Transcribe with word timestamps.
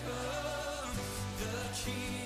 Come, 0.00 0.96
the 1.38 1.68
king. 1.74 2.17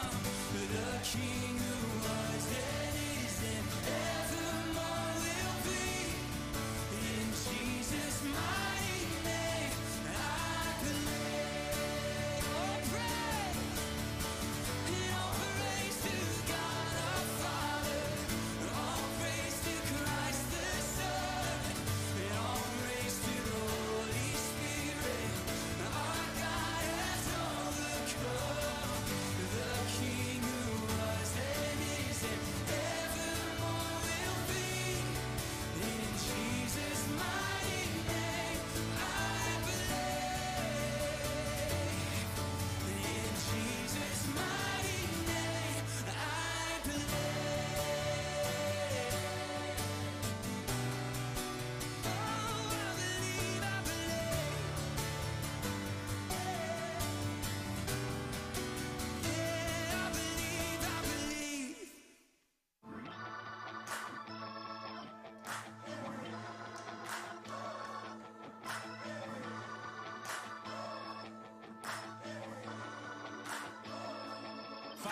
come, 0.00 0.10
the 0.52 0.98
King 1.02 1.58
who 1.58 1.98
was 2.04 2.46
is 2.52 3.42
and 3.54 3.68
ever. 3.86 4.27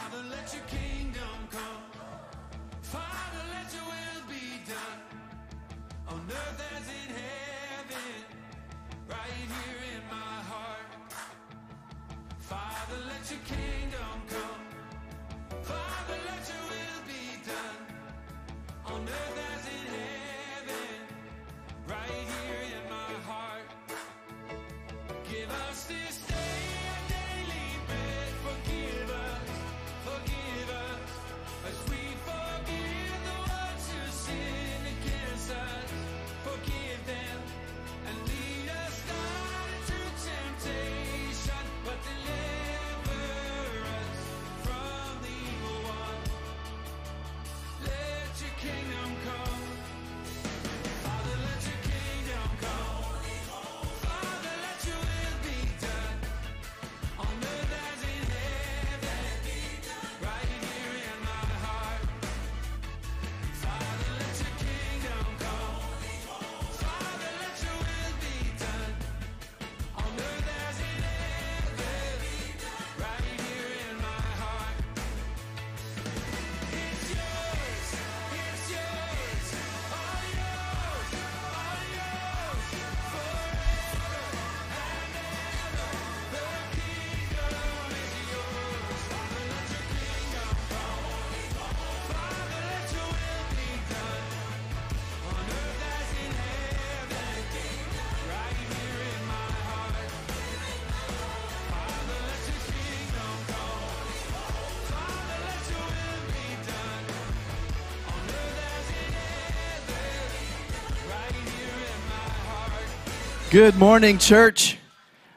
Father, 0.08 0.22
let 0.30 0.54
your 0.54 0.62
kingdom 0.68 1.48
come. 1.50 1.85
Good 113.56 113.76
morning, 113.76 114.18
church. 114.18 114.76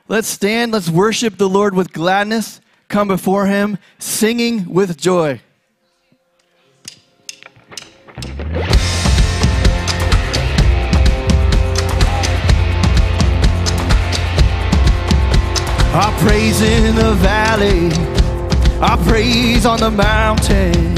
Let's 0.09 0.27
stand. 0.27 0.73
Let's 0.73 0.89
worship 0.89 1.37
the 1.37 1.47
Lord 1.47 1.73
with 1.73 1.93
gladness. 1.93 2.59
Come 2.89 3.07
before 3.07 3.45
him 3.45 3.77
singing 3.97 4.73
with 4.73 4.97
joy. 4.97 5.39
I 15.93 16.17
praise 16.19 16.61
in 16.61 16.95
the 16.95 17.13
valley, 17.19 17.89
I 18.81 19.01
praise 19.07 19.65
on 19.65 19.79
the 19.79 19.91
mountain. 19.91 20.97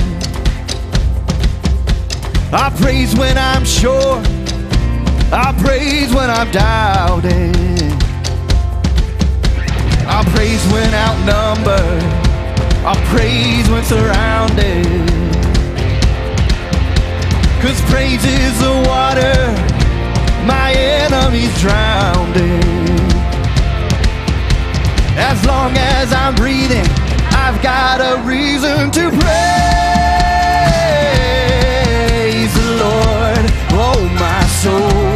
I 2.51 2.71
praise 2.81 3.13
when 3.15 3.37
I'm 3.37 3.63
sure, 3.63 4.23
I 5.33 5.53
praise 5.63 6.13
when 6.13 6.29
I'm 6.29 6.51
doubting. 6.51 7.55
I 10.05 10.25
praise 10.35 10.61
when 10.73 10.93
outnumbered, 10.93 12.03
I 12.83 12.95
praise 13.13 13.69
when 13.69 13.81
surrounded. 13.85 14.85
Cause 17.61 17.79
praise 17.89 18.25
is 18.25 18.59
the 18.59 18.73
water 18.85 19.33
my 20.45 20.73
enemies 20.73 21.57
drowned 21.61 22.35
in. 22.35 22.59
As 25.17 25.45
long 25.45 25.71
as 25.77 26.11
I'm 26.11 26.35
breathing, 26.35 26.85
I've 27.31 27.61
got 27.63 28.01
a 28.01 28.21
reason 28.27 28.91
to 28.91 29.09
praise 29.11 29.21
the 32.53 32.75
Lord, 32.83 33.45
oh 33.79 34.09
my 34.19 34.45
soul. 34.61 35.10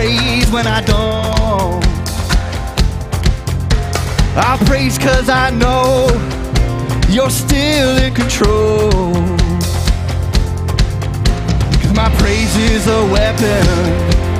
Praise 0.00 0.50
when 0.50 0.66
I 0.66 0.80
don't. 0.80 1.84
I'll 4.34 4.56
praise 4.64 4.96
cause 4.96 5.28
I 5.28 5.50
know 5.50 6.08
you're 7.10 7.28
still 7.28 7.98
in 7.98 8.14
control. 8.14 9.12
Cause 11.80 11.94
my 11.94 12.08
praise 12.16 12.56
is 12.56 12.86
a 12.86 13.02
weapon, 13.12 13.66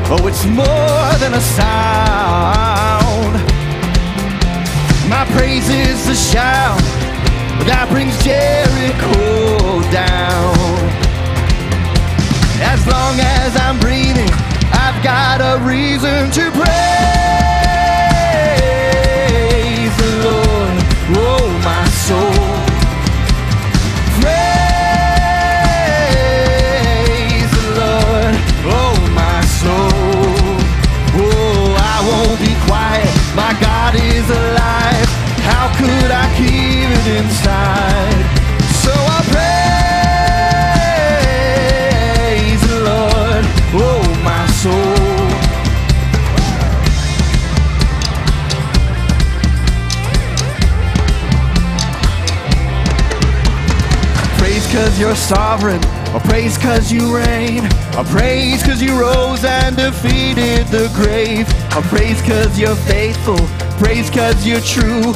oh, 0.09 0.27
it's 0.31 0.47
more 0.47 1.11
than 1.23 1.35
a 1.35 1.45
sound. 1.59 3.35
My 5.11 5.27
praise 5.37 5.69
is 5.69 6.09
a 6.09 6.17
shout 6.33 6.81
that 7.69 7.87
brings 7.91 8.17
Jericho 8.25 9.83
down. 9.93 10.57
As 12.73 12.81
long 12.87 13.21
as 13.21 13.55
I'm 13.61 13.79
breathing, 13.79 14.50
got 15.03 15.41
a 15.41 15.59
reason 15.65 16.31
to 16.31 16.51
praise 16.51 16.71
the 19.97 20.11
Lord, 20.25 20.77
oh 21.17 21.49
my 21.65 21.89
soul. 21.89 22.35
Praise 27.01 27.51
the 27.51 27.67
Lord, 27.81 28.35
oh 28.67 28.95
my 29.15 29.41
soul. 29.61 30.59
Oh, 31.17 31.77
I 31.79 31.97
won't 32.09 32.39
be 32.41 32.55
quiet. 32.67 33.15
My 33.35 33.53
God 33.61 33.95
is 33.95 34.29
alive. 34.29 35.09
How 35.49 35.67
could 35.79 36.11
I 36.11 36.27
keep 36.37 36.91
it 36.91 37.07
inside? 37.25 37.90
You're 55.11 55.17
sovereign, 55.17 55.83
or 56.15 56.21
praise 56.21 56.57
cause 56.57 56.93
you 56.93 57.13
reign, 57.13 57.67
or 57.99 58.05
praise 58.15 58.63
cause 58.63 58.81
you 58.81 58.95
rose 58.95 59.45
and 59.45 59.75
defeated 59.75 60.65
the 60.69 60.87
grave, 60.95 61.51
or 61.75 61.83
praise 61.91 62.23
cause 62.23 62.57
you're 62.57 62.79
faithful, 62.87 63.37
praise 63.83 64.09
cause 64.09 64.47
you're 64.47 64.63
true, 64.63 65.11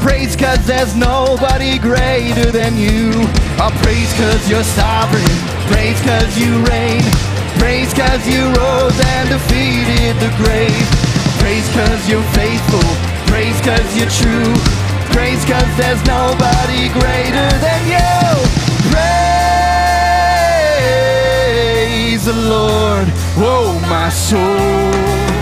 praise 0.00 0.34
cause 0.34 0.64
there's 0.64 0.96
nobody 0.96 1.76
greater 1.78 2.48
than 2.56 2.72
you, 2.78 3.12
or 3.60 3.68
praise 3.84 4.08
cause 4.16 4.48
you're 4.48 4.64
sovereign, 4.64 5.36
praise 5.68 6.00
cause 6.00 6.38
you 6.40 6.64
reign, 6.72 7.04
praise 7.60 7.92
cause 7.92 8.24
you 8.24 8.48
rose 8.56 8.96
and 8.96 9.28
defeated 9.28 10.16
the 10.24 10.32
grave, 10.40 10.88
praise 11.36 11.68
cause 11.76 12.00
you're 12.08 12.28
faithful, 12.32 12.88
praise 13.28 13.60
cause 13.60 13.92
you're 13.92 14.08
true, 14.08 14.56
praise 15.12 15.44
cause 15.44 15.68
there's 15.76 16.00
nobody 16.08 16.88
greater 16.96 17.50
than 17.60 17.80
you. 17.92 18.63
The 22.24 22.32
Lord, 22.32 23.06
oh 23.36 23.78
my 23.90 24.08
soul. 24.08 25.33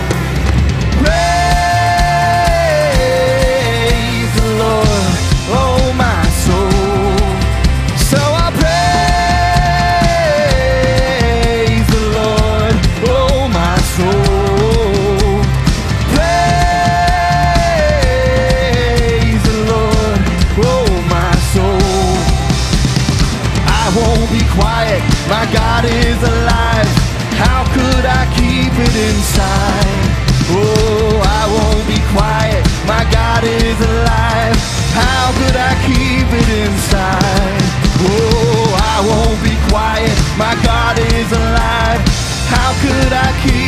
My 40.37 40.55
God 40.65 40.97
is 40.97 41.31
alive. 41.31 42.01
How 42.49 42.73
could 42.81 43.13
I 43.13 43.29
keep? 43.43 43.62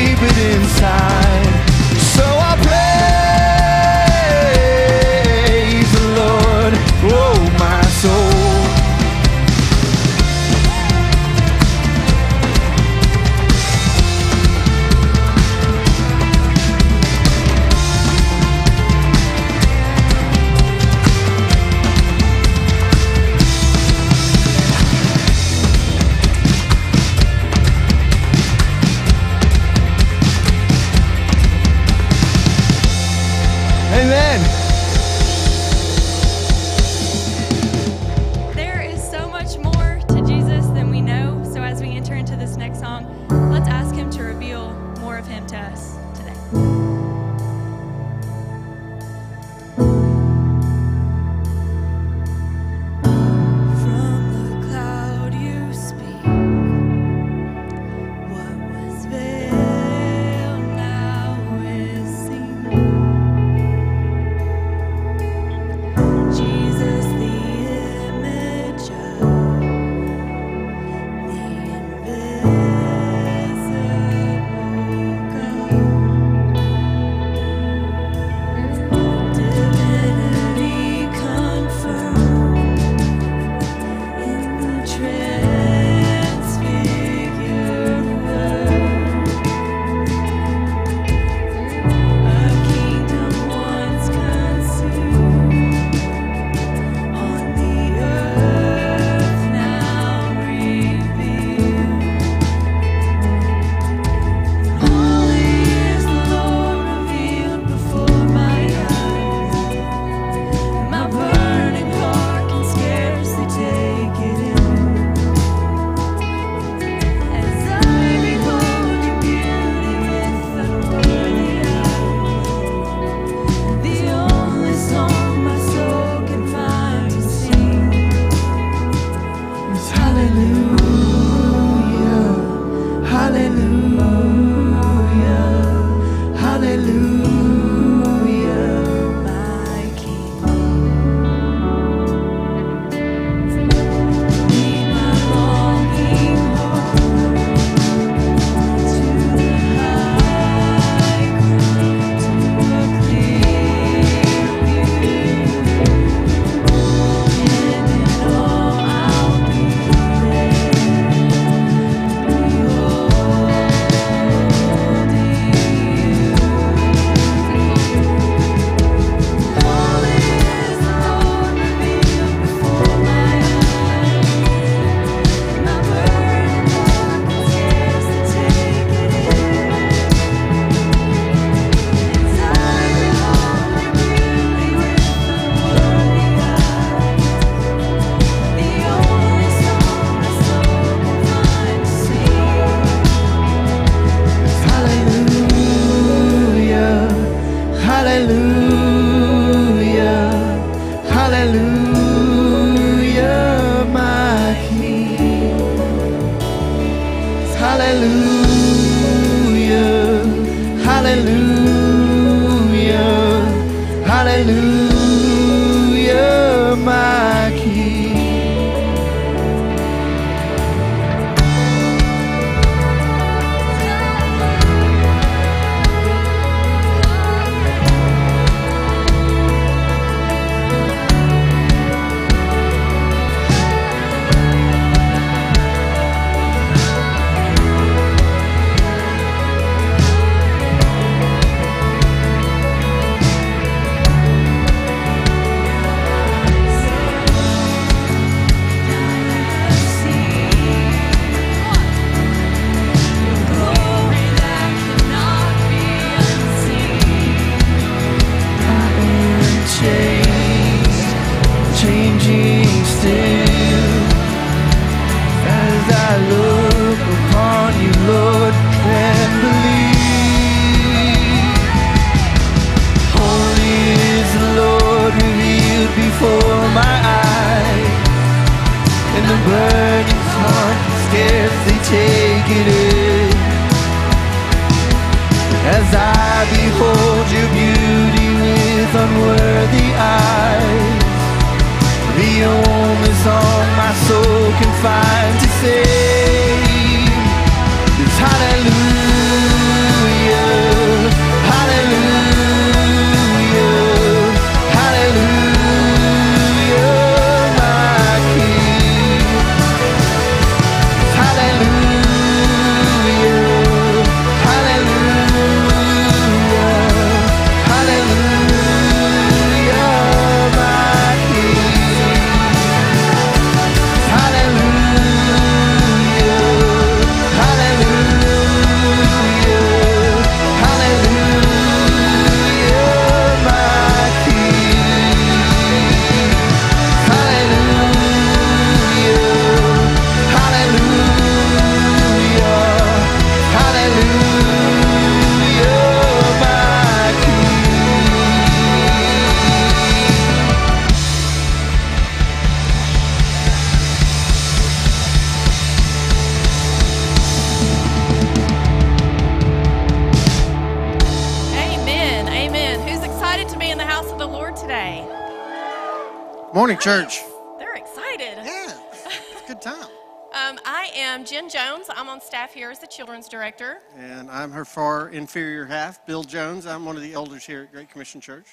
Church. 366.85 367.23
They're 367.57 367.73
excited. 367.73 368.37
Yeah, 368.45 368.79
it's 368.93 369.43
a 369.43 369.47
good 369.47 369.59
time. 369.73 369.87
Um, 370.35 370.59
I 370.65 370.91
am 370.95 371.25
Jen 371.25 371.49
Jones. 371.49 371.87
I'm 371.89 372.07
on 372.07 372.21
staff 372.21 372.53
here 372.53 372.69
as 372.69 372.77
the 372.77 372.85
children's 372.85 373.27
director. 373.27 373.79
And 373.97 374.29
I'm 374.29 374.51
her 374.51 374.65
far 374.65 375.09
inferior 375.09 375.65
half, 375.65 376.05
Bill 376.05 376.23
Jones. 376.23 376.67
I'm 376.67 376.85
one 376.85 376.95
of 376.95 377.01
the 377.01 377.13
elders 377.13 377.43
here 377.43 377.63
at 377.63 377.71
Great 377.71 377.89
Commission 377.89 378.21
Church. 378.21 378.45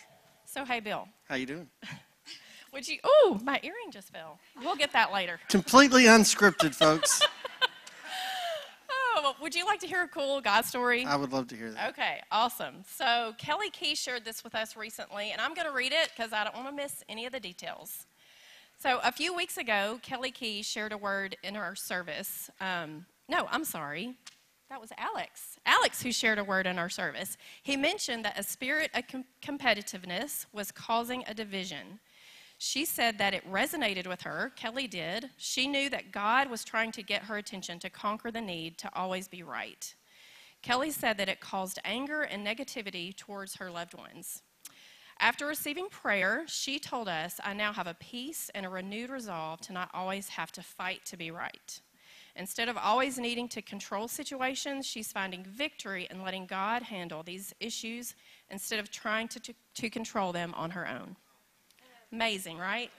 So, 0.47 0.65
hey, 0.65 0.81
Bill, 0.81 1.07
How 1.29 1.35
you 1.35 1.45
doing? 1.45 1.69
would 2.73 2.89
you? 2.89 3.01
Oh, 3.05 3.39
my 3.45 3.61
earring 3.63 3.91
just 3.91 4.11
fell. 4.11 4.39
We'll 4.63 4.77
get 4.77 4.95
that 4.95 5.13
later. 5.13 5.39
Completely 5.51 6.05
unscripted, 6.05 6.75
folks. 6.75 7.21
Oh, 9.15 9.35
would 9.43 9.55
you 9.55 9.67
like 9.67 9.79
to 9.81 9.87
hear 9.87 10.03
a 10.03 10.09
cool 10.09 10.41
God 10.41 10.65
story? 10.65 11.05
I 11.05 11.17
would 11.17 11.33
love 11.33 11.47
to 11.49 11.55
hear 11.55 11.71
that. 11.71 11.91
Okay, 11.91 12.21
awesome. 12.33 12.77
So 12.97 13.35
Kelly 13.37 13.69
Key 13.71 13.95
shared 13.95 14.25
this 14.25 14.43
with 14.43 14.55
us 14.55 14.75
recently, 14.75 15.33
and 15.33 15.41
I'm 15.41 15.53
going 15.53 15.67
to 15.67 15.73
read 15.73 15.93
it 15.93 16.11
because 16.17 16.33
I 16.33 16.43
don't 16.45 16.57
want 16.57 16.69
to 16.69 16.73
miss 16.75 17.05
any 17.11 17.27
of 17.27 17.33
the 17.33 17.39
details. 17.39 18.07
So 18.83 18.99
a 19.05 19.13
few 19.13 19.33
weeks 19.33 19.59
ago, 19.59 20.01
Kelly 20.03 20.33
Key 20.33 20.61
shared 20.61 20.91
a 20.91 20.99
word 20.99 21.37
in 21.45 21.55
our 21.55 21.77
service. 21.77 22.51
Um, 22.61 23.07
no, 23.29 23.47
I'm 23.49 23.65
sorry. 23.65 24.17
That 24.71 24.81
was 24.81 24.91
Alex. 24.99 25.57
Alex, 25.65 26.03
who 26.03 26.11
shared 26.11 26.41
a 26.41 26.43
word 26.43 26.67
in 26.67 26.81
our 26.81 26.89
service. 26.89 27.37
He 27.63 27.77
mentioned 27.77 28.25
that 28.25 28.37
a 28.37 28.43
spirit 28.43 28.91
of 28.93 29.05
com- 29.07 29.25
competitiveness 29.41 30.47
was 30.53 30.73
causing 30.73 31.23
a 31.29 31.33
division. 31.33 32.01
She 32.59 32.85
said 32.85 33.19
that 33.19 33.35
it 33.35 33.49
resonated 33.49 34.09
with 34.09 34.23
her. 34.23 34.51
Kelly 34.57 34.89
did. 34.89 35.31
She 35.37 35.69
knew 35.69 35.89
that 35.91 36.11
God 36.11 36.51
was 36.51 36.65
trying 36.65 36.91
to 36.91 37.05
get 37.05 37.23
her 37.27 37.37
attention 37.37 37.79
to 37.79 37.89
conquer 37.89 38.33
the 38.33 38.41
need 38.41 38.79
to 38.79 38.91
always 38.97 39.29
be 39.29 39.45
right. 39.45 39.95
Kelly 40.61 40.91
said 40.91 41.19
that 41.19 41.29
it 41.29 41.39
caused 41.39 41.79
anger 41.85 42.23
and 42.23 42.45
negativity 42.45 43.17
towards 43.17 43.55
her 43.55 43.71
loved 43.71 43.95
ones. 43.95 44.43
After 45.23 45.47
receiving 45.47 45.89
prayer, 45.89 46.43
she 46.49 46.81
told 46.81 47.09
us, 47.09 47.39
I 47.45 47.55
now 47.55 47.73
have 47.73 47.87
a 47.87 47.95
peace 47.95 48.51
and 48.57 48.67
a 48.67 48.69
renewed 48.69 49.09
resolve 49.09 49.61
to 49.61 49.73
not 49.73 49.89
always 49.95 50.29
have 50.31 50.51
to 50.51 50.65
fight 50.65 51.05
to 51.05 51.17
be 51.17 51.31
right. 51.31 51.81
Instead 52.35 52.69
of 52.69 52.77
always 52.77 53.19
needing 53.19 53.47
to 53.51 53.63
control 53.63 54.09
situations, 54.09 54.85
she's 54.85 55.13
finding 55.13 55.45
victory 55.45 56.09
in 56.11 56.25
letting 56.25 56.47
God 56.47 56.83
handle 56.83 57.23
these 57.23 57.55
issues 57.61 58.17
instead 58.51 58.81
of 58.81 58.91
trying 58.91 59.29
to, 59.29 59.39
to, 59.39 59.55
to 59.75 59.89
control 59.89 60.33
them 60.33 60.53
on 60.57 60.71
her 60.71 60.89
own. 60.89 61.15
Amazing, 62.11 62.59
right? 62.59 62.91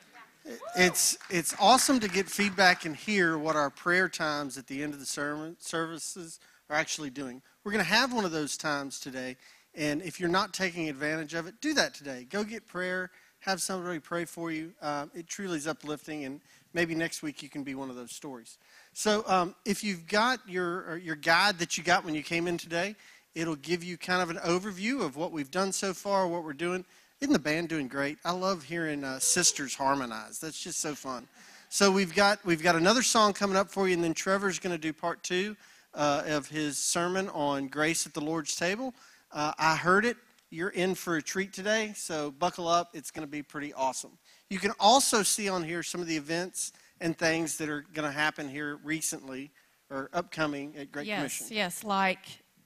It's 0.77 1.17
it's 1.29 1.53
awesome 1.59 1.99
to 1.99 2.07
get 2.07 2.29
feedback 2.29 2.85
and 2.85 2.95
hear 2.95 3.37
what 3.37 3.57
our 3.57 3.69
prayer 3.69 4.07
times 4.07 4.57
at 4.57 4.67
the 4.67 4.81
end 4.81 4.93
of 4.93 4.99
the 4.99 5.05
sermon 5.05 5.57
services 5.59 6.39
are 6.69 6.75
actually 6.75 7.09
doing. 7.09 7.41
We're 7.63 7.71
going 7.71 7.83
to 7.83 7.89
have 7.89 8.13
one 8.13 8.25
of 8.25 8.31
those 8.31 8.57
times 8.57 8.99
today, 8.99 9.37
and 9.75 10.01
if 10.01 10.19
you're 10.19 10.29
not 10.29 10.53
taking 10.53 10.89
advantage 10.89 11.33
of 11.33 11.47
it, 11.47 11.55
do 11.61 11.73
that 11.73 11.93
today. 11.93 12.27
Go 12.29 12.43
get 12.43 12.67
prayer. 12.67 13.11
Have 13.39 13.61
somebody 13.61 13.99
pray 13.99 14.25
for 14.25 14.51
you. 14.51 14.73
Um, 14.81 15.11
it 15.13 15.27
truly 15.27 15.57
is 15.57 15.67
uplifting, 15.67 16.23
and 16.23 16.39
maybe 16.73 16.95
next 16.95 17.21
week 17.21 17.43
you 17.43 17.49
can 17.49 17.63
be 17.63 17.75
one 17.75 17.89
of 17.89 17.95
those 17.95 18.11
stories. 18.11 18.57
So, 18.93 19.23
um, 19.27 19.55
if 19.65 19.83
you've 19.83 20.07
got 20.07 20.39
your 20.47 20.97
your 20.97 21.15
guide 21.15 21.59
that 21.59 21.77
you 21.77 21.83
got 21.83 22.05
when 22.05 22.15
you 22.15 22.23
came 22.23 22.47
in 22.47 22.57
today, 22.57 22.95
it'll 23.35 23.57
give 23.57 23.83
you 23.83 23.97
kind 23.97 24.21
of 24.21 24.29
an 24.29 24.37
overview 24.37 25.01
of 25.01 25.17
what 25.17 25.31
we've 25.31 25.51
done 25.51 25.71
so 25.71 25.93
far, 25.93 26.27
what 26.27 26.43
we're 26.43 26.53
doing. 26.53 26.85
Isn't 27.19 27.33
the 27.33 27.39
band 27.39 27.69
doing 27.69 27.87
great? 27.87 28.17
I 28.25 28.31
love 28.31 28.63
hearing 28.63 29.03
uh, 29.03 29.19
sisters 29.19 29.75
harmonize. 29.75 30.39
That's 30.39 30.61
just 30.61 30.79
so 30.79 30.93
fun. 30.93 31.27
So 31.69 31.89
we've 31.89 32.13
got 32.13 32.43
we've 32.45 32.61
got 32.61 32.75
another 32.75 33.01
song 33.01 33.33
coming 33.33 33.57
up 33.57 33.69
for 33.69 33.87
you, 33.87 33.93
and 33.93 34.03
then 34.03 34.13
Trevor's 34.13 34.59
going 34.59 34.75
to 34.75 34.81
do 34.81 34.93
part 34.93 35.23
two 35.23 35.55
uh, 35.93 36.23
of 36.27 36.47
his 36.47 36.77
sermon 36.77 37.29
on 37.29 37.67
grace 37.67 38.05
at 38.05 38.13
the 38.13 38.21
Lord's 38.21 38.55
table. 38.55 38.93
Uh, 39.33 39.51
I 39.57 39.75
heard 39.75 40.05
it. 40.05 40.17
You're 40.51 40.69
in 40.69 40.93
for 40.93 41.17
a 41.17 41.21
treat 41.21 41.51
today, 41.51 41.93
so 41.95 42.29
buckle 42.29 42.67
up. 42.67 42.91
It's 42.93 43.09
going 43.09 43.25
to 43.25 43.31
be 43.31 43.41
pretty 43.41 43.73
awesome. 43.73 44.11
You 44.51 44.59
can 44.59 44.71
also 44.79 45.23
see 45.23 45.49
on 45.49 45.63
here 45.63 45.81
some 45.81 45.99
of 45.99 46.05
the 46.05 46.15
events 46.15 46.73
and 47.01 47.17
things 47.17 47.57
that 47.57 47.67
are 47.67 47.83
going 47.93 48.07
to 48.07 48.11
happen 48.11 48.47
here 48.47 48.79
recently 48.83 49.51
or 49.89 50.11
upcoming 50.13 50.75
at 50.77 50.91
Great 50.91 51.07
yes, 51.07 51.17
Commission. 51.17 51.47
yes, 51.57 51.83
like 51.83 52.19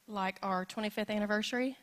like 0.10 0.38
our 0.44 0.66
25th 0.66 1.10
anniversary. 1.10 1.78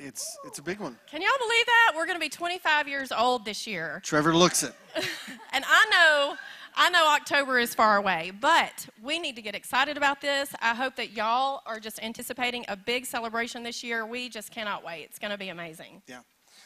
It's 0.00 0.36
it's 0.44 0.58
a 0.58 0.62
big 0.62 0.80
one. 0.80 0.98
Can 1.08 1.20
y'all 1.22 1.30
believe 1.38 1.66
that? 1.66 1.92
We're 1.94 2.06
going 2.06 2.16
to 2.16 2.20
be 2.20 2.28
25 2.28 2.88
years 2.88 3.12
old 3.12 3.44
this 3.44 3.66
year. 3.66 4.00
Trevor 4.02 4.34
looks 4.34 4.64
it. 4.64 4.74
And 5.52 5.64
I 5.68 5.86
know, 5.92 6.36
I 6.76 6.90
know 6.90 7.06
October 7.14 7.58
is 7.58 7.74
far 7.74 7.96
away, 7.96 8.32
but 8.40 8.88
we 9.02 9.18
need 9.18 9.36
to 9.36 9.42
get 9.42 9.54
excited 9.54 9.96
about 9.96 10.20
this. 10.20 10.52
I 10.60 10.74
hope 10.74 10.96
that 10.96 11.12
y'all 11.12 11.62
are 11.66 11.78
just 11.78 12.02
anticipating 12.02 12.64
a 12.68 12.76
big 12.76 13.06
celebration 13.06 13.62
this 13.62 13.84
year. 13.84 14.04
We 14.04 14.28
just 14.28 14.50
cannot 14.50 14.84
wait. 14.84 15.04
It's 15.04 15.18
going 15.18 15.30
to 15.30 15.38
be 15.38 15.50
amazing. 15.50 16.02
Yeah. 16.08 16.20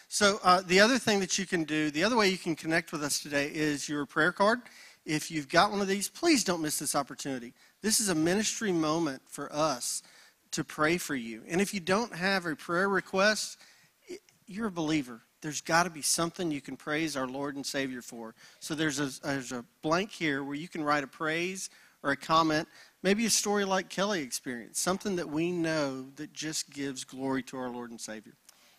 So 0.08 0.40
uh, 0.42 0.62
the 0.66 0.80
other 0.80 0.98
thing 0.98 1.20
that 1.20 1.38
you 1.38 1.44
can 1.44 1.64
do, 1.64 1.90
the 1.90 2.04
other 2.04 2.16
way 2.16 2.28
you 2.30 2.38
can 2.38 2.56
connect 2.56 2.92
with 2.92 3.02
us 3.02 3.20
today 3.20 3.50
is 3.52 3.88
your 3.88 4.06
prayer 4.06 4.32
card. 4.32 4.60
If 5.04 5.30
you've 5.30 5.48
got 5.48 5.70
one 5.70 5.82
of 5.82 5.88
these, 5.88 6.08
please 6.08 6.42
don't 6.42 6.62
miss 6.62 6.78
this 6.78 6.94
opportunity. 6.94 7.52
This 7.82 8.00
is 8.00 8.08
a 8.08 8.14
ministry 8.14 8.72
moment 8.72 9.22
for 9.26 9.52
us 9.52 10.02
to 10.52 10.64
pray 10.64 10.96
for 10.96 11.14
you. 11.14 11.42
And 11.48 11.60
if 11.60 11.74
you 11.74 11.80
don't 11.80 12.14
have 12.14 12.46
a 12.46 12.56
prayer 12.56 12.88
request, 12.88 13.58
you're 14.46 14.68
a 14.68 14.72
believer. 14.72 15.20
There's 15.40 15.60
got 15.60 15.84
to 15.84 15.90
be 15.90 16.02
something 16.02 16.50
you 16.50 16.60
can 16.60 16.76
praise 16.76 17.16
our 17.16 17.26
Lord 17.26 17.56
and 17.56 17.64
Savior 17.64 18.02
for. 18.02 18.34
So 18.60 18.74
there's 18.74 18.98
a, 18.98 19.20
there's 19.22 19.52
a 19.52 19.64
blank 19.82 20.10
here 20.10 20.42
where 20.42 20.56
you 20.56 20.68
can 20.68 20.82
write 20.82 21.04
a 21.04 21.08
praise 21.08 21.70
or 22.02 22.10
a 22.10 22.16
comment, 22.16 22.68
maybe 23.02 23.26
a 23.26 23.30
story 23.30 23.64
like 23.64 23.88
Kelly 23.88 24.22
experienced, 24.22 24.82
something 24.82 25.16
that 25.16 25.28
we 25.28 25.50
know 25.50 26.06
that 26.16 26.32
just 26.32 26.70
gives 26.70 27.04
glory 27.04 27.42
to 27.44 27.56
our 27.56 27.70
Lord 27.70 27.90
and 27.90 28.00
Savior. 28.00 28.34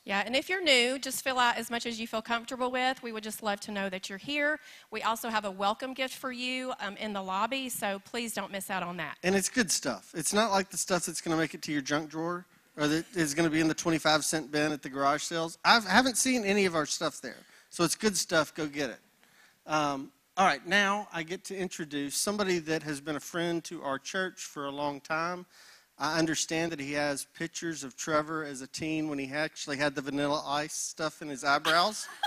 Yeah, 0.06 0.24
and 0.26 0.36
if 0.36 0.50
you're 0.50 0.64
new, 0.64 0.98
just 0.98 1.24
fill 1.24 1.38
out 1.38 1.58
as 1.58 1.70
much 1.70 1.86
as 1.86 2.00
you 2.00 2.08
feel 2.08 2.22
comfortable 2.22 2.72
with. 2.72 3.04
We 3.04 3.12
would 3.12 3.24
just 3.24 3.44
love 3.44 3.60
to 3.62 3.72
know 3.72 3.90
that 3.90 4.10
you're 4.10 4.18
here. 4.18 4.60
We 4.90 5.04
also 5.04 5.30
have 5.30 5.46
a 5.46 5.52
welcome 5.52 5.94
gift 5.94 6.16
for 6.16 6.32
you 6.32 6.74
um, 6.80 6.98
in 6.98 7.14
the 7.14 7.22
lobby, 7.22 7.70
so 7.70 8.00
please 8.06 8.34
don't 8.34 8.52
miss 8.52 8.70
out 8.70 8.82
on 8.82 8.98
that. 8.98 9.18
And 9.22 9.36
it's 9.36 9.50
good 9.50 9.70
stuff. 9.70 10.12
It's 10.16 10.34
not 10.34 10.52
like 10.52 10.70
the 10.70 10.78
stuff 10.78 11.06
that's 11.06 11.22
going 11.22 11.36
to 11.36 11.40
make 11.40 11.54
it 11.54 11.62
to 11.64 11.72
your 11.72 11.82
junk 11.82 12.10
drawer 12.10 12.46
or 12.80 12.88
that 12.88 13.06
is 13.16 13.34
going 13.34 13.48
to 13.48 13.54
be 13.54 13.60
in 13.60 13.68
the 13.68 13.74
25 13.74 14.24
cent 14.24 14.52
bin 14.52 14.72
at 14.72 14.82
the 14.82 14.90
garage 14.90 15.22
sales. 15.24 15.58
I've, 15.66 15.86
I 15.86 15.90
haven't 15.90 16.18
seen 16.18 16.46
any 16.46 16.66
of 16.66 16.76
our 16.76 16.86
stuff 16.86 17.20
there. 17.20 17.36
So 17.70 17.84
it's 17.84 17.96
good 17.96 18.18
stuff. 18.18 18.56
Go 18.56 18.68
get 18.68 18.90
it. 18.90 19.00
Um, 19.68 20.12
all 20.38 20.46
right, 20.46 20.66
now 20.66 21.08
I 21.14 21.24
get 21.24 21.44
to 21.46 21.58
introduce 21.58 22.16
somebody 22.16 22.60
that 22.60 22.82
has 22.84 23.02
been 23.02 23.18
a 23.18 23.20
friend 23.20 23.62
to 23.66 23.84
our 23.84 24.00
church 24.00 24.40
for 24.40 24.66
a 24.66 24.72
long 24.72 25.02
time. 25.02 25.46
I 25.98 26.18
understand 26.18 26.72
that 26.72 26.80
he 26.80 26.94
has 26.94 27.28
pictures 27.38 27.84
of 27.84 27.98
Trevor 27.98 28.46
as 28.46 28.62
a 28.62 28.68
teen 28.68 29.10
when 29.10 29.20
he 29.20 29.30
actually 29.30 29.76
had 29.76 29.96
the 29.96 30.02
vanilla 30.02 30.42
ice 30.48 30.74
stuff 30.74 31.22
in 31.22 31.28
his 31.28 31.44
eyebrows. 31.44 32.08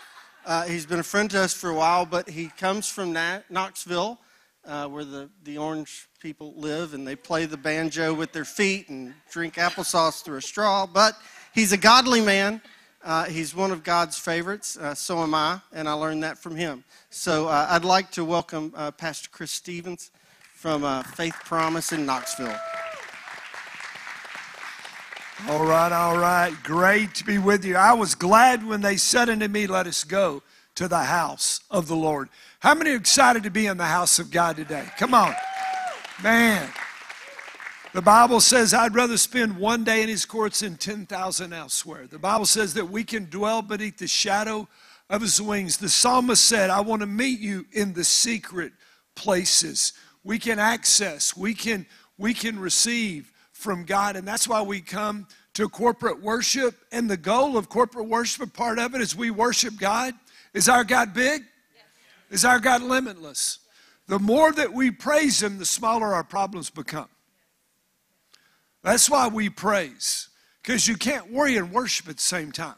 Uh, 0.45 0.65
he's 0.65 0.85
been 0.85 0.99
a 0.99 1.05
friend 1.05 1.31
to 1.31 1.39
us 1.39 1.55
for 1.55 1.71
a 1.71 1.75
while, 1.75 2.05
but 2.05 2.29
he 2.29 2.49
comes 2.59 2.89
from 2.89 3.13
Na- 3.13 3.39
Knoxville, 3.49 4.19
uh, 4.65 4.87
where 4.89 5.05
the, 5.05 5.29
the 5.45 5.59
orange 5.59 6.09
people 6.21 6.55
live, 6.57 6.95
and 6.95 7.07
they 7.07 7.17
play 7.17 7.47
the 7.47 7.57
banjo 7.57 8.15
with 8.15 8.33
their 8.33 8.45
feet 8.45 8.89
and 8.89 9.15
drink 9.31 9.55
applesauce 9.55 10.23
through 10.23 10.39
a 10.39 10.43
straw. 10.43 10.87
But 10.87 11.17
he's 11.55 11.73
a 11.73 11.77
godly 11.77 12.21
man. 12.21 12.61
Uh, 13.05 13.25
he's 13.25 13.55
one 13.55 13.73
of 13.73 13.83
God's 13.83 14.17
favorites. 14.17 14.77
Uh, 14.77 14.95
so 14.95 15.23
am 15.23 15.35
I, 15.35 15.61
and 15.73 15.89
I 15.89 15.93
learned 15.93 16.23
that 16.23 16.39
from 16.39 16.55
him. 16.55 16.85
So 17.11 17.49
uh, 17.49 17.67
I'd 17.71 17.85
like 17.85 18.13
to 18.13 18.25
welcome 18.25 18.73
uh, 18.77 18.93
Pastor 18.93 19.29
Chris 19.33 19.51
Stevens 19.51 20.13
from 20.55 20.85
uh, 20.85 21.03
Faith 21.03 21.35
Promise 21.45 21.93
in 21.93 22.07
Knoxville. 22.07 22.57
All 25.49 25.65
right, 25.65 25.91
all 25.91 26.17
right. 26.17 26.55
Great 26.63 27.17
to 27.17 27.25
be 27.25 27.39
with 27.39 27.65
you. 27.65 27.75
I 27.75 27.95
was 27.95 28.15
glad 28.15 28.65
when 28.65 28.81
they 28.81 28.97
said 28.97 29.29
unto 29.29 29.49
me, 29.49 29.67
Let 29.67 29.89
us 29.89 30.05
go 30.05 30.41
to 30.77 30.89
the 30.89 31.03
house 31.05 31.61
of 31.71 31.89
the 31.89 31.97
Lord. 31.97 32.29
How 32.61 32.75
many 32.75 32.91
are 32.91 32.97
excited 32.97 33.43
to 33.43 33.51
be 33.51 33.67
in 33.67 33.77
the 33.77 33.85
house 33.85 34.19
of 34.19 34.31
God 34.31 34.57
today? 34.57 34.85
Come 34.99 35.15
on. 35.15 35.35
Man. 36.23 36.69
The 37.95 38.01
Bible 38.01 38.41
says, 38.41 38.73
I'd 38.73 38.95
rather 38.95 39.19
spend 39.19 39.59
one 39.59 39.85
day 39.85 40.03
in 40.03 40.09
his 40.09 40.25
courts 40.25 40.61
than 40.61 40.77
10,000 40.77 41.53
elsewhere. 41.53 42.07
The 42.07 42.19
Bible 42.19 42.47
says 42.47 42.73
that 42.75 42.87
we 42.87 43.05
can 43.05 43.29
dwell 43.29 43.61
beneath 43.61 43.99
the 43.99 44.07
shadow 44.07 44.67
of 45.11 45.21
his 45.21 45.43
wings. 45.43 45.77
The 45.77 45.91
psalmist 45.91 46.43
said, 46.43 46.71
I 46.71 46.81
want 46.81 47.01
to 47.01 47.07
meet 47.07 47.39
you 47.39 47.67
in 47.73 47.93
the 47.93 48.05
secret 48.05 48.73
places. 49.15 49.93
We 50.25 50.39
can 50.39 50.59
access, 50.59 51.37
we 51.37 51.53
can, 51.53 51.85
we 52.17 52.33
can 52.33 52.59
receive 52.59 53.31
from 53.53 53.85
God. 53.85 54.17
And 54.17 54.27
that's 54.27 54.49
why 54.49 54.63
we 54.63 54.81
come 54.81 55.27
to 55.53 55.69
corporate 55.69 56.23
worship. 56.23 56.75
And 56.93 57.11
the 57.11 57.19
goal 57.19 57.59
of 57.59 57.69
corporate 57.69 58.09
worship, 58.09 58.43
a 58.43 58.51
part 58.51 58.79
of 58.79 58.95
it 58.95 59.03
is 59.03 59.15
we 59.15 59.31
worship 59.31 59.75
God. 59.79 60.15
Is 60.55 60.69
our 60.69 60.85
God 60.85 61.15
big? 61.15 61.43
Is 62.31 62.45
our 62.45 62.59
God 62.59 62.83
limitless? 62.83 63.59
The 64.09 64.19
more 64.19 64.53
that 64.53 64.73
we 64.73 64.91
praise 64.91 65.43
Him, 65.43 65.59
the 65.59 65.65
smaller 65.65 66.15
our 66.15 66.25
problems 66.25 66.71
become. 66.71 67.09
That's 68.83 69.09
why 69.09 69.29
we 69.29 69.49
praise, 69.49 70.29
because 70.63 70.89
you 70.89 70.97
can't 70.97 71.31
worry 71.31 71.57
and 71.57 71.73
worship 71.73 72.09
at 72.09 72.17
the 72.17 72.23
same 72.23 72.51
time. 72.51 72.75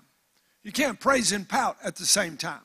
You 0.62 0.72
can't 0.72 1.00
praise 1.00 1.32
and 1.32 1.48
pout 1.48 1.76
at 1.82 1.96
the 1.96 2.06
same 2.06 2.37
time. 2.37 2.60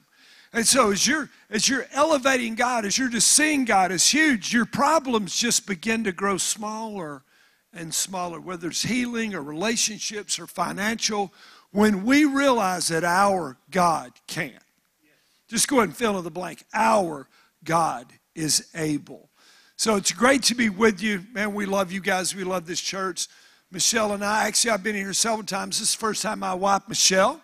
And 0.52 0.68
so 0.68 0.92
as 0.92 1.06
you're 1.06 1.30
as 1.50 1.70
you're 1.70 1.86
elevating 1.94 2.56
God, 2.56 2.86
as 2.86 2.98
you're 2.98 3.10
just 3.10 3.30
seeing 3.30 3.66
God 3.66 3.92
as 3.92 4.10
huge, 4.10 4.54
your 4.54 4.66
problems 4.66 5.36
just 5.36 5.68
begin 5.68 6.04
to 6.06 6.12
grow 6.12 6.38
smaller 6.38 7.24
and 7.72 7.94
smaller, 7.94 8.40
whether 8.40 8.68
it's 8.68 8.82
healing 8.82 9.36
or 9.36 9.44
relationships 9.44 10.40
or 10.40 10.48
financial, 10.48 11.32
when 11.72 12.04
we 12.04 12.26
realize 12.26 12.88
that 12.88 13.04
our 13.04 13.58
God 13.70 14.14
can. 14.28 14.58
Just 15.50 15.68
go 15.68 15.78
ahead 15.78 15.90
and 15.90 15.98
fill 15.98 16.18
in 16.18 16.24
the 16.24 16.30
blank. 16.30 16.64
Our 16.74 17.28
God 17.64 18.06
is 18.36 18.70
able. 18.76 19.30
So 19.76 19.96
it's 19.96 20.12
great 20.12 20.44
to 20.44 20.56
be 20.56 20.70
with 20.70 21.02
you. 21.02 21.24
Man, 21.34 21.54
we 21.54 21.66
love 21.66 21.92
you 21.92 22.02
guys. 22.02 22.36
We 22.36 22.44
love 22.44 22.66
this 22.66 22.80
church. 22.80 23.28
Michelle 23.72 24.14
and 24.14 24.24
I, 24.24 24.48
actually, 24.48 24.72
I've 24.72 24.84
been 24.84 24.96
here 24.96 25.14
several 25.14 25.44
times. 25.44 25.80
This 25.80 25.90
is 25.90 25.96
the 25.96 26.00
first 26.00 26.22
time 26.22 26.40
my 26.40 26.54
wife, 26.54 26.84
Michelle, 26.88 27.42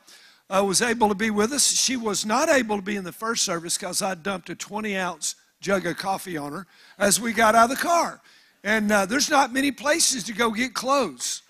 uh, 0.49 0.63
was 0.65 0.81
able 0.81 1.09
to 1.09 1.15
be 1.15 1.29
with 1.29 1.51
us. 1.51 1.65
She 1.65 1.97
was 1.97 2.25
not 2.25 2.49
able 2.49 2.75
to 2.75 2.81
be 2.81 2.95
in 2.95 3.03
the 3.03 3.11
first 3.11 3.43
service 3.43 3.77
because 3.77 4.01
I 4.01 4.15
dumped 4.15 4.49
a 4.49 4.55
20 4.55 4.95
ounce 4.97 5.35
jug 5.61 5.85
of 5.85 5.97
coffee 5.97 6.37
on 6.37 6.51
her 6.51 6.67
as 6.99 7.19
we 7.19 7.33
got 7.33 7.55
out 7.55 7.71
of 7.71 7.77
the 7.77 7.83
car. 7.83 8.21
And 8.63 8.91
uh, 8.91 9.05
there's 9.05 9.29
not 9.29 9.53
many 9.53 9.71
places 9.71 10.23
to 10.25 10.33
go 10.33 10.51
get 10.51 10.73
clothes 10.73 11.41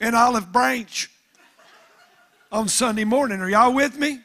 in 0.00 0.14
Olive 0.14 0.52
Branch 0.52 1.10
on 2.52 2.68
Sunday 2.68 3.04
morning. 3.04 3.40
Are 3.40 3.50
y'all 3.50 3.74
with 3.74 3.98
me? 3.98 4.20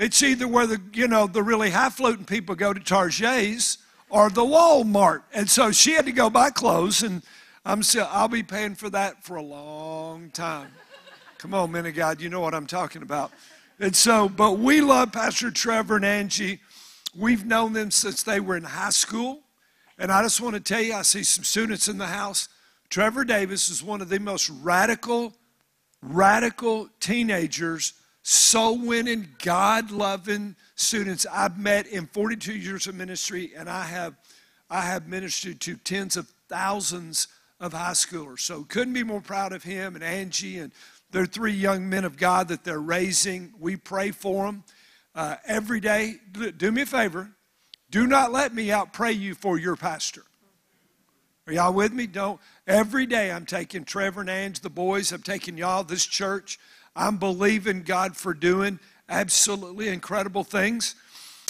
It's 0.00 0.22
either 0.22 0.48
where 0.48 0.66
the 0.66 0.80
you 0.94 1.06
know 1.08 1.26
the 1.26 1.42
really 1.42 1.68
highfalutin 1.68 2.24
people 2.24 2.54
go 2.54 2.72
to 2.72 2.80
Target's 2.80 3.76
or 4.08 4.30
the 4.30 4.40
Walmart, 4.40 5.24
and 5.34 5.48
so 5.48 5.72
she 5.72 5.92
had 5.92 6.06
to 6.06 6.12
go 6.12 6.30
buy 6.30 6.48
clothes, 6.48 7.02
and 7.02 7.22
I'm 7.66 7.82
still 7.82 8.08
I'll 8.10 8.26
be 8.26 8.42
paying 8.42 8.76
for 8.76 8.88
that 8.88 9.22
for 9.22 9.36
a 9.36 9.42
long 9.42 10.30
time. 10.30 10.72
Come 11.36 11.52
on, 11.52 11.70
men 11.70 11.84
of 11.84 11.94
God, 11.94 12.18
you 12.22 12.30
know 12.30 12.40
what 12.40 12.54
I'm 12.54 12.66
talking 12.66 13.02
about. 13.02 13.30
And 13.78 13.94
so, 13.94 14.30
but 14.30 14.58
we 14.58 14.80
love 14.80 15.12
Pastor 15.12 15.50
Trevor 15.50 15.96
and 15.96 16.04
Angie. 16.06 16.60
We've 17.14 17.44
known 17.44 17.74
them 17.74 17.90
since 17.90 18.22
they 18.22 18.40
were 18.40 18.56
in 18.56 18.64
high 18.64 18.90
school. 18.90 19.40
And 19.98 20.10
I 20.10 20.22
just 20.22 20.40
want 20.40 20.54
to 20.54 20.60
tell 20.60 20.80
you, 20.80 20.94
I 20.94 21.02
see 21.02 21.24
some 21.24 21.44
students 21.44 21.88
in 21.88 21.98
the 21.98 22.06
house. 22.06 22.48
Trevor 22.88 23.24
Davis 23.24 23.68
is 23.68 23.82
one 23.82 24.00
of 24.00 24.08
the 24.08 24.18
most 24.18 24.48
radical, 24.48 25.34
radical 26.00 26.88
teenagers, 27.00 27.92
soul 28.30 28.78
winning, 28.78 29.26
God 29.42 29.90
loving 29.90 30.54
students 30.76 31.26
I've 31.32 31.58
met 31.58 31.88
in 31.88 32.06
42 32.06 32.54
years 32.54 32.86
of 32.86 32.94
ministry, 32.94 33.50
and 33.56 33.68
I 33.68 33.82
have, 33.82 34.14
I 34.70 34.82
have 34.82 35.08
ministered 35.08 35.60
to 35.62 35.74
tens 35.74 36.16
of 36.16 36.28
thousands 36.48 37.26
of 37.58 37.72
high 37.72 37.90
schoolers. 37.90 38.38
So 38.38 38.62
couldn't 38.62 38.94
be 38.94 39.02
more 39.02 39.20
proud 39.20 39.52
of 39.52 39.64
him 39.64 39.96
and 39.96 40.04
Angie 40.04 40.58
and 40.58 40.70
their 41.10 41.26
three 41.26 41.52
young 41.52 41.88
men 41.88 42.04
of 42.04 42.16
God 42.16 42.46
that 42.48 42.62
they're 42.62 42.78
raising. 42.78 43.52
We 43.58 43.74
pray 43.74 44.12
for 44.12 44.46
them 44.46 44.62
uh, 45.16 45.36
every 45.44 45.80
day. 45.80 46.18
Do, 46.56 46.70
me 46.70 46.82
a 46.82 46.86
favor. 46.86 47.30
Do 47.90 48.06
not 48.06 48.30
let 48.30 48.54
me 48.54 48.70
out 48.70 48.92
pray 48.92 49.10
you 49.10 49.34
for 49.34 49.58
your 49.58 49.74
pastor. 49.74 50.22
Are 51.48 51.52
y'all 51.52 51.74
with 51.74 51.92
me? 51.92 52.06
Don't. 52.06 52.40
Every 52.64 53.06
day 53.06 53.32
I'm 53.32 53.44
taking 53.44 53.84
Trevor 53.84 54.20
and 54.20 54.30
Ange, 54.30 54.60
the 54.60 54.70
boys, 54.70 55.10
I'm 55.10 55.22
taking 55.22 55.58
y'all, 55.58 55.82
this 55.82 56.06
church. 56.06 56.60
I'm 57.00 57.16
believing 57.16 57.82
God 57.82 58.14
for 58.14 58.34
doing 58.34 58.78
absolutely 59.08 59.88
incredible 59.88 60.44
things. 60.44 60.96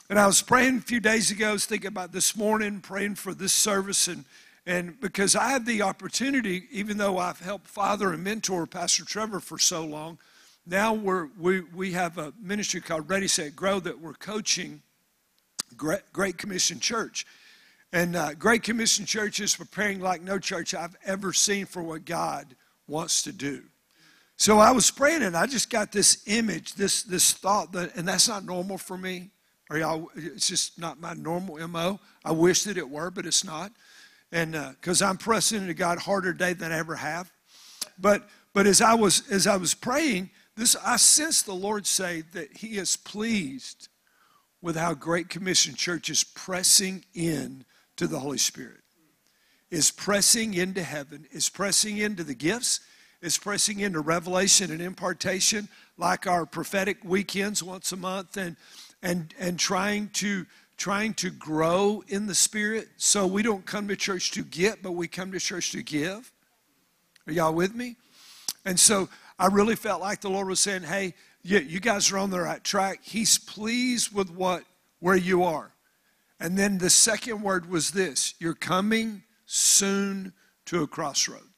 And 0.09 0.17
I 0.17 0.29
was 0.29 0.41
praying 0.43 0.79
a 0.79 0.81
few 0.81 1.01
days 1.01 1.33
ago, 1.33 1.49
I 1.49 1.53
was 1.53 1.67
thinking 1.67 1.89
about 1.89 2.13
this 2.13 2.37
morning, 2.37 2.81
praying 2.81 3.17
for 3.17 3.35
this 3.35 3.53
service, 3.53 4.07
and, 4.07 4.25
and 4.65 5.01
because 5.01 5.35
I 5.35 5.49
have 5.49 5.67
the 5.67 5.83
opportunity, 5.83 6.69
even 6.71 6.99
though 6.99 7.19
I've 7.19 7.41
helped 7.41 7.67
father 7.67 8.13
and 8.13 8.23
mentor 8.23 8.65
Pastor 8.65 9.05
Trevor 9.05 9.41
for 9.41 9.59
so 9.59 9.85
long, 9.85 10.19
now 10.67 10.95
we're, 10.95 11.27
we, 11.37 11.63
we 11.63 11.93
have 11.93 12.17
a 12.17 12.33
ministry 12.41 12.81
called 12.81 13.11
Ready, 13.11 13.27
Set, 13.27 13.57
Grow 13.57 13.81
that 13.81 14.01
we're 14.01 14.15
coaching 14.15 14.83
Great, 15.77 16.03
Great 16.13 16.39
Commission 16.39 16.79
Church. 16.79 17.27
And 17.93 18.15
uh, 18.15 18.35
Great 18.35 18.63
Commission 18.63 19.05
Church 19.05 19.41
is 19.41 19.57
preparing 19.57 19.99
like 19.99 20.23
no 20.23 20.39
church 20.39 20.75
I've 20.75 20.97
ever 21.05 21.33
seen 21.33 21.67
for 21.67 21.83
what 21.83 22.05
God 22.05 22.55
wants 22.87 23.25
to 23.25 23.33
do. 23.33 23.65
So 24.41 24.59
I 24.59 24.71
was 24.71 24.91
praying 24.91 25.23
and 25.23 25.37
I 25.37 25.45
just 25.45 25.69
got 25.69 25.93
this 25.93 26.23
image, 26.25 26.73
this, 26.73 27.03
this 27.03 27.35
thought, 27.35 27.73
that, 27.73 27.95
and 27.95 28.09
that's 28.09 28.27
not 28.27 28.43
normal 28.43 28.79
for 28.79 28.97
me. 28.97 29.29
Or 29.69 29.77
y'all, 29.77 30.09
it's 30.17 30.49
just 30.49 30.79
not 30.79 30.99
my 30.99 31.13
normal 31.13 31.69
MO. 31.69 32.01
I 32.25 32.33
wish 32.33 32.65
that 32.65 32.79
it 32.79 32.89
were, 32.89 33.11
but 33.11 33.27
it's 33.27 33.45
not. 33.45 33.71
And 34.33 34.53
because 34.81 35.03
uh, 35.03 35.09
I'm 35.09 35.19
pressing 35.19 35.61
into 35.61 35.75
God 35.75 35.99
harder 35.99 36.33
day 36.33 36.55
than 36.55 36.73
I 36.73 36.79
ever 36.79 36.97
have. 36.97 37.31
But 37.99 38.31
but 38.55 38.67
as 38.67 38.81
I 38.81 38.95
was 38.95 39.29
as 39.31 39.47
I 39.47 39.59
was 39.59 39.75
praying, 39.75 40.31
this 40.57 40.75
I 40.75 40.97
sensed 40.97 41.45
the 41.45 41.53
Lord 41.53 41.87
say 41.87 42.23
that 42.33 42.57
He 42.57 42.79
is 42.79 42.97
pleased 42.97 43.89
with 44.63 44.75
how 44.75 44.95
Great 44.95 45.29
Commission 45.29 45.75
Church 45.75 46.09
is 46.09 46.25
pressing 46.25 47.05
in 47.13 47.67
to 47.97 48.07
the 48.07 48.21
Holy 48.21 48.39
Spirit, 48.39 48.81
is 49.71 49.91
pressing 49.91 50.55
into 50.55 50.83
heaven, 50.83 51.27
is 51.31 51.51
pressing 51.51 51.99
into 51.99 52.25
the 52.25 52.35
gifts, 52.35 52.81
is 53.23 53.39
pressing 53.39 53.81
into 53.81 54.01
revelation 54.01 54.71
and 54.71 54.81
impartation, 54.81 55.69
like 55.99 56.27
our 56.27 56.47
prophetic 56.47 56.99
weekends 57.05 57.63
once 57.63 57.93
a 57.93 57.97
month, 57.97 58.37
and 58.37 58.57
and 59.03 59.35
and 59.39 59.59
trying 59.59 60.09
to 60.11 60.47
trying 60.77 61.13
to 61.15 61.31
grow 61.31 62.03
in 62.09 62.27
the 62.27 62.35
Spirit. 62.35 62.89
So 62.97 63.27
we 63.27 63.43
don't 63.43 63.67
come 63.67 63.89
to 63.89 63.97
church 63.97 64.31
to 64.33 64.43
get, 64.43 64.83
but 64.83 64.93
we 64.93 65.09
come 65.09 65.33
to 65.33 65.41
church 65.41 65.73
to 65.73 65.83
give. 65.83 66.33
Are 67.27 67.33
y'all 67.33 67.55
with 67.55 67.75
me? 67.75 67.97
And 68.65 68.81
so 68.81 69.09
I 69.39 69.47
really 69.47 69.77
felt 69.77 70.01
like 70.01 70.21
the 70.21 70.31
Lord 70.31 70.49
was 70.49 70.61
saying, 70.61 70.83
"Hey, 70.83 71.15
you, 71.43 71.59
you 71.59 71.81
guys 71.81 72.11
are 72.13 72.19
on 72.19 72.31
the 72.31 72.41
right 72.41 72.63
track. 72.63 73.01
He's 73.03 73.39
pleased 73.39 74.15
with 74.15 74.31
what 74.31 74.65
where 75.01 75.17
you 75.17 75.43
are. 75.45 75.73
And 76.39 76.57
then 76.57 76.79
the 76.79 76.91
second 76.91 77.43
word 77.43 77.69
was 77.69 77.91
this 77.91 78.35
you're 78.39 78.55
coming 78.55 79.23
soon 79.47 80.33
to 80.67 80.83
a 80.83 80.87
crossroad. 80.87 81.50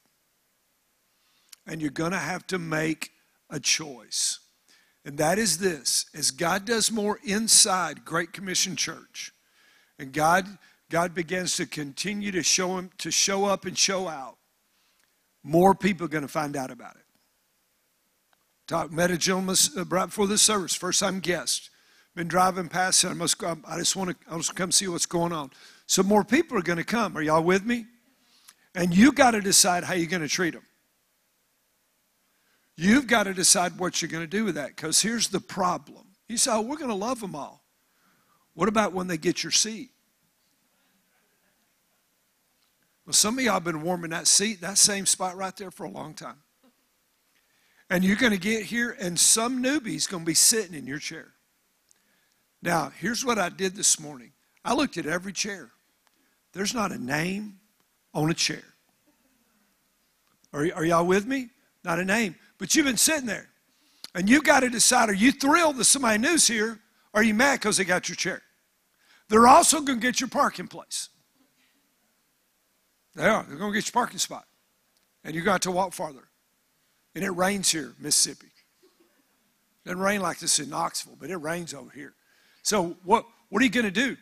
And 1.65 1.81
you're 1.81 1.91
going 1.91 2.11
to 2.11 2.17
have 2.17 2.45
to 2.47 2.59
make 2.59 3.11
a 3.49 3.59
choice. 3.59 4.39
And 5.05 5.17
that 5.17 5.37
is 5.37 5.57
this 5.57 6.05
as 6.13 6.31
God 6.31 6.65
does 6.65 6.91
more 6.91 7.19
inside 7.23 8.05
Great 8.05 8.33
Commission 8.33 8.75
Church, 8.75 9.31
and 9.99 10.11
God, 10.11 10.45
God 10.89 11.13
begins 11.13 11.55
to 11.57 11.65
continue 11.65 12.31
to 12.31 12.43
show 12.43 12.77
him 12.77 12.89
to 12.99 13.11
show 13.11 13.45
up 13.45 13.65
and 13.65 13.77
show 13.77 14.07
out, 14.07 14.37
more 15.43 15.75
people 15.75 16.05
are 16.05 16.09
going 16.09 16.23
to 16.23 16.29
find 16.29 16.55
out 16.55 16.71
about 16.71 16.95
it. 16.95 17.03
Talk, 18.67 18.91
met 18.91 19.11
a 19.11 19.17
gentleman 19.17 19.55
uh, 19.77 19.83
right 19.85 20.05
before 20.05 20.27
this 20.27 20.41
service, 20.41 20.73
first 20.73 21.01
time 21.01 21.19
guest. 21.19 21.69
Been 22.15 22.27
driving 22.27 22.69
past, 22.69 23.03
and 23.03 23.11
I 23.11 23.15
must. 23.15 23.43
I 23.43 23.77
just 23.77 23.95
want 23.95 24.11
to. 24.11 24.15
I 24.29 24.37
just 24.37 24.55
come 24.55 24.71
see 24.71 24.87
what's 24.87 25.07
going 25.07 25.33
on. 25.33 25.51
So 25.87 26.03
more 26.03 26.23
people 26.23 26.57
are 26.57 26.61
going 26.61 26.77
to 26.77 26.83
come. 26.83 27.17
Are 27.17 27.21
y'all 27.21 27.43
with 27.43 27.65
me? 27.65 27.87
And 28.75 28.95
you 28.95 29.11
got 29.11 29.31
to 29.31 29.41
decide 29.41 29.83
how 29.83 29.95
you're 29.95 30.09
going 30.09 30.21
to 30.21 30.27
treat 30.27 30.53
them. 30.53 30.63
You've 32.75 33.07
got 33.07 33.23
to 33.23 33.33
decide 33.33 33.77
what 33.77 34.01
you're 34.01 34.09
going 34.09 34.23
to 34.23 34.27
do 34.27 34.45
with 34.45 34.55
that. 34.55 34.75
Because 34.75 35.01
here's 35.01 35.27
the 35.27 35.39
problem. 35.39 36.05
You 36.27 36.37
say, 36.37 36.51
oh, 36.51 36.61
we're 36.61 36.77
going 36.77 36.89
to 36.89 36.95
love 36.95 37.19
them 37.19 37.35
all. 37.35 37.63
What 38.55 38.69
about 38.69 38.93
when 38.93 39.07
they 39.07 39.17
get 39.17 39.43
your 39.43 39.51
seat? 39.51 39.91
Well, 43.05 43.13
some 43.13 43.37
of 43.37 43.43
y'all 43.43 43.55
have 43.55 43.63
been 43.63 43.81
warming 43.81 44.11
that 44.11 44.27
seat, 44.27 44.61
that 44.61 44.77
same 44.77 45.05
spot 45.05 45.35
right 45.35 45.55
there 45.57 45.71
for 45.71 45.83
a 45.83 45.89
long 45.89 46.13
time. 46.13 46.37
And 47.89 48.03
you're 48.03 48.15
going 48.15 48.31
to 48.31 48.39
get 48.39 48.63
here, 48.63 48.95
and 48.99 49.19
some 49.19 49.61
newbie's 49.61 50.07
going 50.07 50.23
to 50.23 50.25
be 50.27 50.33
sitting 50.33 50.73
in 50.73 50.87
your 50.87 50.99
chair. 50.99 51.33
Now, 52.61 52.91
here's 52.97 53.25
what 53.25 53.37
I 53.37 53.49
did 53.49 53.75
this 53.75 53.99
morning 53.99 54.31
I 54.63 54.73
looked 54.73 54.97
at 54.97 55.05
every 55.05 55.33
chair. 55.33 55.69
There's 56.53 56.73
not 56.73 56.91
a 56.91 56.97
name 56.97 57.59
on 58.13 58.29
a 58.29 58.33
chair. 58.33 58.63
Are, 60.53 60.61
y- 60.63 60.71
are 60.73 60.85
y'all 60.85 61.05
with 61.05 61.25
me? 61.25 61.49
Not 61.83 61.99
a 61.99 62.05
name. 62.05 62.35
But 62.63 62.73
you've 62.75 62.85
been 62.85 62.95
sitting 62.95 63.25
there. 63.25 63.49
And 64.15 64.29
you've 64.29 64.45
got 64.45 64.61
to 64.61 64.69
decide 64.69 65.09
are 65.09 65.13
you 65.13 65.33
thrilled 65.33 65.75
that 65.75 65.83
somebody 65.83 66.17
new's 66.17 66.47
here? 66.47 66.79
Or 67.13 67.19
are 67.19 67.23
you 67.23 67.33
mad 67.33 67.59
because 67.59 67.75
they 67.75 67.83
got 67.83 68.07
your 68.07 68.15
chair? 68.15 68.41
They're 69.27 69.49
also 69.49 69.81
going 69.81 69.99
to 69.99 70.01
get 70.01 70.21
your 70.21 70.29
parking 70.29 70.69
place. 70.69 71.09
They 73.15 73.25
are. 73.25 73.43
They're 73.43 73.57
going 73.57 73.73
to 73.73 73.77
get 73.77 73.87
your 73.87 73.91
parking 73.91 74.17
spot. 74.17 74.45
And 75.25 75.35
you're 75.35 75.43
going 75.43 75.59
to 75.59 75.67
to 75.67 75.71
walk 75.71 75.91
farther. 75.91 76.23
And 77.13 77.25
it 77.25 77.31
rains 77.31 77.69
here, 77.69 77.95
Mississippi. 77.99 78.47
It 78.47 79.89
Doesn't 79.89 79.99
rain 79.99 80.21
like 80.21 80.39
this 80.39 80.57
in 80.57 80.69
Knoxville, 80.69 81.17
but 81.19 81.29
it 81.29 81.35
rains 81.35 81.73
over 81.73 81.91
here. 81.93 82.13
So 82.61 82.95
what, 83.03 83.25
what 83.49 83.61
are 83.61 83.65
you 83.65 83.71
going 83.71 83.87
to 83.87 83.91
do? 83.91 84.15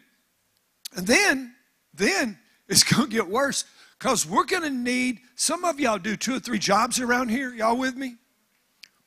And 0.96 1.06
then, 1.06 1.54
then 1.94 2.40
it's 2.68 2.84
going 2.92 3.08
to 3.08 3.16
get 3.16 3.28
worse 3.28 3.66
because 4.00 4.26
we're 4.26 4.46
going 4.46 4.64
to 4.64 4.72
need, 4.72 5.20
some 5.36 5.64
of 5.64 5.80
y'all 5.80 6.00
do 6.00 6.16
two 6.16 6.38
or 6.38 6.40
three 6.40 6.58
jobs 6.58 7.00
around 7.00 7.30
here. 7.30 7.54
Y'all 7.54 7.78
with 7.78 7.96
me? 7.96 8.16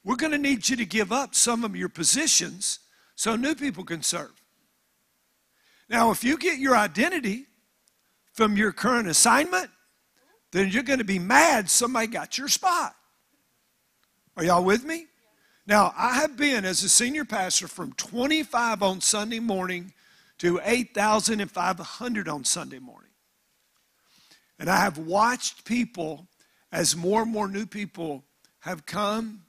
We're 0.04 0.16
going 0.16 0.32
to 0.32 0.38
need 0.38 0.68
you 0.68 0.76
to 0.76 0.84
give 0.84 1.12
up 1.12 1.34
some 1.34 1.64
of 1.64 1.74
your 1.74 1.88
positions 1.88 2.80
so 3.14 3.36
new 3.36 3.54
people 3.54 3.84
can 3.84 4.02
serve. 4.02 4.32
Now, 5.88 6.10
if 6.10 6.22
you 6.22 6.36
get 6.36 6.58
your 6.58 6.76
identity 6.76 7.46
from 8.32 8.56
your 8.56 8.72
current 8.72 9.08
assignment, 9.08 9.70
then 10.52 10.70
you're 10.70 10.82
going 10.82 10.98
to 10.98 11.04
be 11.04 11.18
mad 11.18 11.70
somebody 11.70 12.06
got 12.06 12.36
your 12.36 12.48
spot. 12.48 12.94
Are 14.36 14.44
y'all 14.44 14.64
with 14.64 14.84
me? 14.84 15.06
Now, 15.66 15.94
I 15.96 16.14
have 16.16 16.36
been 16.36 16.64
as 16.64 16.82
a 16.82 16.88
senior 16.88 17.24
pastor 17.24 17.68
from 17.68 17.92
25 17.94 18.82
on 18.82 19.00
Sunday 19.00 19.40
morning 19.40 19.92
to 20.38 20.60
8,500 20.62 22.28
on 22.28 22.44
Sunday 22.44 22.78
morning. 22.78 23.10
And 24.58 24.68
I 24.68 24.76
have 24.76 24.98
watched 24.98 25.64
people 25.64 26.28
as 26.70 26.94
more 26.94 27.22
and 27.22 27.32
more 27.32 27.48
new 27.48 27.66
people 27.66 28.24
have 28.60 28.84
come 28.84 29.42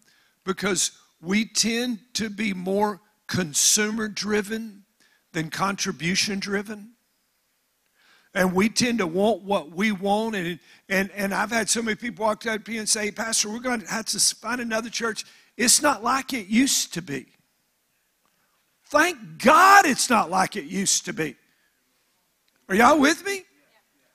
because 0.45 0.91
we 1.21 1.45
tend 1.45 1.99
to 2.13 2.29
be 2.29 2.53
more 2.53 3.01
consumer 3.27 4.07
driven 4.07 4.83
than 5.33 5.49
contribution 5.49 6.39
driven. 6.39 6.91
And 8.33 8.53
we 8.53 8.69
tend 8.69 8.99
to 8.99 9.07
want 9.07 9.43
what 9.43 9.71
we 9.71 9.91
want. 9.91 10.35
And, 10.35 10.59
and, 10.89 11.09
and 11.11 11.33
I've 11.33 11.51
had 11.51 11.69
so 11.69 11.81
many 11.81 11.95
people 11.95 12.25
walk 12.25 12.45
up 12.45 12.63
to 12.65 12.71
me 12.71 12.77
and 12.77 12.87
say, 12.87 13.11
Pastor, 13.11 13.49
we're 13.49 13.59
going 13.59 13.81
to 13.81 13.87
have 13.87 14.05
to 14.07 14.19
find 14.19 14.61
another 14.61 14.89
church. 14.89 15.25
It's 15.57 15.81
not 15.81 16.03
like 16.03 16.33
it 16.33 16.47
used 16.47 16.93
to 16.93 17.01
be. 17.01 17.27
Thank 18.87 19.43
God 19.43 19.85
it's 19.85 20.09
not 20.09 20.29
like 20.29 20.55
it 20.55 20.65
used 20.65 21.05
to 21.05 21.13
be. 21.13 21.35
Are 22.69 22.75
y'all 22.75 22.99
with 22.99 23.25
me? 23.25 23.43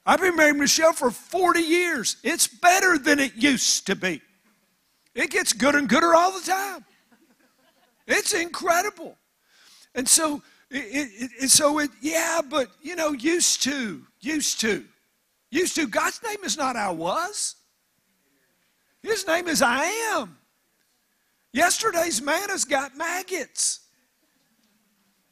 I've 0.04 0.20
been 0.20 0.36
married 0.36 0.56
Michelle 0.56 0.92
for 0.92 1.10
40 1.10 1.60
years. 1.60 2.16
It's 2.22 2.46
better 2.46 2.98
than 2.98 3.18
it 3.18 3.34
used 3.36 3.86
to 3.86 3.96
be. 3.96 4.22
It 5.14 5.30
gets 5.30 5.52
good 5.52 5.74
and 5.74 5.88
gooder 5.88 6.14
all 6.14 6.32
the 6.32 6.46
time. 6.46 6.84
It's 8.06 8.32
incredible. 8.32 9.16
And 9.94 10.08
so, 10.08 10.42
it, 10.70 10.76
it, 10.78 11.30
it, 11.42 11.50
so 11.50 11.78
it, 11.80 11.90
yeah, 12.00 12.40
but 12.48 12.68
you 12.82 12.96
know, 12.96 13.12
used 13.12 13.62
to, 13.64 14.02
used 14.20 14.60
to, 14.60 14.84
used 15.50 15.74
to. 15.76 15.86
God's 15.86 16.20
name 16.22 16.38
is 16.44 16.56
not 16.56 16.76
I 16.76 16.90
was. 16.90 17.56
His 19.02 19.26
name 19.26 19.48
is 19.48 19.62
I 19.62 19.84
am. 20.14 20.36
Yesterday's 21.52 22.22
manna's 22.22 22.64
got 22.64 22.96
maggots. 22.96 23.80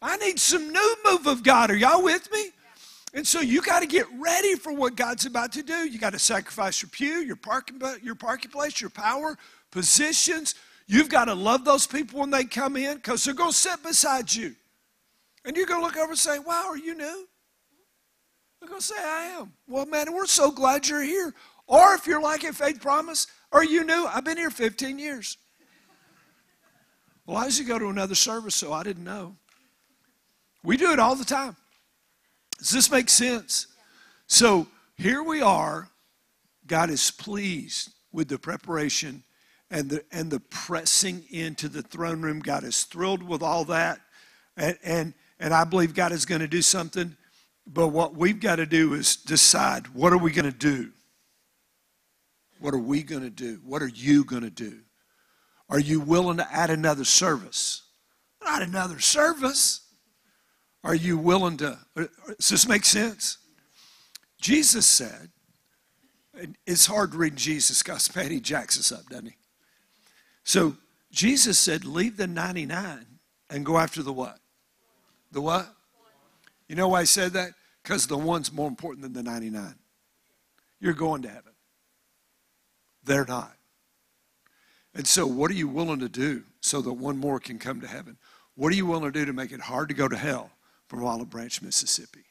I 0.01 0.17
need 0.17 0.39
some 0.39 0.73
new 0.73 0.97
move 1.05 1.27
of 1.27 1.43
God. 1.43 1.71
Are 1.71 1.77
y'all 1.77 2.03
with 2.03 2.31
me? 2.33 2.51
And 3.15 3.27
so 3.27 3.41
you 3.41 3.63
got 3.63 3.81
to 3.81 3.87
get 3.87 4.07
ready 4.19 4.55
for 4.55 4.73
what 4.73 4.95
God's 4.95 5.27
about 5.27 5.53
to 5.53 5.63
do. 5.63 5.89
You 5.89 5.99
got 5.99 6.13
to 6.13 6.19
sacrifice 6.19 6.83
your 6.83 6.91
pew, 6.91 7.21
your 7.21 7.37
parking, 7.37 7.81
your 8.03 8.15
parking 8.15 8.51
place, 8.51 8.81
your 8.81 8.91
power, 8.91 9.39
positions. 9.71 10.55
You've 10.87 11.09
got 11.09 11.27
to 11.27 11.35
love 11.35 11.65
those 11.65 11.87
people 11.87 12.21
when 12.21 12.31
they 12.31 12.45
come 12.45 12.77
in 12.77 12.97
because 12.97 13.25
they're 13.25 13.35
going 13.35 13.51
to 13.51 13.57
sit 13.57 13.83
beside 13.83 14.33
you. 14.35 14.55
And 15.45 15.57
you're 15.57 15.67
going 15.67 15.81
to 15.81 15.87
look 15.87 15.97
over 15.97 16.11
and 16.11 16.19
say, 16.19 16.39
Wow, 16.39 16.67
are 16.69 16.77
you 16.77 16.95
new? 16.95 17.27
They're 18.61 18.69
going 18.69 18.81
to 18.81 18.87
say, 18.87 18.97
I 18.99 19.39
am. 19.39 19.53
Well, 19.67 19.87
man, 19.87 20.13
we're 20.13 20.27
so 20.27 20.51
glad 20.51 20.89
you're 20.89 21.03
here. 21.03 21.35
Or 21.67 21.95
if 21.95 22.07
you're 22.07 22.21
like 22.21 22.45
at 22.45 22.55
Faith 22.55 22.81
Promise, 22.81 23.27
are 23.53 23.65
you 23.65 23.85
new? 23.85 24.07
I've 24.07 24.25
been 24.25 24.37
here 24.37 24.51
15 24.51 24.99
years. 24.99 25.37
Well, 27.27 27.37
I 27.37 27.45
used 27.45 27.59
to 27.59 27.65
go 27.65 27.79
to 27.79 27.89
another 27.89 28.15
service, 28.15 28.55
so 28.55 28.73
I 28.73 28.83
didn't 28.83 29.05
know. 29.05 29.37
We 30.65 30.77
do 30.77 30.93
it 30.93 30.99
all 30.99 31.15
the 31.15 31.25
time. 31.25 31.57
Does 32.59 32.71
this 32.71 32.91
make 32.91 33.09
sense? 33.09 33.69
So 34.27 34.67
here 34.97 35.23
we 35.23 35.41
are. 35.41 35.89
God 36.67 36.91
is 36.91 37.11
pleased 37.11 37.91
with 38.13 38.29
the 38.29 38.39
preparation 38.39 39.23
and 39.71 39.91
the 39.91 40.05
and 40.11 40.31
the 40.31 40.41
pressing 40.41 41.25
into 41.31 41.69
the 41.69 41.83
throne 41.83 42.23
room. 42.23 42.41
God 42.41 42.65
is 42.65 42.85
thrilled 42.85 43.23
with 43.23 43.43
all 43.43 43.65
that. 43.67 44.01
And 44.57 44.79
and, 44.83 45.15
and 45.39 45.55
I 45.55 45.65
believe 45.65 45.95
God 45.95 46.13
is 46.13 46.27
going 46.27 46.41
to 46.41 46.49
do 46.49 46.63
something. 46.63 47.17
But 47.67 47.89
what 47.89 48.15
we've 48.15 48.41
got 48.41 48.57
to 48.57 48.67
do 48.67 48.95
is 48.95 49.17
decide 49.17 49.89
what 49.89 50.13
are 50.13 50.19
we 50.19 50.33
going 50.33 50.51
to 50.51 50.57
do? 50.57 50.91
What 52.61 52.75
are 52.75 52.79
we 52.79 53.03
going 53.03 53.23
to 53.23 53.31
do? 53.31 53.61
What 53.65 53.83
are 53.83 53.89
you 53.89 54.25
going 54.25 54.43
to 54.43 54.51
do? 54.51 54.81
Are 55.69 55.79
you 55.79 56.01
willing 56.01 56.39
to 56.39 56.53
add 56.53 56.71
another 56.71 57.05
service? 57.05 57.83
Not 58.43 58.63
another 58.63 59.01
service. 59.01 59.83
Are 60.83 60.95
you 60.95 61.19
willing 61.19 61.59
to? 61.59 61.79
Does 61.95 62.49
this 62.49 62.67
make 62.67 62.85
sense? 62.85 63.39
Jesus 64.41 64.87
said, 64.87 65.31
it's 66.67 66.87
hard 66.87 67.13
to 67.13 67.19
read 67.19 67.37
Jesus 67.37 67.83
because 67.83 68.09
Patty 68.09 68.41
jacks 68.41 68.79
us 68.79 68.93
up, 68.93 69.07
doesn't 69.11 69.27
he? 69.27 69.37
So 70.49 70.79
Jesus 71.13 71.59
said, 71.59 71.85
leave 71.85 72.17
the 72.17 72.27
99 72.27 73.05
and 73.51 73.67
go 73.67 73.77
after 73.77 74.03
the 74.03 74.15
what? 74.15 74.39
The 75.31 75.43
what? 75.43 75.69
You 76.69 76.75
know 76.75 76.89
why 76.89 77.01
I 77.01 77.05
said 77.05 77.35
that? 77.35 77.51
Because 77.83 78.07
the 78.07 78.17
one's 78.17 78.51
more 78.51 78.67
important 78.67 79.03
than 79.03 79.13
the 79.13 79.23
99. 79.23 79.75
You're 80.81 80.95
going 80.95 81.21
to 81.21 81.29
heaven. 81.29 81.53
They're 83.05 83.27
not. 83.27 83.53
And 84.95 85.07
so, 85.07 85.27
what 85.27 85.51
are 85.51 85.55
you 85.55 85.69
willing 85.69 86.01
to 86.01 86.09
do 86.09 86.45
so 86.63 86.81
that 86.81 86.95
one 86.95 87.19
more 87.19 87.39
can 87.39 87.59
come 87.59 87.83
to 87.83 87.87
heaven? 87.87 88.17
What 88.55 88.73
are 88.73 88.77
you 88.77 88.87
willing 88.87 89.13
to 89.13 89.19
do 89.19 89.27
to 89.27 89.35
make 89.35 89.53
it 89.53 89.61
hard 89.61 89.91
to 89.91 89.95
go 89.95 90.09
to 90.09 90.17
hell 90.17 90.51
from 90.87 91.05
Olive 91.05 91.29
Branch, 91.29 91.61
Mississippi? 91.61 92.25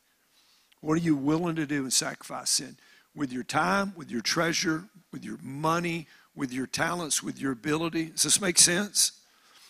What 0.82 0.94
are 0.94 1.04
you 1.04 1.16
willing 1.16 1.56
to 1.58 1.68
do 1.68 1.84
and 1.84 1.94
sacrifice 1.94 2.50
sin? 2.50 2.78
With 3.16 3.32
your 3.32 3.44
time, 3.44 3.94
with 3.96 4.10
your 4.10 4.22
treasure, 4.22 4.86
with 5.12 5.24
your 5.24 5.38
money, 5.44 6.08
with 6.38 6.54
your 6.54 6.68
talents, 6.68 7.24
with 7.24 7.42
your 7.42 7.52
ability. 7.52 8.06
Does 8.06 8.24
this 8.24 8.40
make 8.40 8.60
sense? 8.60 9.14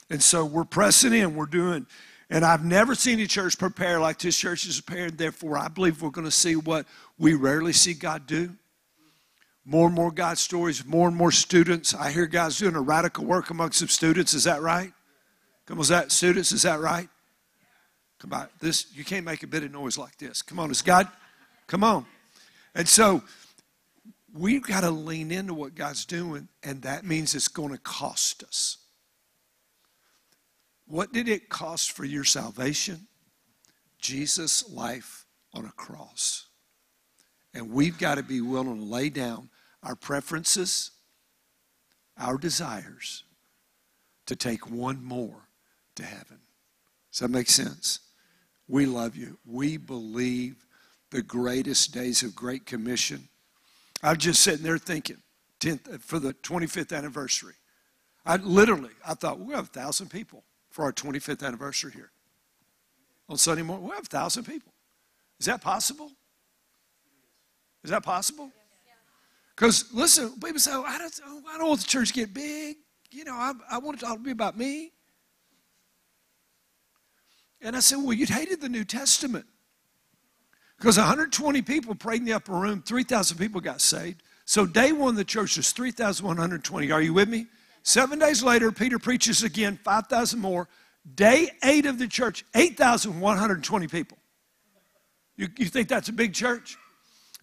And 0.10 0.22
so 0.22 0.46
we're 0.46 0.66
pressing 0.66 1.14
in, 1.14 1.36
we're 1.36 1.46
doing, 1.46 1.88
and 2.30 2.44
I've 2.44 2.64
never 2.64 2.94
seen 2.94 3.20
a 3.22 3.26
church 3.26 3.58
prepare 3.58 4.00
like 4.00 4.20
this 4.20 4.38
church 4.38 4.66
is 4.68 4.80
prepared. 4.82 5.18
Therefore, 5.18 5.58
I 5.58 5.70
believe 5.70 6.02
we're 6.02 6.10
going 6.10 6.26
to 6.26 6.32
see 6.32 6.56
what 6.58 6.86
we 7.18 7.34
rarely 7.34 7.74
see 7.74 7.94
God 7.94 8.28
do. 8.28 8.52
More 9.66 9.88
and 9.88 9.96
more 9.96 10.12
God 10.12 10.38
stories, 10.38 10.86
more 10.86 11.08
and 11.08 11.18
more 11.18 11.32
students. 11.32 11.94
I 11.94 12.12
hear 12.12 12.26
God's 12.26 12.58
doing 12.58 12.76
a 12.76 12.82
radical 12.82 13.26
work 13.26 13.50
amongst 13.50 13.80
some 13.80 13.88
students. 13.88 14.34
Is 14.34 14.44
that 14.44 14.62
right? 14.62 14.92
Come 15.66 15.78
on, 15.78 15.82
is 15.82 15.88
that 15.90 16.12
students? 16.12 16.52
Is 16.52 16.62
that 16.64 16.80
right? 16.80 17.10
Come 18.20 18.34
on, 18.34 18.48
this 18.60 18.88
you 18.94 19.04
can't 19.04 19.26
make 19.26 19.44
a 19.44 19.48
bit 19.48 19.64
of 19.64 19.72
noise 19.72 19.98
like 19.98 20.18
this. 20.18 20.42
Come 20.42 20.60
on, 20.60 20.72
is 20.72 20.82
God? 20.82 21.08
Come 21.68 21.84
on. 21.84 22.06
And 22.76 22.88
so 22.88 23.22
we've 24.40 24.64
got 24.64 24.82
to 24.82 24.92
lean 24.92 25.32
into 25.32 25.54
what 25.54 25.76
God's 25.76 26.06
doing, 26.06 26.48
and 26.64 26.82
that 26.84 27.06
means 27.06 27.36
it's 27.36 27.48
going 27.48 27.72
to 27.72 27.78
cost 27.78 28.44
us. 28.44 28.78
What 30.86 31.12
did 31.12 31.28
it 31.28 31.50
cost 31.50 31.92
for 31.92 32.06
your 32.06 32.24
salvation? 32.24 33.08
Jesus' 34.00 34.70
life 34.70 35.26
on 35.54 35.66
a 35.66 35.72
cross. 35.72 36.48
And 37.54 37.72
we've 37.72 37.98
got 37.98 38.16
to 38.16 38.24
be 38.24 38.42
willing 38.42 38.78
to 38.78 38.86
lay 38.86 39.10
down 39.10 39.50
our 39.84 39.96
preferences, 39.96 40.92
our 42.18 42.38
desires, 42.38 43.24
to 44.28 44.36
take 44.36 44.70
one 44.70 45.04
more 45.04 45.50
to 45.96 46.04
heaven. 46.04 46.40
Does 47.12 47.20
that 47.20 47.30
make 47.30 47.50
sense? 47.50 48.00
We 48.68 48.86
love 48.86 49.16
you. 49.16 49.40
We 49.46 49.78
believe 49.78 50.66
the 51.10 51.22
greatest 51.22 51.94
days 51.94 52.22
of 52.24 52.36
Great 52.36 52.66
Commission. 52.66 53.30
I'm 54.04 54.18
just 54.18 54.42
sitting 54.42 54.64
there 54.64 54.78
thinking, 54.78 55.18
10th, 55.60 55.94
uh, 55.94 55.98
for 56.00 56.20
the 56.20 56.34
25th 56.34 56.96
anniversary. 56.96 57.54
I 58.26 58.38
literally, 58.38 58.92
I 59.06 59.14
thought, 59.14 59.40
we're 59.40 59.56
have 59.56 59.66
a 59.66 59.68
thousand 59.68 60.10
people 60.10 60.44
for 60.70 60.86
our 60.86 60.94
25th 60.94 61.44
anniversary 61.44 61.92
here. 61.94 62.12
On 63.30 63.38
Sunday 63.38 63.64
morning, 63.64 63.86
we'll 63.86 63.96
have 63.96 64.06
a 64.06 64.08
thousand 64.08 64.44
people. 64.44 64.72
Is 65.40 65.46
that 65.48 65.62
possible? 65.62 66.12
Is 67.84 67.92
that 67.92 68.04
possible? 68.04 68.52
Because 69.56 69.92
listen, 69.92 70.32
people 70.40 70.60
say, 70.60 70.72
oh, 70.74 70.84
I, 70.84 70.98
don't, 70.98 71.20
oh, 71.26 71.42
I 71.50 71.58
don't 71.58 71.70
want 71.70 71.82
the 71.82 71.88
church 71.88 72.10
to 72.10 72.14
get 72.14 72.34
big. 72.34 72.78
You 73.12 73.24
know, 73.24 73.34
I, 73.34 73.54
I 73.72 73.78
want 73.80 74.02
it 74.02 74.04
all 74.04 74.18
to 74.18 74.22
be 74.22 74.32
about 74.32 74.58
me. 74.58 74.92
And 77.62 77.76
I 77.76 77.80
said, 77.80 77.98
well, 77.98 78.14
you'd 78.14 78.30
hated 78.30 78.62
the 78.62 78.70
New 78.70 78.84
Testament. 78.84 79.46
Because 80.78 80.98
120 80.98 81.62
people 81.64 81.96
prayed 81.96 82.22
in 82.22 82.26
the 82.26 82.34
upper 82.34 82.54
room, 82.54 82.84
3,000 82.84 83.38
people 83.38 83.62
got 83.62 83.82
saved. 83.82 84.22
So 84.46 84.66
day 84.66 84.92
one 84.92 85.16
the 85.16 85.26
church 85.26 85.58
was 85.58 85.72
3,120. 85.72 86.92
Are 86.92 87.02
you 87.02 87.14
with 87.14 87.28
me? 87.28 87.48
Seven 87.84 88.20
days 88.20 88.44
later, 88.44 88.72
Peter 88.72 89.00
preaches 89.00 89.44
again, 89.44 89.80
5,000 89.84 90.40
more. 90.40 90.68
Day 91.16 91.50
eight 91.64 91.86
of 91.86 92.00
the 92.00 92.08
church, 92.08 92.46
8,120 92.54 93.88
people. 93.88 94.18
You, 95.36 95.48
you 95.58 95.66
think 95.66 95.88
that's 95.88 96.10
a 96.10 96.14
big 96.14 96.34
church? 96.34 96.78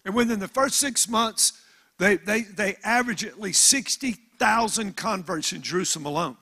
And 0.05 0.13
within 0.13 0.39
the 0.39 0.47
first 0.47 0.79
six 0.79 1.09
months, 1.09 1.61
they, 1.97 2.17
they, 2.17 2.41
they 2.41 2.75
average 2.83 3.25
at 3.25 3.39
least 3.39 3.63
60,000 3.63 4.95
converts 4.95 5.51
in 5.51 5.61
Jerusalem 5.61 6.05
alone. 6.05 6.37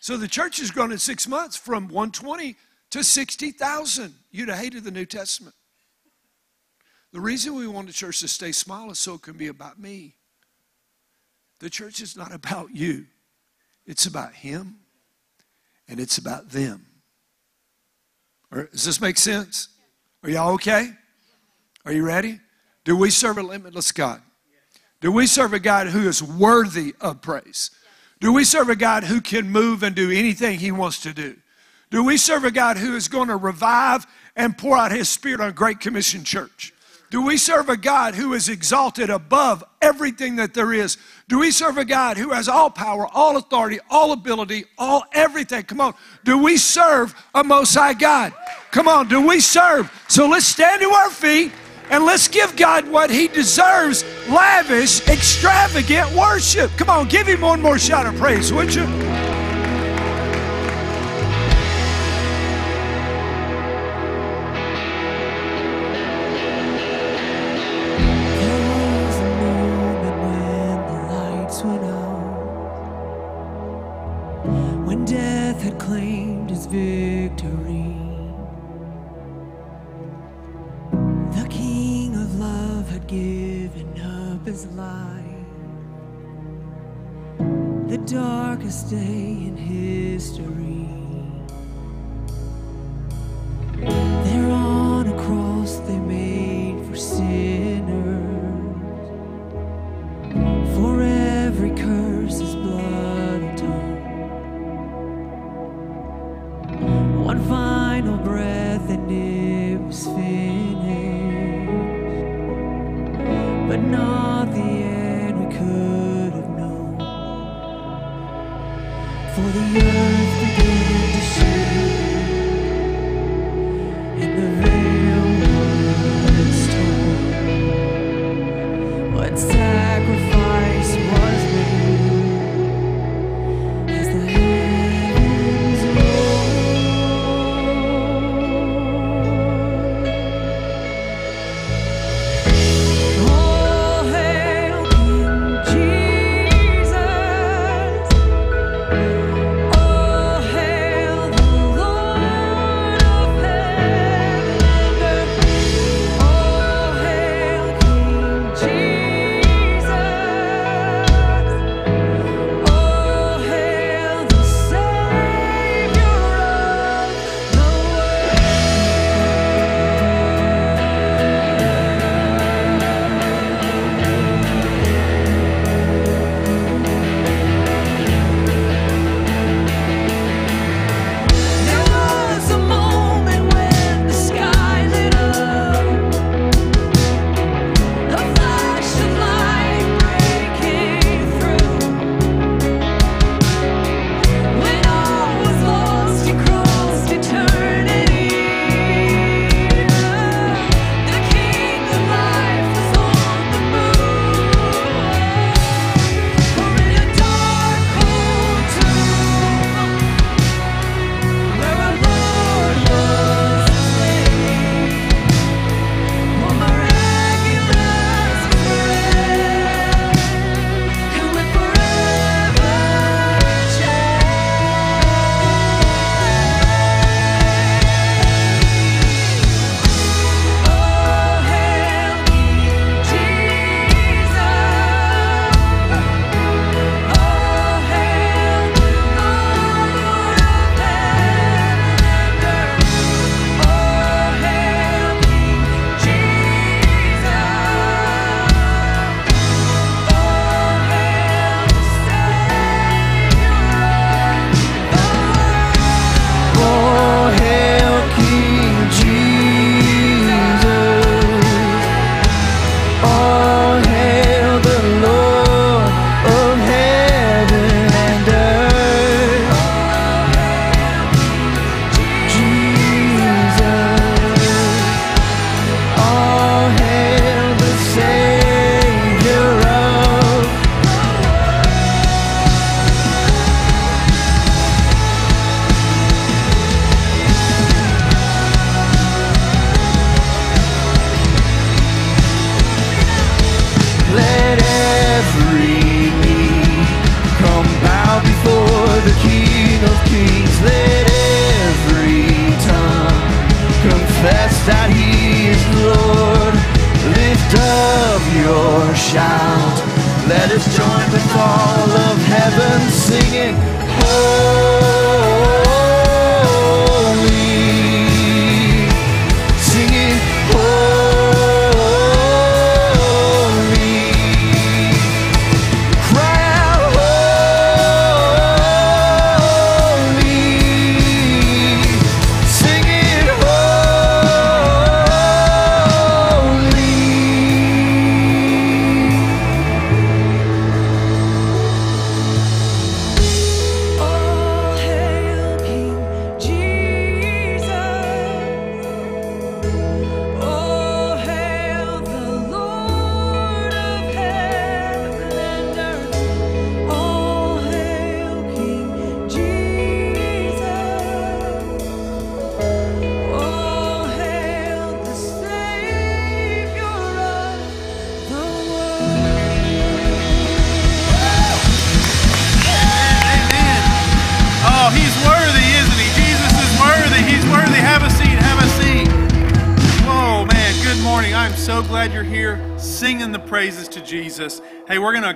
So 0.00 0.16
the 0.16 0.28
church 0.28 0.58
has 0.58 0.70
grown 0.70 0.92
in 0.92 0.98
six 0.98 1.28
months 1.28 1.56
from 1.56 1.88
120 1.88 2.56
to 2.90 3.04
60,000. 3.04 4.14
You'd 4.30 4.48
have 4.48 4.58
hated 4.58 4.84
the 4.84 4.90
New 4.90 5.06
Testament. 5.06 5.54
The 7.12 7.20
reason 7.20 7.54
we 7.54 7.66
want 7.66 7.86
the 7.86 7.92
church 7.92 8.20
to 8.20 8.28
stay 8.28 8.52
small 8.52 8.90
is 8.90 8.98
so 8.98 9.14
it 9.14 9.22
can 9.22 9.36
be 9.36 9.48
about 9.48 9.78
me. 9.78 10.14
The 11.60 11.70
church 11.70 12.00
is 12.00 12.16
not 12.16 12.32
about 12.32 12.74
you, 12.74 13.06
it's 13.86 14.06
about 14.06 14.34
Him 14.34 14.76
and 15.88 15.98
it's 15.98 16.18
about 16.18 16.50
them. 16.50 16.86
Or, 18.50 18.64
does 18.64 18.84
this 18.84 19.00
make 19.00 19.18
sense? 19.18 19.68
Are 20.22 20.30
y'all 20.30 20.52
okay? 20.54 20.90
Are 21.84 21.92
you 21.92 22.04
ready? 22.04 22.40
Do 22.84 22.96
we 22.96 23.10
serve 23.10 23.38
a 23.38 23.42
limitless 23.42 23.92
God? 23.92 24.20
Do 25.00 25.12
we 25.12 25.26
serve 25.26 25.52
a 25.52 25.60
God 25.60 25.88
who 25.88 26.08
is 26.08 26.22
worthy 26.22 26.94
of 27.00 27.22
praise? 27.22 27.70
Do 28.20 28.32
we 28.32 28.44
serve 28.44 28.68
a 28.68 28.76
God 28.76 29.04
who 29.04 29.20
can 29.20 29.50
move 29.50 29.82
and 29.82 29.94
do 29.94 30.10
anything 30.10 30.58
He 30.58 30.72
wants 30.72 31.00
to 31.02 31.12
do? 31.12 31.36
Do 31.90 32.04
we 32.04 32.16
serve 32.16 32.44
a 32.44 32.50
God 32.50 32.76
who 32.76 32.96
is 32.96 33.08
going 33.08 33.28
to 33.28 33.36
revive 33.36 34.06
and 34.36 34.58
pour 34.58 34.76
out 34.76 34.92
His 34.92 35.08
Spirit 35.08 35.40
on 35.40 35.52
Great 35.52 35.80
Commission 35.80 36.24
Church? 36.24 36.74
Do 37.10 37.22
we 37.22 37.38
serve 37.38 37.70
a 37.70 37.76
God 37.76 38.14
who 38.14 38.34
is 38.34 38.50
exalted 38.50 39.08
above 39.08 39.64
everything 39.80 40.36
that 40.36 40.52
there 40.52 40.74
is? 40.74 40.98
Do 41.26 41.38
we 41.38 41.50
serve 41.50 41.78
a 41.78 41.84
God 41.84 42.18
who 42.18 42.30
has 42.30 42.48
all 42.48 42.68
power, 42.68 43.08
all 43.08 43.38
authority, 43.38 43.78
all 43.88 44.12
ability, 44.12 44.66
all 44.76 45.04
everything? 45.12 45.62
Come 45.62 45.80
on. 45.80 45.94
Do 46.24 46.36
we 46.36 46.58
serve 46.58 47.14
a 47.34 47.42
Most 47.42 47.74
High 47.74 47.94
God? 47.94 48.34
Come 48.72 48.88
on. 48.88 49.08
Do 49.08 49.26
we 49.26 49.40
serve? 49.40 49.90
So 50.08 50.28
let's 50.28 50.44
stand 50.44 50.82
to 50.82 50.90
our 50.90 51.10
feet 51.10 51.50
and 51.90 52.04
let's 52.04 52.28
give 52.28 52.54
God 52.56 52.86
what 52.86 53.08
He 53.08 53.28
deserves 53.28 54.04
lavish, 54.28 55.06
extravagant 55.08 56.12
worship. 56.12 56.70
Come 56.76 56.90
on. 56.90 57.08
Give 57.08 57.26
Him 57.26 57.40
one 57.40 57.62
more 57.62 57.78
shout 57.78 58.04
of 58.04 58.16
praise, 58.16 58.52
would 58.52 58.74
you? 58.74 59.07
Life. 84.48 85.24
The 87.88 87.98
darkest 88.06 88.88
day 88.88 88.96
in 89.48 89.56
history. 89.58 90.88
There 94.24 94.37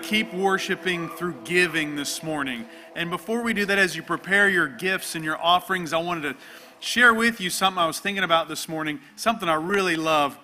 keep 0.02 0.34
worshiping 0.34 1.08
through 1.08 1.34
giving 1.44 1.96
this 1.96 2.22
morning. 2.22 2.66
And 2.94 3.10
before 3.10 3.42
we 3.42 3.54
do 3.54 3.64
that, 3.66 3.78
as 3.78 3.96
you 3.96 4.02
prepare 4.02 4.48
your 4.48 4.68
gifts 4.68 5.14
and 5.14 5.24
your 5.24 5.40
offerings, 5.40 5.92
I 5.92 5.98
wanted 5.98 6.22
to 6.32 6.36
share 6.80 7.14
with 7.14 7.40
you 7.40 7.48
something 7.48 7.80
I 7.80 7.86
was 7.86 8.00
thinking 8.00 8.24
about 8.24 8.48
this 8.48 8.68
morning, 8.68 9.00
something 9.16 9.48
I 9.48 9.54
really 9.54 9.96
love. 9.96 10.38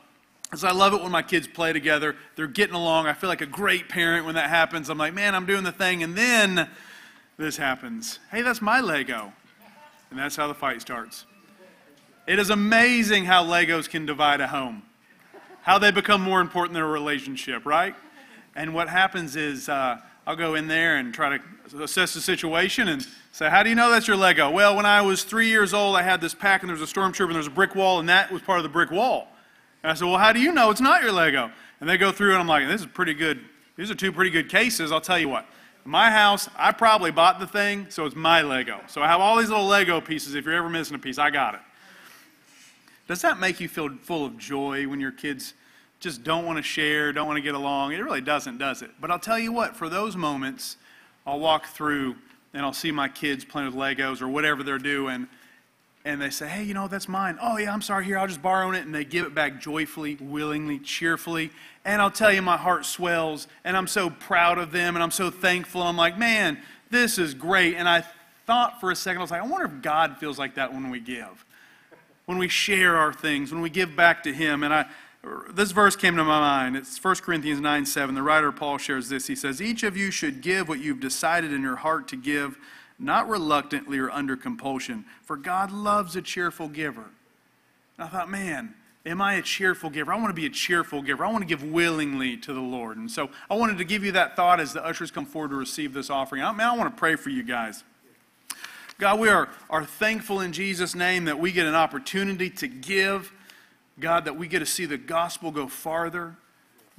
Because 0.45 0.65
I 0.65 0.71
love 0.71 0.95
it 0.95 1.03
when 1.03 1.13
my 1.13 1.21
kids 1.21 1.47
play 1.47 1.75
together. 1.75 2.17
They're 2.37 2.47
getting 2.47 2.75
along. 2.75 3.07
I 3.07 3.13
feel 3.13 3.29
like 3.29 3.43
a 3.43 3.47
great 3.47 3.89
parent 3.91 4.25
when 4.25 4.37
that 4.37 4.49
happens. 4.49 4.89
I'm 4.89 4.97
like, 4.97 5.13
man, 5.13 5.35
I'm 5.35 5.45
doing 5.45 5.63
the 5.63 5.73
thing. 5.73 6.03
And 6.03 6.17
then 6.17 6.71
this 7.37 7.59
happens. 7.59 8.19
Hey, 8.31 8.41
that's 8.41 8.63
my 8.63 8.81
Lego. 8.81 9.33
And 10.11 10.19
that's 10.19 10.37
how 10.37 10.47
the 10.47 10.55
fight 10.55 10.81
starts. 10.81 11.27
It 12.27 12.39
is 12.39 12.49
amazing 12.49 13.27
how 13.27 13.45
Legos 13.45 13.91
can 13.91 14.07
divide 14.07 14.41
a 14.41 14.47
home, 14.47 14.85
how 15.63 15.79
they 15.79 15.91
become 15.91 16.23
more 16.23 16.41
important 16.41 16.75
than 16.75 16.83
a 16.83 16.89
relationship, 16.89 17.67
right? 17.67 17.95
And 18.59 18.75
what 18.75 18.89
happens 18.89 19.37
is 19.37 19.69
uh, 19.69 19.99
I'll 20.27 20.35
go 20.35 20.57
in 20.57 20.67
there 20.67 20.97
and 20.97 21.15
try 21.15 21.39
to 21.39 21.81
assess 21.81 22.13
the 22.13 22.21
situation 22.21 22.89
and 22.89 23.07
say, 23.31 23.49
How 23.49 23.63
do 23.63 23.69
you 23.69 23.77
know 23.77 23.89
that's 23.89 24.09
your 24.09 24.17
Lego? 24.17 24.51
Well, 24.51 24.75
when 24.75 24.85
I 24.85 25.01
was 25.01 25.23
three 25.23 25.47
years 25.47 25.73
old, 25.73 25.95
I 25.95 26.03
had 26.03 26.21
this 26.21 26.35
pack 26.35 26.63
and 26.63 26.69
there 26.69 26.77
was 26.77 26.83
a 26.83 26.93
stormtrooper 26.93 27.27
and 27.27 27.35
there 27.35 27.39
was 27.39 27.47
a 27.47 27.53
brick 27.53 27.77
wall, 27.77 28.01
and 28.01 28.09
that 28.09 28.33
was 28.33 28.43
part 28.43 28.59
of 28.59 28.65
the 28.65 28.69
brick 28.69 28.91
wall. 28.91 29.29
And 29.85 29.93
I 29.93 29.95
said, 29.95 30.07
Well, 30.07 30.19
how 30.19 30.33
do 30.33 30.41
you 30.41 30.51
know 30.51 30.71
it's 30.71 30.81
not 30.81 31.05
your 31.05 31.13
Lego? 31.13 31.53
And 31.81 31.89
they 31.89 31.97
go 31.97 32.11
through 32.11 32.33
and 32.33 32.41
I'm 32.41 32.49
like, 32.49 32.67
This 32.67 32.81
is 32.81 32.89
pretty 32.89 33.15
good. 33.15 33.39
These 33.77 33.93
are 33.93 33.95
two 33.95 34.11
pretty 34.11 34.31
good 34.31 34.49
cases. 34.49 34.91
I'll 34.91 35.01
tell 35.01 35.21
you 35.21 35.29
what. 35.29 35.47
My 35.85 36.11
house, 36.11 36.49
I 36.57 36.73
probably 36.73 37.13
bought 37.13 37.39
the 37.39 37.47
thing, 37.47 37.87
so 37.91 38.07
it's 38.07 38.17
my 38.17 38.43
Lego. 38.43 38.81
So 38.89 39.03
I 39.03 39.07
have 39.07 39.21
all 39.21 39.37
these 39.37 39.51
little 39.51 39.69
Lego 39.69 40.01
pieces. 40.01 40.35
If 40.35 40.47
you're 40.47 40.55
ever 40.55 40.69
missing 40.69 40.97
a 40.97 40.99
piece, 40.99 41.17
I 41.17 41.31
got 41.31 41.55
it. 41.55 41.61
Does 43.07 43.23
that 43.23 43.39
make 43.39 43.61
you 43.61 43.69
feel 43.69 43.89
full 44.03 44.27
of 44.27 44.37
joy 44.37 44.89
when 44.89 44.99
your 44.99 45.13
kids 45.13 45.55
just 46.01 46.23
don't 46.23 46.47
want 46.47 46.59
to 46.59 46.63
share, 46.63 47.13
don't 47.13 47.27
want 47.27 47.37
to 47.37 47.43
get 47.43 47.55
along? 47.55 47.93
It 47.93 47.99
really 47.99 48.21
doesn't, 48.21 48.59
does 48.59 48.83
it? 48.83 48.91
But 49.01 49.11
I'll 49.11 49.19
tell 49.19 49.39
you 49.39 49.53
what, 49.53 49.77
for 49.77 49.89
those 49.89 50.17
moments, 50.17 50.77
I'll 51.27 51.41
walk 51.41 51.67
through 51.67 52.17
and 52.55 52.63
I'll 52.63 52.73
see 52.73 52.93
my 52.93 53.09
kids 53.09 53.45
playing 53.45 53.67
with 53.67 53.77
Legos 53.77 54.23
or 54.23 54.29
whatever 54.29 54.63
they're 54.63 54.79
doing, 54.79 55.29
and 56.05 56.23
they 56.23 56.31
say, 56.31 56.49
hey, 56.49 56.63
you 56.63 56.73
know, 56.73 56.89
that's 56.89 57.09
mine. 57.09 57.39
Oh, 57.43 57.59
yeah, 57.59 57.73
I'm 57.73 57.83
sorry, 57.83 58.07
here, 58.07 58.17
I'll 58.17 58.27
just 58.27 58.41
borrow 58.41 58.71
it. 58.73 58.87
And 58.87 58.95
they 58.95 59.05
give 59.05 59.27
it 59.27 59.35
back 59.35 59.61
joyfully, 59.61 60.17
willingly, 60.21 60.79
cheerfully. 60.79 61.51
And 61.85 62.01
I'll 62.01 62.11
tell 62.11 62.33
you, 62.33 62.41
my 62.41 62.57
heart 62.57 62.87
swells, 62.87 63.47
and 63.65 63.77
I'm 63.77 63.87
so 63.87 64.09
proud 64.09 64.57
of 64.59 64.73
them, 64.73 64.97
and 64.97 65.03
I'm 65.03 65.11
so 65.11 65.31
thankful. 65.31 65.83
I'm 65.83 65.99
like, 65.99 66.17
man, 66.17 66.59
this 66.91 67.19
is 67.19 67.35
great. 67.35 67.75
And 67.75 67.87
I 67.87 68.05
thought 68.47 68.81
for 68.81 68.91
a 68.91 68.97
second, 68.97 69.19
I 69.19 69.23
was 69.23 69.31
like, 69.31 69.43
I 69.43 69.47
wonder 69.47 69.67
if 69.67 69.83
God 69.83 70.17
feels 70.17 70.39
like 70.39 70.55
that 70.55 70.73
when 70.73 70.89
we 70.89 71.01
give 71.01 71.45
when 72.29 72.37
we 72.37 72.47
share 72.47 72.95
our 72.95 73.11
things, 73.11 73.51
when 73.53 73.63
we 73.63 73.71
give 73.71 73.97
back 73.97 74.23
to 74.23 74.31
Him. 74.35 74.63
And 74.63 74.75
I, 74.75 74.85
this 75.53 75.73
verse 75.73 75.97
came 75.97 76.17
to 76.17 76.25
my 76.25 76.41
mind. 76.41 76.77
It's 76.77 77.03
1 77.03 77.17
Corinthians 77.17 77.61
9 77.61 77.87
7. 77.87 78.15
The 78.15 78.23
writer 78.23 78.53
Paul 78.53 78.79
shares 78.79 79.09
this. 79.09 79.27
He 79.27 79.35
says, 79.35 79.61
Each 79.61 79.83
of 79.83 79.97
you 79.97 80.11
should 80.11 80.41
give 80.41 80.69
what 80.69 80.81
you've 80.81 81.01
decided 81.01 81.53
in 81.53 81.63
your 81.63 81.77
heart 81.77 82.09
to 82.09 82.17
give, 82.17 82.59
not 82.99 83.29
reluctantly 83.29 83.99
or 83.99 84.11
under 84.11 84.37
compulsion, 84.37 85.05
for 85.23 85.37
God 85.37 85.73
loves 85.73 86.17
a 86.17 86.23
cheerful 86.23 86.69
giver. 86.69 87.07
And 87.97 88.07
I 88.07 88.09
thought, 88.09 88.31
man, 88.31 88.75
am 89.05 89.21
I 89.21 89.35
a 89.35 89.43
cheerful 89.43 89.91
giver? 89.91 90.13
I 90.13 90.17
want 90.17 90.29
to 90.29 90.41
be 90.41 90.47
a 90.47 90.51
cheerful 90.51 91.03
giver. 91.03 91.25
I 91.25 91.33
want 91.33 91.43
to 91.43 91.47
give 91.49 91.65
willingly 91.65 92.37
to 92.39 92.53
the 92.53 92.61
Lord. 92.61 92.97
And 92.97 93.11
so 93.11 93.31
I 93.51 93.57
wanted 93.57 93.79
to 93.79 93.85
give 93.85 94.05
you 94.05 94.13
that 94.13 94.37
thought 94.37 94.61
as 94.61 94.73
the 94.73 94.85
ushers 94.85 95.11
come 95.11 95.27
forward 95.27 95.51
to 95.51 95.57
receive 95.57 95.93
this 95.93 96.11
offering. 96.11 96.43
I, 96.43 96.53
man, 96.53 96.69
I 96.69 96.77
want 96.77 96.95
to 96.95 96.99
pray 96.99 97.17
for 97.17 97.31
you 97.31 97.43
guys. 97.43 97.83
God, 98.99 99.21
we 99.21 99.29
are, 99.29 99.49
are 99.71 99.85
thankful 99.85 100.41
in 100.41 100.53
Jesus' 100.53 100.95
name 100.95 101.25
that 101.27 101.39
we 101.39 101.53
get 101.53 101.67
an 101.67 101.75
opportunity 101.75 102.51
to 102.51 102.69
give. 102.69 103.33
God, 104.01 104.25
that 104.27 104.37
we 104.37 104.47
get 104.49 104.61
to 104.61 104.67
see 104.67 104.87
the 104.87 104.99
gospel 104.99 105.51
go 105.51 105.67
farther. 105.67 106.37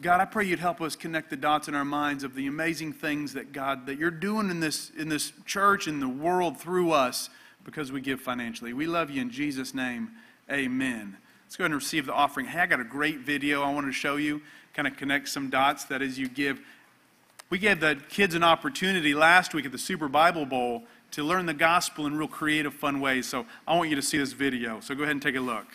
God, 0.02 0.22
I 0.22 0.26
pray 0.26 0.46
you'd 0.46 0.60
help 0.60 0.82
us 0.82 0.96
connect 0.96 1.30
the 1.30 1.36
dots 1.36 1.68
in 1.68 1.76
our 1.76 1.86
minds 1.86 2.24
of 2.24 2.34
the 2.34 2.48
amazing 2.48 2.94
things 2.94 3.34
that 3.34 3.52
God 3.52 3.86
that 3.86 3.98
you're 3.98 4.12
doing 4.12 4.50
in 4.50 4.60
this 4.60 4.92
in 4.98 5.10
this 5.10 5.34
church 5.46 5.88
in 5.88 6.00
the 6.00 6.08
world 6.08 6.58
through 6.58 6.92
us 6.92 7.30
because 7.66 7.92
we 7.92 8.00
give 8.00 8.22
financially. 8.22 8.74
We 8.74 8.88
love 8.88 9.10
you 9.10 9.22
in 9.22 9.30
Jesus' 9.30 9.74
name. 9.74 10.12
Amen. 10.50 11.18
Let's 11.46 11.58
go 11.58 11.64
ahead 11.64 11.72
and 11.72 11.82
receive 11.82 12.06
the 12.06 12.14
offering. 12.14 12.46
Hey, 12.46 12.60
I 12.60 12.66
got 12.66 12.80
a 12.80 12.86
great 12.86 13.20
video 13.20 13.62
I 13.62 13.74
wanted 13.74 13.88
to 13.88 13.94
show 13.94 14.16
you, 14.16 14.42
kind 14.74 14.88
of 14.88 14.96
connect 14.96 15.28
some 15.30 15.50
dots 15.50 15.84
that 15.86 16.02
as 16.02 16.18
you 16.18 16.30
give. 16.30 16.62
We 17.50 17.58
gave 17.58 17.80
the 17.80 18.00
kids 18.10 18.36
an 18.36 18.44
opportunity 18.44 19.14
last 19.14 19.54
week 19.54 19.66
at 19.66 19.72
the 19.72 19.78
Super 19.78 20.08
Bible 20.08 20.46
Bowl 20.46 20.84
to 21.12 21.24
learn 21.24 21.46
the 21.46 21.54
gospel 21.54 22.06
in 22.06 22.16
real 22.16 22.28
creative, 22.28 22.74
fun 22.74 23.02
ways. 23.02 23.28
So 23.28 23.46
I 23.68 23.76
want 23.76 23.90
you 23.90 23.96
to 23.96 24.02
see 24.02 24.18
this 24.18 24.34
video. 24.34 24.80
So 24.80 24.94
go 24.94 25.04
ahead 25.04 25.14
and 25.16 25.22
take 25.22 25.36
a 25.36 25.42
look. 25.42 25.66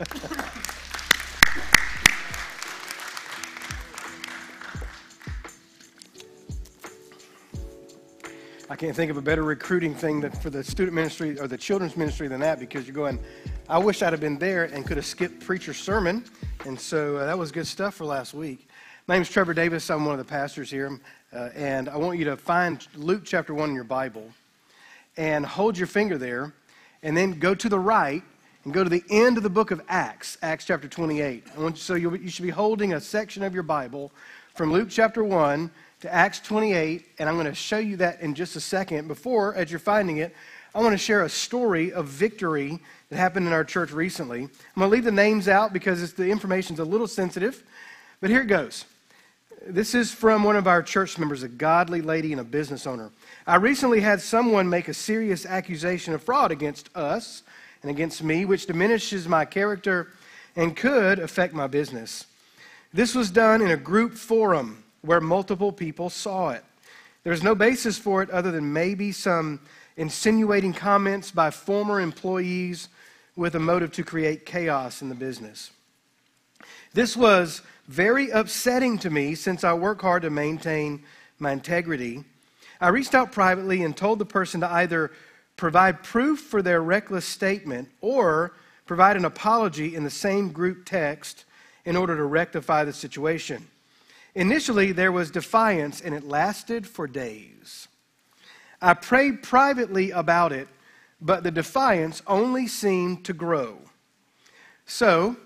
I 0.00 0.06
can't 8.76 8.96
think 8.96 9.10
of 9.10 9.18
a 9.18 9.22
better 9.22 9.42
recruiting 9.42 9.94
thing 9.94 10.30
for 10.30 10.48
the 10.48 10.64
student 10.64 10.94
ministry 10.94 11.38
or 11.38 11.46
the 11.46 11.58
children's 11.58 11.98
ministry 11.98 12.28
than 12.28 12.40
that 12.40 12.58
because 12.58 12.86
you're 12.86 12.94
going, 12.94 13.18
I 13.68 13.76
wish 13.76 14.00
I'd 14.00 14.14
have 14.14 14.20
been 14.20 14.38
there 14.38 14.64
and 14.64 14.86
could 14.86 14.96
have 14.96 15.04
skipped 15.04 15.40
preacher's 15.40 15.76
sermon. 15.76 16.24
And 16.64 16.80
so 16.80 17.18
uh, 17.18 17.26
that 17.26 17.38
was 17.38 17.52
good 17.52 17.66
stuff 17.66 17.96
for 17.96 18.06
last 18.06 18.32
week. 18.32 18.68
My 19.06 19.16
name 19.16 19.22
is 19.22 19.28
Trevor 19.28 19.52
Davis. 19.52 19.90
I'm 19.90 20.06
one 20.06 20.18
of 20.18 20.26
the 20.26 20.30
pastors 20.30 20.70
here. 20.70 20.98
Uh, 21.30 21.50
and 21.54 21.90
I 21.90 21.98
want 21.98 22.18
you 22.18 22.24
to 22.24 22.38
find 22.38 22.86
Luke 22.94 23.22
chapter 23.26 23.52
1 23.52 23.68
in 23.68 23.74
your 23.74 23.84
Bible 23.84 24.32
and 25.18 25.44
hold 25.44 25.76
your 25.76 25.88
finger 25.88 26.16
there 26.16 26.54
and 27.02 27.14
then 27.14 27.38
go 27.38 27.54
to 27.54 27.68
the 27.68 27.78
right 27.78 28.22
and 28.64 28.74
go 28.74 28.84
to 28.84 28.90
the 28.90 29.04
end 29.10 29.36
of 29.36 29.42
the 29.42 29.50
book 29.50 29.70
of 29.70 29.80
Acts, 29.88 30.36
Acts 30.42 30.66
chapter 30.66 30.86
28. 30.86 31.44
I 31.56 31.60
want 31.60 31.76
you, 31.76 31.80
so 31.80 31.94
you, 31.94 32.28
should 32.28 32.44
be 32.44 32.50
holding 32.50 32.92
a 32.92 33.00
section 33.00 33.42
of 33.42 33.54
your 33.54 33.62
Bible 33.62 34.12
from 34.54 34.70
Luke 34.72 34.88
chapter 34.90 35.24
1 35.24 35.70
to 36.00 36.12
Acts 36.12 36.40
28, 36.40 37.06
and 37.18 37.28
I'm 37.28 37.36
going 37.36 37.46
to 37.46 37.54
show 37.54 37.78
you 37.78 37.96
that 37.98 38.20
in 38.20 38.34
just 38.34 38.56
a 38.56 38.60
second. 38.60 39.08
Before, 39.08 39.54
as 39.54 39.70
you're 39.70 39.80
finding 39.80 40.18
it, 40.18 40.34
I 40.74 40.82
want 40.82 40.92
to 40.92 40.98
share 40.98 41.24
a 41.24 41.28
story 41.28 41.92
of 41.92 42.06
victory 42.06 42.78
that 43.08 43.16
happened 43.16 43.46
in 43.46 43.52
our 43.52 43.64
church 43.64 43.92
recently. 43.92 44.42
I'm 44.42 44.50
going 44.76 44.90
to 44.90 44.94
leave 44.94 45.04
the 45.04 45.12
names 45.12 45.48
out 45.48 45.72
because 45.72 46.12
the 46.12 46.28
information's 46.28 46.80
a 46.80 46.84
little 46.84 47.08
sensitive, 47.08 47.62
but 48.20 48.28
here 48.28 48.42
it 48.42 48.46
goes. 48.46 48.84
This 49.66 49.94
is 49.94 50.12
from 50.12 50.44
one 50.44 50.56
of 50.56 50.66
our 50.66 50.82
church 50.82 51.18
members, 51.18 51.42
a 51.42 51.48
godly 51.48 52.02
lady 52.02 52.32
and 52.32 52.40
a 52.40 52.44
business 52.44 52.86
owner. 52.86 53.10
I 53.46 53.56
recently 53.56 54.00
had 54.00 54.20
someone 54.20 54.68
make 54.68 54.88
a 54.88 54.94
serious 54.94 55.44
accusation 55.44 56.14
of 56.14 56.22
fraud 56.22 56.50
against 56.50 56.94
us 56.94 57.42
and 57.82 57.90
against 57.90 58.22
me, 58.22 58.44
which 58.44 58.66
diminishes 58.66 59.26
my 59.26 59.44
character 59.44 60.08
and 60.56 60.76
could 60.76 61.18
affect 61.18 61.54
my 61.54 61.66
business. 61.66 62.26
This 62.92 63.14
was 63.14 63.30
done 63.30 63.62
in 63.62 63.70
a 63.70 63.76
group 63.76 64.14
forum 64.14 64.82
where 65.02 65.20
multiple 65.20 65.72
people 65.72 66.10
saw 66.10 66.50
it. 66.50 66.64
There's 67.22 67.42
no 67.42 67.54
basis 67.54 67.98
for 67.98 68.22
it 68.22 68.30
other 68.30 68.50
than 68.50 68.72
maybe 68.72 69.12
some 69.12 69.60
insinuating 69.96 70.72
comments 70.72 71.30
by 71.30 71.50
former 71.50 72.00
employees 72.00 72.88
with 73.36 73.54
a 73.54 73.60
motive 73.60 73.92
to 73.92 74.02
create 74.02 74.44
chaos 74.44 75.02
in 75.02 75.08
the 75.08 75.14
business. 75.14 75.70
This 76.92 77.16
was 77.16 77.62
very 77.86 78.30
upsetting 78.30 78.98
to 78.98 79.10
me 79.10 79.34
since 79.34 79.64
I 79.64 79.72
work 79.74 80.02
hard 80.02 80.22
to 80.22 80.30
maintain 80.30 81.04
my 81.38 81.52
integrity. 81.52 82.24
I 82.80 82.88
reached 82.88 83.14
out 83.14 83.32
privately 83.32 83.82
and 83.82 83.96
told 83.96 84.18
the 84.18 84.26
person 84.26 84.60
to 84.60 84.70
either 84.70 85.10
provide 85.60 86.02
proof 86.02 86.40
for 86.40 86.62
their 86.62 86.82
reckless 86.82 87.26
statement 87.26 87.86
or 88.00 88.54
provide 88.86 89.14
an 89.14 89.26
apology 89.26 89.94
in 89.94 90.02
the 90.02 90.10
same 90.10 90.50
group 90.50 90.86
text 90.86 91.44
in 91.84 91.96
order 91.96 92.16
to 92.16 92.24
rectify 92.24 92.82
the 92.82 92.92
situation. 92.94 93.68
Initially, 94.34 94.92
there 94.92 95.12
was 95.12 95.30
defiance, 95.30 96.00
and 96.00 96.14
it 96.14 96.26
lasted 96.26 96.86
for 96.86 97.06
days. 97.06 97.88
I 98.80 98.94
prayed 98.94 99.42
privately 99.42 100.10
about 100.12 100.50
it, 100.50 100.66
but 101.20 101.42
the 101.42 101.50
defiance 101.50 102.22
only 102.26 102.66
seemed 102.66 103.26
to 103.26 103.34
grow. 103.34 103.76
So, 104.86 105.36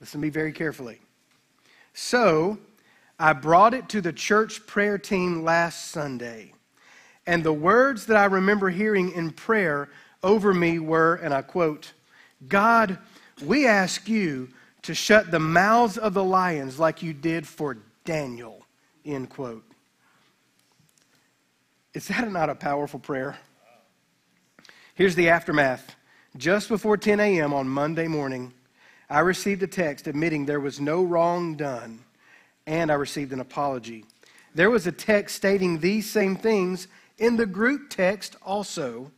listen 0.00 0.20
to 0.20 0.26
me 0.26 0.30
very 0.30 0.52
carefully. 0.52 1.00
So, 1.92 2.56
I 3.18 3.32
brought 3.32 3.74
it 3.74 3.88
to 3.88 4.00
the 4.00 4.12
church 4.12 4.64
prayer 4.66 4.96
team 4.96 5.42
last 5.42 5.90
Sunday. 5.90 6.52
And 7.28 7.44
the 7.44 7.52
words 7.52 8.06
that 8.06 8.16
I 8.16 8.24
remember 8.24 8.70
hearing 8.70 9.12
in 9.12 9.32
prayer 9.32 9.90
over 10.22 10.54
me 10.54 10.78
were, 10.78 11.16
and 11.16 11.34
I 11.34 11.42
quote, 11.42 11.92
God, 12.48 12.96
we 13.44 13.66
ask 13.66 14.08
you 14.08 14.48
to 14.80 14.94
shut 14.94 15.30
the 15.30 15.38
mouths 15.38 15.98
of 15.98 16.14
the 16.14 16.24
lions 16.24 16.78
like 16.78 17.02
you 17.02 17.12
did 17.12 17.46
for 17.46 17.76
Daniel, 18.06 18.64
end 19.04 19.28
quote. 19.28 19.62
Is 21.92 22.08
that 22.08 22.32
not 22.32 22.48
a 22.48 22.54
powerful 22.54 22.98
prayer? 22.98 23.36
Here's 24.94 25.14
the 25.14 25.28
aftermath. 25.28 25.96
Just 26.38 26.70
before 26.70 26.96
10 26.96 27.20
a.m. 27.20 27.52
on 27.52 27.68
Monday 27.68 28.08
morning, 28.08 28.54
I 29.10 29.18
received 29.20 29.62
a 29.62 29.66
text 29.66 30.06
admitting 30.06 30.46
there 30.46 30.60
was 30.60 30.80
no 30.80 31.02
wrong 31.02 31.56
done, 31.56 32.00
and 32.66 32.90
I 32.90 32.94
received 32.94 33.34
an 33.34 33.40
apology. 33.40 34.06
There 34.54 34.70
was 34.70 34.86
a 34.86 34.92
text 34.92 35.36
stating 35.36 35.80
these 35.80 36.10
same 36.10 36.34
things 36.34 36.88
in 37.18 37.36
the 37.36 37.46
group 37.46 37.90
text 37.90 38.36
also. 38.42 39.10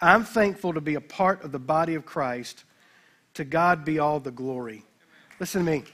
I'm 0.00 0.24
thankful 0.24 0.74
to 0.74 0.80
be 0.80 0.94
a 0.94 1.00
part 1.00 1.42
of 1.44 1.52
the 1.52 1.58
body 1.58 1.94
of 1.94 2.04
Christ. 2.04 2.64
To 3.34 3.44
God 3.44 3.84
be 3.84 3.98
all 3.98 4.20
the 4.20 4.30
glory. 4.30 4.84
Listen 5.40 5.64
to 5.64 5.70
me. 5.70 5.84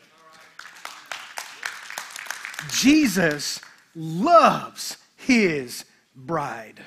Jesus 2.73 3.61
loves 3.95 4.99
his 5.17 5.85
bride. 6.15 6.81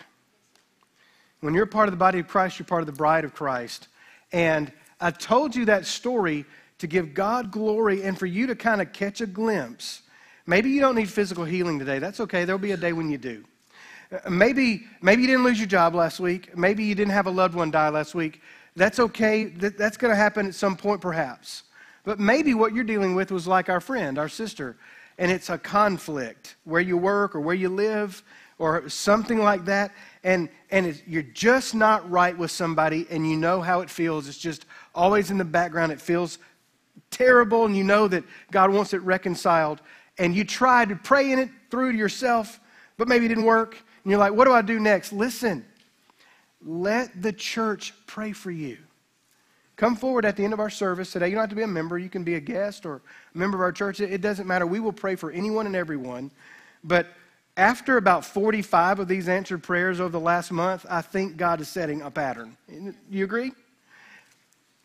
When 1.40 1.54
you're 1.54 1.66
part 1.66 1.88
of 1.88 1.94
the 1.94 1.98
body 1.98 2.20
of 2.20 2.28
Christ, 2.28 2.60
you're 2.60 2.66
part 2.66 2.82
of 2.82 2.86
the 2.86 2.94
bride 2.94 3.26
of 3.26 3.34
Christ. 3.34 3.88
And 4.32 4.72
I 5.02 5.12
told 5.12 5.56
you 5.56 5.66
that 5.66 5.86
story 5.86 6.46
to 6.78 6.88
give 6.88 7.14
God 7.14 7.52
glory 7.52 8.04
and 8.04 8.18
for 8.18 8.26
you 8.26 8.48
to 8.48 8.56
kind 8.56 8.82
of 8.82 8.94
catch 8.94 9.22
a 9.22 9.26
glimpse. 9.26 10.02
Maybe 10.46 10.70
you 10.70 10.82
don't 10.82 10.96
need 10.96 11.10
physical 11.10 11.46
healing 11.46 11.80
today. 11.80 12.00
That's 12.00 12.20
okay. 12.20 12.46
There'll 12.46 12.60
be 12.60 12.72
a 12.72 12.78
day 12.78 12.94
when 12.94 13.10
you 13.10 13.18
do. 13.18 13.44
Maybe, 14.30 14.86
maybe 15.02 15.22
you 15.22 15.28
didn't 15.28 15.44
lose 15.44 15.58
your 15.58 15.68
job 15.68 15.96
last 15.96 16.20
week. 16.20 16.56
Maybe 16.58 16.84
you 16.84 16.96
didn't 16.96 17.14
have 17.14 17.28
a 17.28 17.32
loved 17.32 17.56
one 17.56 17.72
die 17.72 17.90
last 17.90 18.14
week. 18.14 18.42
That's 18.76 19.00
okay. 19.00 19.46
That's 19.46 19.98
going 19.98 20.12
to 20.12 20.16
happen 20.16 20.48
at 20.48 20.56
some 20.56 20.76
point, 20.76 21.02
perhaps. 21.02 21.64
But 22.04 22.20
maybe 22.20 22.54
what 22.54 22.74
you're 22.74 22.84
dealing 22.84 23.16
with 23.16 23.32
was 23.32 23.48
like 23.48 23.70
our 23.70 23.80
friend, 23.80 24.18
our 24.18 24.30
sister, 24.30 24.78
and 25.18 25.32
it's 25.32 25.50
a 25.50 25.58
conflict 25.58 26.56
where 26.64 26.82
you 26.82 26.98
work 26.98 27.36
or 27.36 27.40
where 27.40 27.56
you 27.56 27.70
live 27.70 28.24
or 28.60 28.88
something 28.90 29.40
like 29.40 29.66
that. 29.66 29.92
And, 30.24 30.50
and 30.70 31.02
you're 31.08 31.24
just 31.24 31.76
not 31.76 32.10
right 32.10 32.38
with 32.38 32.52
somebody, 32.52 33.08
and 33.10 33.30
you 33.30 33.38
know 33.38 33.62
how 33.62 33.82
it 33.82 33.90
feels. 33.90 34.28
It's 34.28 34.38
just 34.38 34.66
always 34.94 35.32
in 35.32 35.38
the 35.38 35.46
background. 35.46 35.92
It 35.92 36.02
feels 36.02 36.40
terrible, 37.10 37.66
and 37.66 37.76
you 37.76 37.84
know 37.84 38.08
that 38.08 38.24
God 38.52 38.72
wants 38.72 38.94
it 38.94 39.02
reconciled. 39.02 39.82
And 40.18 40.36
you 40.36 40.44
try 40.44 40.86
to 40.86 40.96
pray 40.96 41.32
in 41.32 41.40
it 41.40 41.50
through 41.72 41.94
to 41.94 41.98
yourself, 41.98 42.60
but 42.98 43.08
maybe 43.08 43.26
it 43.26 43.30
didn't 43.30 43.46
work. 43.46 43.78
And 44.04 44.12
you're 44.12 44.20
like, 44.20 44.34
what 44.34 44.46
do 44.46 44.54
I 44.54 44.62
do 44.62 44.80
next? 44.80 45.14
Listen, 45.14 45.66
let 46.66 47.22
the 47.22 47.34
church 47.34 47.94
pray 48.06 48.32
for 48.32 48.52
you. 48.52 48.78
Come 49.76 49.96
forward 49.96 50.26
at 50.26 50.38
the 50.38 50.44
end 50.44 50.54
of 50.54 50.60
our 50.60 50.70
service 50.70 51.12
today. 51.12 51.30
You 51.30 51.36
don't 51.36 51.44
have 51.44 51.50
to 51.50 51.56
be 51.56 51.64
a 51.64 51.68
member. 51.68 51.98
You 51.98 52.10
can 52.10 52.24
be 52.24 52.36
a 52.36 52.40
guest 52.40 52.86
or 52.86 53.02
a 53.34 53.38
member 53.38 53.58
of 53.58 53.62
our 53.62 53.72
church. 53.72 54.00
It 54.00 54.22
doesn't 54.22 54.48
matter. 54.48 54.68
We 54.68 54.80
will 54.80 54.94
pray 54.94 55.16
for 55.16 55.32
anyone 55.32 55.66
and 55.66 55.76
everyone. 55.76 56.32
But 56.84 57.08
after 57.58 57.98
about 57.98 58.26
45 58.26 59.00
of 59.00 59.08
these 59.08 59.28
answered 59.28 59.64
prayers 59.64 60.00
over 60.00 60.10
the 60.10 60.20
last 60.20 60.52
month, 60.52 60.86
I 60.90 61.02
think 61.02 61.38
God 61.38 61.60
is 61.62 61.68
setting 61.68 62.02
a 62.02 62.12
pattern. 62.12 62.56
You 63.10 63.24
agree? 63.24 63.52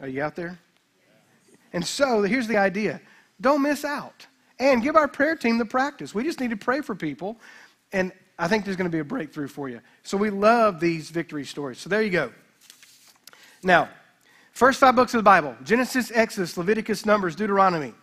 Are 0.01 0.09
you 0.09 0.23
out 0.23 0.37
there? 0.37 0.59
And 1.73 1.85
so 1.87 2.23
here's 2.23 2.47
the 2.47 2.57
idea 2.57 3.01
don't 3.41 3.63
miss 3.63 3.85
out. 3.85 4.27
And 4.61 4.83
give 4.83 4.97
our 4.97 5.07
prayer 5.07 5.37
team 5.37 5.59
the 5.59 5.65
practice. 5.65 6.13
We 6.13 6.25
just 6.25 6.41
need 6.41 6.51
to 6.51 6.57
pray 6.57 6.81
for 6.81 6.97
people. 6.97 7.39
And 7.93 8.11
I 8.39 8.47
think 8.47 8.65
there's 8.65 8.77
going 8.77 8.91
to 8.91 8.95
be 8.95 9.01
a 9.01 9.05
breakthrough 9.05 9.49
for 9.49 9.69
you. 9.69 9.81
So 10.05 10.17
we 10.17 10.31
love 10.31 10.79
these 10.79 11.11
victory 11.11 11.45
stories. 11.45 11.79
So 11.79 11.91
there 11.91 12.03
you 12.03 12.11
go. 12.11 12.33
Now, 13.63 13.89
first 14.53 14.79
five 14.79 14.95
books 14.95 15.13
of 15.15 15.19
the 15.19 15.25
Bible 15.25 15.57
Genesis, 15.65 16.13
Exodus, 16.15 16.57
Leviticus, 16.57 17.05
Numbers, 17.05 17.35
Deuteronomy. 17.35 17.95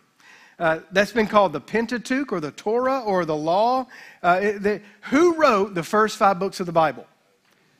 Uh, 0.58 0.80
that's 0.90 1.12
been 1.12 1.26
called 1.26 1.52
the 1.52 1.60
Pentateuch 1.60 2.32
or 2.32 2.40
the 2.40 2.50
Torah 2.50 3.00
or 3.00 3.24
the 3.24 3.36
Law. 3.36 3.86
Uh, 4.22 4.40
the- 4.40 4.80
who 5.02 5.34
wrote 5.34 5.74
the 5.74 5.82
first 5.82 6.16
five 6.16 6.38
books 6.38 6.60
of 6.60 6.66
the 6.66 6.72
Bible? 6.72 7.06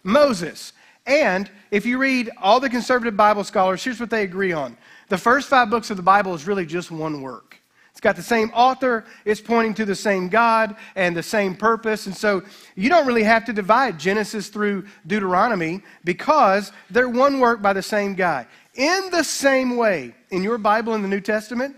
Moses. 0.03 0.73
And 1.07 1.51
if 1.71 1.87
you 1.87 1.99
read 1.99 2.31
all 2.41 2.61
the 2.61 2.69
conservative 2.69 3.17
Bible 3.17 3.45
scholars, 3.45 3.83
here's 3.83 4.01
what 4.01 4.11
they 4.11 4.25
agree 4.25 4.53
on 4.53 4.77
the 5.09 5.19
first 5.19 5.49
five 5.49 5.71
books 5.71 5.91
of 5.91 5.97
the 5.97 6.03
Bible 6.03 6.35
is 6.35 6.47
really 6.47 6.67
just 6.67 6.91
one 6.91 7.23
work. 7.23 7.61
It's 7.97 8.01
got 8.03 8.15
the 8.15 8.23
same 8.23 8.51
author, 8.53 9.07
it's 9.25 9.41
pointing 9.41 9.73
to 9.73 9.87
the 9.87 9.95
same 9.95 10.29
God 10.29 10.77
and 10.97 11.17
the 11.17 11.23
same 11.23 11.57
purpose. 11.57 12.05
And 12.05 12.15
so 12.15 12.43
you 12.75 12.91
don't 12.91 13.07
really 13.07 13.23
have 13.23 13.47
to 13.47 13.55
divide 13.55 13.99
Genesis 13.99 14.49
through 14.49 14.85
Deuteronomy 15.07 15.81
because 16.05 16.73
they're 16.91 17.09
one 17.09 17.41
work 17.41 17.63
by 17.63 17.73
the 17.73 17.81
same 17.81 18.13
guy. 18.15 18.47
In 18.75 19.09
the 19.11 19.23
same 19.23 19.79
way, 19.79 20.15
in 20.29 20.43
your 20.43 20.59
Bible 20.59 20.93
in 20.93 21.01
the 21.01 21.09
New 21.09 21.23
Testament, 21.23 21.75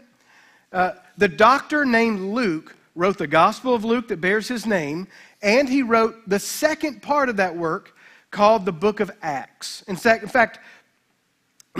uh, 0.73 0.95
the 1.19 1.29
doctor 1.29 1.85
named 1.85 2.19
Luke 2.19 2.75
wrote 2.97 3.17
the 3.17 3.29
Gospel 3.29 3.73
of 3.73 3.85
Luke 3.85 4.09
that 4.09 4.21
bears 4.21 4.49
his 4.49 4.67
name, 4.67 5.07
and 5.41 5.69
he 5.69 5.85
wrote 5.85 6.17
the 6.29 6.41
second 6.41 7.01
part 7.01 7.29
of 7.29 7.37
that 7.37 7.55
work 7.57 7.95
called 8.33 8.65
the 8.65 8.73
book 8.73 8.99
of 8.99 9.09
Acts. 9.23 9.83
In 9.87 9.95
fact, 9.95 10.25
in 10.25 10.29
fact 10.29 10.59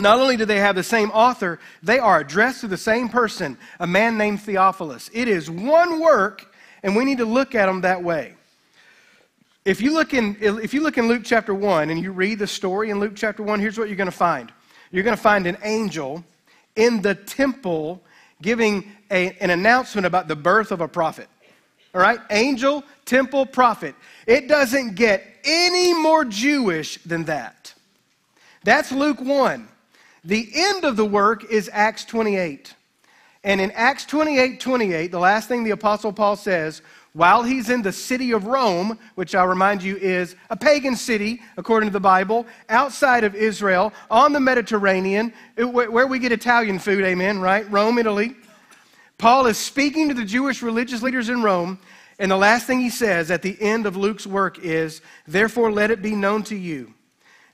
not 0.01 0.19
only 0.19 0.37
do 0.37 0.45
they 0.45 0.59
have 0.59 0.75
the 0.75 0.83
same 0.83 1.11
author, 1.11 1.59
they 1.83 1.99
are 1.99 2.19
addressed 2.19 2.61
to 2.61 2.67
the 2.67 2.77
same 2.77 3.09
person, 3.09 3.57
a 3.79 3.87
man 3.87 4.17
named 4.17 4.41
Theophilus. 4.41 5.09
It 5.13 5.27
is 5.27 5.49
one 5.49 5.99
work, 5.99 6.53
and 6.83 6.95
we 6.95 7.05
need 7.05 7.17
to 7.17 7.25
look 7.25 7.55
at 7.55 7.65
them 7.65 7.81
that 7.81 8.03
way. 8.03 8.35
If 9.65 9.81
you 9.81 9.93
look 9.93 10.13
in, 10.13 10.37
if 10.39 10.73
you 10.73 10.81
look 10.81 10.97
in 10.97 11.07
Luke 11.07 11.23
chapter 11.25 11.53
1 11.53 11.89
and 11.89 12.01
you 12.01 12.11
read 12.11 12.39
the 12.39 12.47
story 12.47 12.89
in 12.89 12.99
Luke 12.99 13.13
chapter 13.15 13.43
1, 13.43 13.59
here's 13.59 13.77
what 13.77 13.87
you're 13.87 13.97
going 13.97 14.09
to 14.09 14.11
find. 14.11 14.51
You're 14.91 15.03
going 15.03 15.15
to 15.15 15.21
find 15.21 15.45
an 15.45 15.57
angel 15.63 16.23
in 16.75 17.01
the 17.01 17.13
temple 17.13 18.01
giving 18.41 18.91
a, 19.11 19.31
an 19.41 19.49
announcement 19.49 20.07
about 20.07 20.27
the 20.27 20.35
birth 20.35 20.71
of 20.71 20.81
a 20.81 20.87
prophet. 20.87 21.27
All 21.93 22.01
right? 22.01 22.19
Angel, 22.29 22.83
temple, 23.05 23.45
prophet. 23.45 23.95
It 24.25 24.47
doesn't 24.47 24.95
get 24.95 25.25
any 25.43 25.93
more 25.93 26.23
Jewish 26.25 27.01
than 27.03 27.25
that. 27.25 27.73
That's 28.63 28.91
Luke 28.91 29.21
1. 29.21 29.67
The 30.29 30.47
end 30.53 30.83
of 30.83 30.95
the 30.95 31.05
work 31.05 31.51
is 31.51 31.71
Acts 31.73 32.05
28. 32.05 32.75
And 33.43 33.59
in 33.59 33.71
Acts 33.71 34.05
28 34.05 34.59
28, 34.59 35.11
the 35.11 35.17
last 35.17 35.47
thing 35.47 35.63
the 35.63 35.71
Apostle 35.71 36.13
Paul 36.13 36.35
says, 36.35 36.83
while 37.13 37.41
he's 37.41 37.71
in 37.71 37.81
the 37.81 37.91
city 37.91 38.31
of 38.33 38.45
Rome, 38.45 38.99
which 39.15 39.33
I'll 39.33 39.47
remind 39.47 39.81
you 39.81 39.97
is 39.97 40.35
a 40.51 40.55
pagan 40.55 40.95
city, 40.95 41.41
according 41.57 41.89
to 41.89 41.93
the 41.93 41.99
Bible, 41.99 42.45
outside 42.69 43.23
of 43.23 43.33
Israel, 43.33 43.91
on 44.11 44.31
the 44.31 44.39
Mediterranean, 44.39 45.33
where 45.57 46.05
we 46.05 46.19
get 46.19 46.31
Italian 46.31 46.77
food, 46.77 47.03
amen, 47.03 47.39
right? 47.39 47.67
Rome, 47.71 47.97
Italy. 47.97 48.35
Paul 49.17 49.47
is 49.47 49.57
speaking 49.57 50.09
to 50.09 50.13
the 50.13 50.25
Jewish 50.25 50.61
religious 50.61 51.01
leaders 51.01 51.29
in 51.29 51.41
Rome, 51.41 51.79
and 52.19 52.29
the 52.29 52.37
last 52.37 52.67
thing 52.67 52.79
he 52.81 52.91
says 52.91 53.31
at 53.31 53.41
the 53.41 53.59
end 53.59 53.87
of 53.87 53.97
Luke's 53.97 54.27
work 54.27 54.59
is, 54.59 55.01
Therefore, 55.27 55.71
let 55.71 55.89
it 55.89 56.03
be 56.03 56.13
known 56.13 56.43
to 56.43 56.55
you 56.55 56.93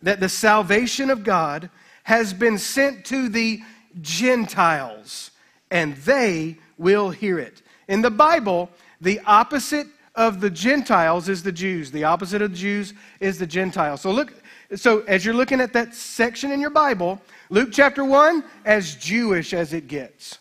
that 0.01 0.19
the 0.19 0.27
salvation 0.27 1.09
of 1.09 1.23
God 1.23 1.69
has 2.05 2.33
been 2.33 2.57
sent 2.59 3.03
to 3.03 3.29
the 3.29 3.61
Gentiles, 3.99 5.31
and 5.71 5.95
they 5.97 6.55
will 6.77 7.09
hear 7.09 7.39
it. 7.39 7.63
In 7.87 8.03
the 8.03 8.11
Bible, 8.11 8.69
the 9.01 9.19
opposite 9.25 9.87
of 10.13 10.39
the 10.39 10.51
Gentiles 10.51 11.27
is 11.29 11.41
the 11.41 11.51
Jews. 11.51 11.89
The 11.89 12.03
opposite 12.03 12.43
of 12.43 12.51
the 12.51 12.57
Jews 12.57 12.93
is 13.19 13.39
the 13.39 13.47
Gentiles. 13.47 14.01
So 14.01 14.11
look, 14.11 14.33
so 14.75 15.01
as 15.07 15.25
you're 15.25 15.33
looking 15.33 15.59
at 15.59 15.73
that 15.73 15.95
section 15.95 16.51
in 16.51 16.59
your 16.59 16.69
Bible, 16.69 17.19
Luke 17.49 17.69
chapter 17.71 18.05
1, 18.05 18.43
as 18.65 18.95
Jewish 18.95 19.51
as 19.51 19.73
it 19.73 19.87
gets. 19.87 20.37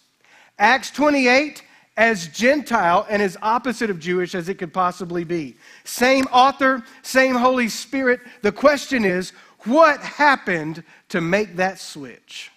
Acts 0.59 0.91
28, 0.91 1.63
as 1.97 2.29
Gentile 2.29 3.07
and 3.09 3.23
as 3.23 3.37
opposite 3.41 3.89
of 3.89 4.01
Jewish 4.01 4.35
as 4.35 4.49
it 4.49 4.59
could 4.59 4.73
possibly 4.73 5.25
be. 5.25 5.57
Same 5.85 6.25
author, 6.33 6.83
same 7.03 7.37
Holy 7.37 7.69
Spirit. 7.69 8.21
The 8.43 8.53
question 8.53 9.05
is, 9.05 9.33
what 9.65 10.01
happened 10.01 10.85
to 11.11 11.21
make 11.21 11.57
that 11.57 11.79
switch? 11.79 12.51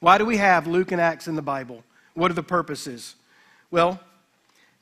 Why 0.00 0.18
do 0.18 0.24
we 0.24 0.38
have 0.38 0.66
Luke 0.66 0.92
and 0.92 1.00
Acts 1.00 1.28
in 1.28 1.36
the 1.36 1.42
Bible? 1.42 1.84
What 2.14 2.30
are 2.30 2.34
the 2.34 2.42
purposes? 2.42 3.14
Well, 3.70 4.00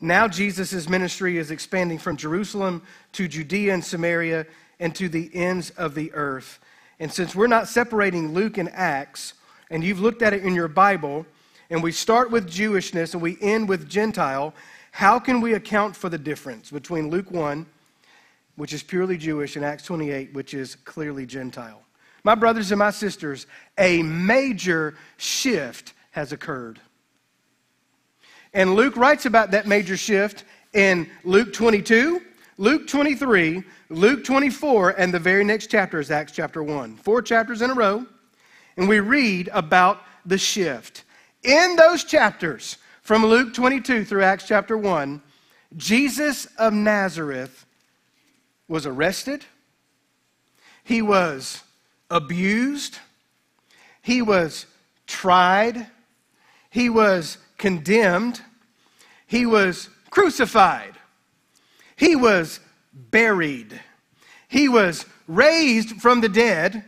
now 0.01 0.29
Jesus' 0.29 0.89
ministry 0.89 1.39
is 1.39 1.51
expanding 1.51 1.99
from 1.99 2.17
Jerusalem 2.17 2.83
to 3.13 3.27
Judea 3.27 3.75
and 3.75 3.85
Samaria 3.85 4.47
and 4.79 4.95
to 4.95 5.09
the 5.09 5.31
ends 5.35 5.71
of 5.71 5.95
the 5.95 6.13
earth. 6.13 6.61
And 7.01 7.13
since 7.13 7.35
we're 7.35 7.49
not 7.49 7.69
separating 7.69 8.33
Luke 8.33 8.59
and 8.59 8.71
Acts, 8.73 9.35
and 9.71 9.83
you've 9.83 10.01
looked 10.01 10.23
at 10.23 10.33
it 10.33 10.45
in 10.45 10.55
your 10.55 10.69
Bible, 10.69 11.27
and 11.71 11.83
we 11.83 11.93
start 11.93 12.31
with 12.31 12.49
Jewishness 12.49 13.13
and 13.13 13.23
we 13.23 13.37
end 13.41 13.69
with 13.69 13.89
Gentile, 13.89 14.55
how 14.93 15.19
can 15.19 15.41
we 15.41 15.55
account 15.55 15.97
for 15.97 16.09
the 16.09 16.19
difference 16.19 16.71
between 16.71 17.11
Luke 17.11 17.31
1, 17.31 17.67
which 18.59 18.73
is 18.73 18.83
purely 18.83 19.17
Jewish, 19.17 19.55
and 19.55 19.65
Acts 19.65 19.85
28, 19.85 20.35
which 20.35 20.53
is 20.53 20.75
clearly 20.75 21.25
Gentile? 21.25 21.81
My 22.25 22.35
brothers 22.35 22.73
and 22.73 22.79
my 22.81 22.91
sisters, 22.91 23.47
a 23.79 24.03
major 24.03 24.97
shift 25.17 25.95
has 26.11 26.33
occurred. 26.33 26.81
And 28.53 28.75
Luke 28.75 28.97
writes 28.97 29.27
about 29.27 29.53
that 29.53 29.69
major 29.69 29.97
shift 29.97 30.45
in 30.75 31.09
Luke 31.23 31.53
22, 31.53 32.21
Luke 32.57 32.89
23, 32.89 33.63
Luke 33.91 34.25
24, 34.25 34.91
and 34.91 35.15
the 35.15 35.21
very 35.21 35.45
next 35.45 35.69
chapter 35.69 36.01
is 36.01 36.11
Acts 36.11 36.33
chapter 36.33 36.61
1. 36.61 36.97
Four 36.97 37.23
chapters 37.23 37.63
in 37.63 37.71
a 37.71 37.75
row. 37.75 38.05
And 38.77 38.89
we 38.89 38.99
read 38.99 39.49
about 39.53 40.03
the 40.27 40.39
shift. 40.39 41.05
In 41.45 41.77
those 41.77 42.03
chapters, 42.03 42.79
from 43.03 43.25
Luke 43.25 43.55
22 43.55 44.05
through 44.05 44.25
Acts 44.25 44.49
chapter 44.49 44.77
1, 44.77 45.23
Jesus 45.77 46.47
of 46.59 46.73
Nazareth 46.73 47.65
was 48.69 48.87
arrested, 48.87 49.45
he 50.85 51.03
was 51.03 51.63
abused, 52.11 52.99
he 54.03 54.23
was 54.23 54.67
tried, 55.07 55.87
he 56.71 56.89
was 56.89 57.39
condemned, 57.57 58.41
he 59.27 59.47
was 59.47 59.89
crucified, 60.11 60.95
he 61.97 62.15
was 62.15 62.61
buried, 62.93 63.81
he 64.49 64.69
was 64.69 65.05
raised 65.27 66.01
from 66.01 66.21
the 66.21 66.29
dead, 66.29 66.85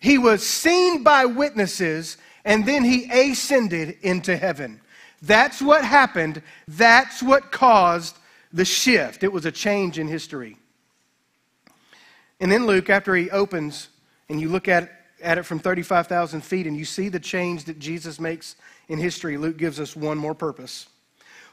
he 0.00 0.18
was 0.18 0.46
seen 0.46 1.02
by 1.02 1.24
witnesses, 1.24 2.16
and 2.44 2.64
then 2.66 2.84
he 2.84 3.10
ascended 3.10 3.96
into 4.02 4.36
heaven. 4.36 4.80
That's 5.22 5.60
what 5.60 5.84
happened. 5.84 6.42
That's 6.68 7.22
what 7.22 7.50
caused 7.50 8.16
the 8.52 8.64
shift. 8.64 9.24
It 9.24 9.32
was 9.32 9.44
a 9.44 9.52
change 9.52 9.98
in 9.98 10.06
history. 10.06 10.56
And 12.40 12.50
then 12.52 12.66
Luke, 12.66 12.88
after 12.88 13.14
he 13.16 13.30
opens, 13.30 13.88
and 14.28 14.40
you 14.40 14.48
look 14.48 14.68
at, 14.68 14.90
at 15.20 15.38
it 15.38 15.42
from 15.44 15.58
35,000 15.58 16.40
feet, 16.42 16.66
and 16.66 16.76
you 16.76 16.84
see 16.84 17.08
the 17.08 17.20
change 17.20 17.64
that 17.64 17.78
Jesus 17.78 18.20
makes 18.20 18.56
in 18.88 18.98
history, 18.98 19.36
Luke 19.36 19.56
gives 19.56 19.80
us 19.80 19.96
one 19.96 20.18
more 20.18 20.34
purpose. 20.34 20.86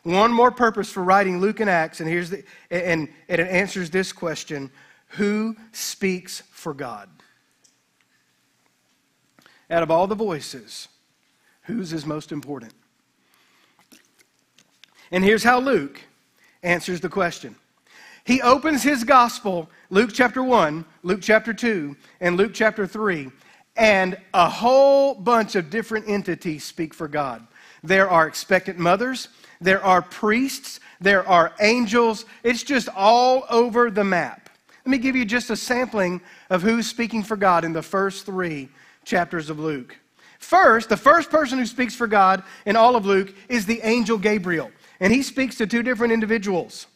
One 0.03 0.31
more 0.31 0.51
purpose 0.51 0.91
for 0.91 1.03
writing 1.03 1.39
Luke 1.39 1.59
and 1.59 1.69
Acts, 1.69 1.99
and 1.99 2.07
here's 2.07 2.29
the, 2.29 2.43
and, 2.69 3.09
and 3.27 3.39
it 3.39 3.47
answers 3.47 3.89
this 3.89 4.13
question: 4.13 4.69
Who 5.09 5.55
speaks 5.71 6.41
for 6.51 6.75
God? 6.75 7.09
Out 9.71 9.81
of 9.81 9.89
all 9.89 10.05
the 10.05 10.13
voices, 10.13 10.89
whose 11.63 11.91
is 11.91 12.05
most 12.05 12.31
important? 12.31 12.73
And 15.09 15.23
here's 15.23 15.43
how 15.43 15.59
Luke 15.59 15.99
answers 16.61 17.01
the 17.01 17.09
question. 17.09 17.55
He 18.25 18.41
opens 18.41 18.81
his 18.81 19.03
gospel, 19.03 19.69
Luke 19.91 20.09
chapter 20.11 20.41
1, 20.41 20.83
Luke 21.03 21.21
chapter 21.21 21.53
2, 21.53 21.95
and 22.19 22.35
Luke 22.35 22.53
chapter 22.55 22.87
3, 22.87 23.29
and 23.77 24.17
a 24.33 24.49
whole 24.49 25.13
bunch 25.13 25.53
of 25.55 25.69
different 25.69 26.09
entities 26.09 26.63
speak 26.63 26.95
for 26.95 27.07
God. 27.07 27.45
There 27.83 28.09
are 28.09 28.27
expectant 28.27 28.79
mothers, 28.79 29.27
there 29.61 29.83
are 29.83 30.01
priests, 30.01 30.79
there 30.99 31.27
are 31.27 31.53
angels. 31.59 32.25
It's 32.43 32.63
just 32.63 32.89
all 32.89 33.45
over 33.49 33.91
the 33.91 34.03
map. 34.03 34.49
Let 34.85 34.91
me 34.91 34.97
give 34.97 35.15
you 35.15 35.25
just 35.25 35.51
a 35.51 35.55
sampling 35.55 36.19
of 36.49 36.63
who's 36.63 36.87
speaking 36.87 37.21
for 37.21 37.37
God 37.37 37.63
in 37.63 37.73
the 37.73 37.83
first 37.83 38.25
three 38.25 38.69
chapters 39.03 39.51
of 39.51 39.59
Luke. 39.59 39.95
First, 40.39 40.89
the 40.89 40.97
first 40.97 41.29
person 41.29 41.59
who 41.59 41.65
speaks 41.67 41.93
for 41.93 42.07
God 42.07 42.43
in 42.65 42.75
all 42.75 42.95
of 42.95 43.05
Luke 43.05 43.35
is 43.49 43.67
the 43.67 43.81
angel 43.83 44.17
Gabriel, 44.17 44.71
and 44.99 45.13
he 45.13 45.21
speaks 45.21 45.57
to 45.57 45.67
two 45.67 45.83
different 45.83 46.11
individuals. 46.11 46.87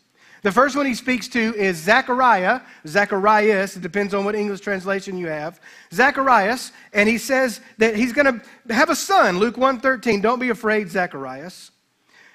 The 0.42 0.52
first 0.52 0.76
one 0.76 0.86
he 0.86 0.96
speaks 0.96 1.28
to 1.30 1.54
is 1.56 1.78
Zechariah, 1.78 2.62
Zacharias, 2.88 3.76
it 3.76 3.82
depends 3.82 4.14
on 4.14 4.24
what 4.24 4.36
English 4.36 4.62
translation 4.62 5.18
you 5.18 5.28
have. 5.28 5.60
Zacharias, 5.94 6.72
and 6.94 7.10
he 7.10 7.18
says 7.18 7.60
that 7.78 7.96
he's 7.96 8.14
going 8.14 8.40
to 8.40 8.74
have 8.74 8.90
a 8.90 8.96
son, 8.96 9.38
Luke 9.38 9.56
1:13. 9.56 10.22
Don't 10.22 10.40
be 10.40 10.50
afraid, 10.50 10.90
Zacharias. 10.90 11.72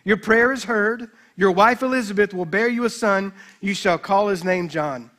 Your 0.04 0.18
prayer 0.18 0.52
is 0.52 0.64
heard. 0.64 1.10
Your 1.36 1.50
wife 1.50 1.82
Elizabeth 1.82 2.34
will 2.34 2.44
bear 2.44 2.68
you 2.68 2.84
a 2.84 2.90
son. 2.90 3.32
You 3.60 3.74
shall 3.74 3.98
call 3.98 4.28
his 4.28 4.44
name 4.44 4.68
John. 4.68 5.10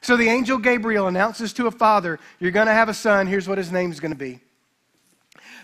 So 0.00 0.16
the 0.16 0.28
angel 0.28 0.58
Gabriel 0.58 1.08
announces 1.08 1.52
to 1.54 1.66
a 1.66 1.70
father, 1.70 2.18
You're 2.38 2.50
going 2.50 2.66
to 2.66 2.72
have 2.72 2.88
a 2.88 2.94
son. 2.94 3.26
Here's 3.26 3.46
what 3.46 3.58
his 3.58 3.70
name 3.70 3.92
is 3.92 4.00
going 4.00 4.12
to 4.12 4.18
be. 4.18 4.40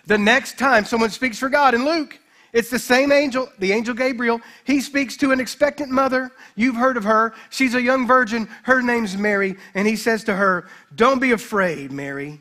The 0.07 0.18
next 0.18 0.59
time 0.59 0.85
someone 0.85 1.11
speaks 1.11 1.39
for 1.39 1.49
God 1.49 1.74
in 1.74 1.85
Luke, 1.85 2.20
it's 2.57 2.70
the 2.70 2.78
same 2.78 3.12
angel, 3.12 3.52
the 3.59 3.72
angel 3.72 3.92
Gabriel. 3.92 4.40
He 4.64 4.80
speaks 4.80 5.14
to 5.18 5.30
an 5.30 5.40
expectant 5.40 5.90
mother. 5.90 6.32
You've 6.54 6.76
heard 6.76 6.96
of 6.96 7.04
her. 7.04 7.34
She's 7.50 7.74
a 7.74 7.82
young 7.82 8.07
virgin. 8.07 8.48
Her 8.62 8.80
name's 8.80 9.14
Mary. 9.14 9.57
And 9.74 9.86
he 9.86 9.94
says 9.94 10.24
to 10.24 10.34
her, 10.34 10.66
Don't 10.94 11.18
be 11.18 11.32
afraid, 11.32 11.92
Mary, 11.92 12.40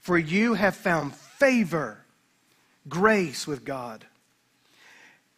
for 0.00 0.16
you 0.16 0.54
have 0.54 0.74
found 0.74 1.14
favor, 1.14 1.98
grace 2.88 3.46
with 3.46 3.62
God. 3.62 4.06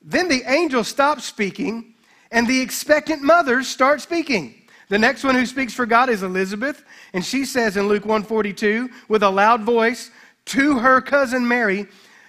Then 0.01 0.29
the 0.29 0.45
angel 0.47 0.85
stops 0.85 1.25
speaking, 1.25 1.95
and 2.31 2.47
the 2.47 2.61
expectant 2.61 3.21
mothers 3.21 3.67
start 3.67 4.01
speaking. 4.01 4.63
The 4.91 4.99
next 4.99 5.25
one 5.25 5.35
who 5.35 5.45
speaks 5.45 5.75
for 5.75 5.87
God 5.87 6.09
is 6.09 6.23
Elizabeth, 6.23 6.85
and 7.15 7.25
she 7.25 7.45
says 7.45 7.77
in 7.77 7.89
Luke 7.89 8.05
142 8.05 8.91
with 9.09 9.25
a 9.25 9.31
loud 9.31 9.65
voice 9.65 10.13
to 10.45 10.79
her 10.79 11.01
cousin 11.01 11.49
Mary, 11.49 11.89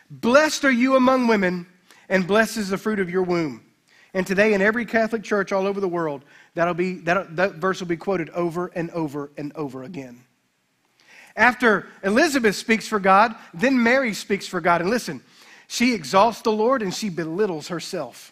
Blessed 0.10 0.66
are 0.66 0.72
you 0.72 0.96
among 0.96 1.28
women, 1.28 1.68
and 2.10 2.28
blessed 2.28 2.58
is 2.58 2.70
the 2.70 2.78
fruit 2.78 3.00
of 3.00 3.10
your 3.10 3.24
womb. 3.24 3.62
And 4.14 4.26
today, 4.26 4.54
in 4.54 4.62
every 4.62 4.86
Catholic 4.86 5.24
church 5.24 5.52
all 5.52 5.68
over 5.68 5.82
the 5.82 5.90
world, 5.90 6.24
that'll 6.54 6.74
be, 6.74 7.00
that, 7.00 7.36
that 7.36 7.56
verse 7.56 7.82
will 7.82 7.88
be 7.88 7.98
quoted 7.98 8.30
over 8.30 8.72
and 8.74 8.90
over 8.92 9.32
and 9.38 9.52
over 9.56 9.84
again. 9.84 10.24
After 11.36 11.88
Elizabeth 12.02 12.56
speaks 12.56 12.88
for 12.88 13.00
God, 13.00 13.36
then 13.54 13.82
Mary 13.82 14.14
speaks 14.14 14.48
for 14.48 14.62
God. 14.62 14.80
And 14.80 14.90
listen, 14.90 15.22
she 15.68 15.94
exalts 15.94 16.42
the 16.42 16.52
Lord 16.52 16.82
and 16.82 16.94
she 16.94 17.10
belittles 17.10 17.68
herself. 17.68 18.32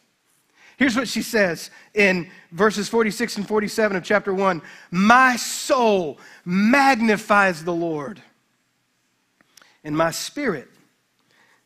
Here's 0.78 0.96
what 0.96 1.08
she 1.08 1.22
says 1.22 1.70
in 1.94 2.30
verses 2.52 2.90
46 2.90 3.38
and 3.38 3.48
47 3.48 3.98
of 3.98 4.04
chapter 4.04 4.34
1 4.34 4.62
My 4.92 5.36
soul 5.36 6.18
magnifies 6.46 7.64
the 7.64 7.74
Lord, 7.74 8.22
and 9.84 9.96
my 9.96 10.12
spirit 10.12 10.70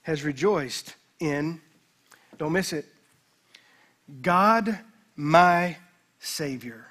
has 0.01 0.23
rejoiced 0.23 0.95
in, 1.19 1.61
don't 2.37 2.53
miss 2.53 2.73
it, 2.73 2.85
God 4.21 4.77
my 5.15 5.77
Savior. 6.19 6.87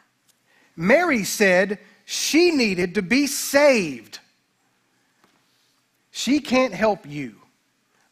Mary 0.76 1.24
said 1.24 1.78
she 2.05 2.51
needed 2.51 2.94
to 2.94 3.03
be 3.03 3.26
saved. 3.26 4.18
She 6.11 6.40
can't 6.40 6.72
help 6.74 7.07
you 7.07 7.36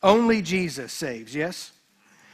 Only 0.05 0.43
Jesus 0.43 0.93
saves, 0.93 1.35
yes? 1.35 1.73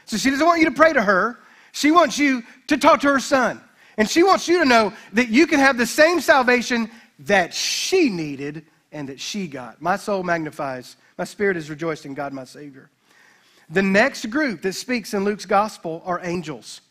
So 0.05 0.17
she 0.17 0.29
doesn't 0.29 0.45
want 0.45 0.59
you 0.59 0.65
to 0.65 0.75
pray 0.75 0.91
to 0.91 1.01
her. 1.01 1.39
She 1.71 1.89
wants 1.89 2.19
you 2.19 2.43
to 2.67 2.77
talk 2.77 2.99
to 2.99 3.07
her 3.07 3.19
son. 3.21 3.61
And 3.97 4.09
she 4.09 4.23
wants 4.23 4.49
you 4.49 4.59
to 4.59 4.65
know 4.65 4.93
that 5.13 5.29
you 5.29 5.47
can 5.47 5.59
have 5.59 5.77
the 5.77 5.85
same 5.85 6.19
salvation 6.19 6.91
that 7.19 7.53
she 7.53 8.09
needed 8.09 8.65
and 8.91 9.07
that 9.07 9.21
she 9.21 9.47
got. 9.47 9.81
My 9.81 9.95
soul 9.95 10.21
magnifies. 10.21 10.97
My 11.17 11.23
spirit 11.23 11.55
is 11.55 11.69
rejoiced 11.69 12.05
in 12.05 12.13
God, 12.13 12.33
my 12.33 12.43
Savior. 12.43 12.89
The 13.71 13.81
next 13.81 14.29
group 14.29 14.61
that 14.63 14.73
speaks 14.73 15.13
in 15.13 15.23
Luke's 15.23 15.45
gospel 15.45 16.01
are 16.05 16.19
angels. 16.23 16.81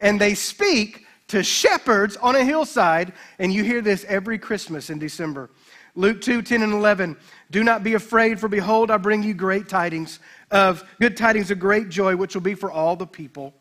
And 0.00 0.20
they 0.20 0.34
speak 0.34 1.06
to 1.28 1.42
shepherds 1.42 2.16
on 2.18 2.36
a 2.36 2.44
hillside. 2.44 3.12
And 3.38 3.52
you 3.52 3.64
hear 3.64 3.80
this 3.80 4.04
every 4.04 4.38
Christmas 4.38 4.90
in 4.90 4.98
December. 4.98 5.50
Luke 5.94 6.20
2 6.20 6.42
10 6.42 6.62
and 6.62 6.74
11. 6.74 7.16
Do 7.50 7.64
not 7.64 7.82
be 7.82 7.94
afraid, 7.94 8.38
for 8.38 8.48
behold, 8.48 8.90
I 8.90 8.98
bring 8.98 9.22
you 9.22 9.32
great 9.32 9.68
tidings 9.68 10.20
of 10.50 10.84
good 11.00 11.16
tidings 11.16 11.50
of 11.50 11.58
great 11.58 11.88
joy, 11.88 12.14
which 12.14 12.34
will 12.34 12.42
be 12.42 12.54
for 12.54 12.70
all 12.70 12.96
the 12.96 13.06
people. 13.06 13.54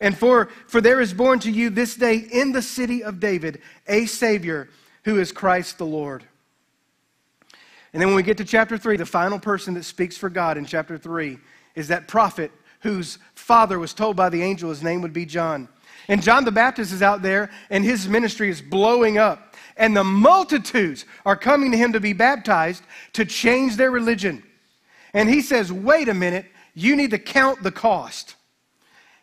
And 0.00 0.16
for, 0.16 0.48
for 0.66 0.80
there 0.80 1.00
is 1.00 1.12
born 1.12 1.38
to 1.40 1.50
you 1.50 1.70
this 1.70 1.94
day 1.94 2.16
in 2.16 2.52
the 2.52 2.62
city 2.62 3.04
of 3.04 3.20
David 3.20 3.60
a 3.86 4.06
Savior 4.06 4.68
who 5.04 5.20
is 5.20 5.32
Christ 5.32 5.78
the 5.78 5.86
Lord. 5.86 6.24
And 7.92 8.00
then 8.00 8.08
when 8.08 8.16
we 8.16 8.22
get 8.22 8.38
to 8.38 8.44
chapter 8.44 8.78
3, 8.78 8.96
the 8.96 9.06
final 9.06 9.38
person 9.38 9.74
that 9.74 9.84
speaks 9.84 10.16
for 10.16 10.30
God 10.30 10.56
in 10.56 10.64
chapter 10.64 10.96
3 10.96 11.38
is 11.74 11.88
that 11.88 12.08
prophet 12.08 12.52
whose 12.80 13.18
father 13.34 13.78
was 13.78 13.94
told 13.94 14.16
by 14.16 14.28
the 14.28 14.42
angel 14.42 14.70
his 14.70 14.82
name 14.82 15.02
would 15.02 15.12
be 15.12 15.24
John. 15.26 15.68
And 16.08 16.22
John 16.22 16.44
the 16.44 16.52
Baptist 16.52 16.92
is 16.92 17.02
out 17.02 17.22
there, 17.22 17.50
and 17.70 17.84
his 17.84 18.08
ministry 18.08 18.50
is 18.50 18.60
blowing 18.60 19.18
up. 19.18 19.54
And 19.76 19.96
the 19.96 20.04
multitudes 20.04 21.04
are 21.24 21.36
coming 21.36 21.70
to 21.70 21.76
him 21.76 21.92
to 21.92 22.00
be 22.00 22.12
baptized 22.12 22.82
to 23.14 23.24
change 23.24 23.76
their 23.76 23.90
religion. 23.90 24.42
And 25.14 25.28
he 25.28 25.40
says, 25.40 25.72
wait 25.72 26.08
a 26.08 26.14
minute, 26.14 26.46
you 26.74 26.96
need 26.96 27.10
to 27.10 27.18
count 27.18 27.62
the 27.62 27.70
cost. 27.70 28.34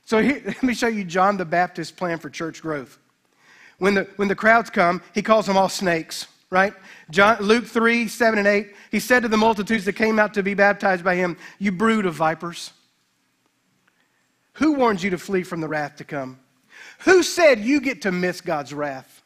So 0.05 0.21
here, 0.21 0.41
let 0.45 0.63
me 0.63 0.73
show 0.73 0.87
you 0.87 1.03
John 1.03 1.37
the 1.37 1.45
Baptist's 1.45 1.91
plan 1.91 2.17
for 2.17 2.29
church 2.29 2.61
growth. 2.61 2.97
When 3.77 3.93
the, 3.93 4.07
when 4.15 4.27
the 4.27 4.35
crowds 4.35 4.69
come, 4.69 5.01
he 5.13 5.21
calls 5.21 5.45
them 5.45 5.57
all 5.57 5.69
snakes, 5.69 6.27
right? 6.49 6.73
John, 7.11 7.41
Luke 7.41 7.65
3, 7.65 8.07
7 8.07 8.39
and 8.39 8.47
8, 8.47 8.75
he 8.91 8.99
said 8.99 9.23
to 9.23 9.29
the 9.29 9.37
multitudes 9.37 9.85
that 9.85 9.93
came 9.93 10.19
out 10.19 10.33
to 10.33 10.43
be 10.43 10.53
baptized 10.53 11.03
by 11.03 11.15
him, 11.15 11.37
You 11.59 11.71
brood 11.71 12.05
of 12.05 12.15
vipers. 12.15 12.71
Who 14.53 14.73
warns 14.73 15.03
you 15.03 15.11
to 15.11 15.17
flee 15.17 15.43
from 15.43 15.61
the 15.61 15.67
wrath 15.67 15.97
to 15.97 16.03
come? 16.03 16.39
Who 16.99 17.23
said 17.23 17.59
you 17.59 17.79
get 17.79 18.01
to 18.03 18.11
miss 18.11 18.41
God's 18.41 18.73
wrath? 18.73 19.23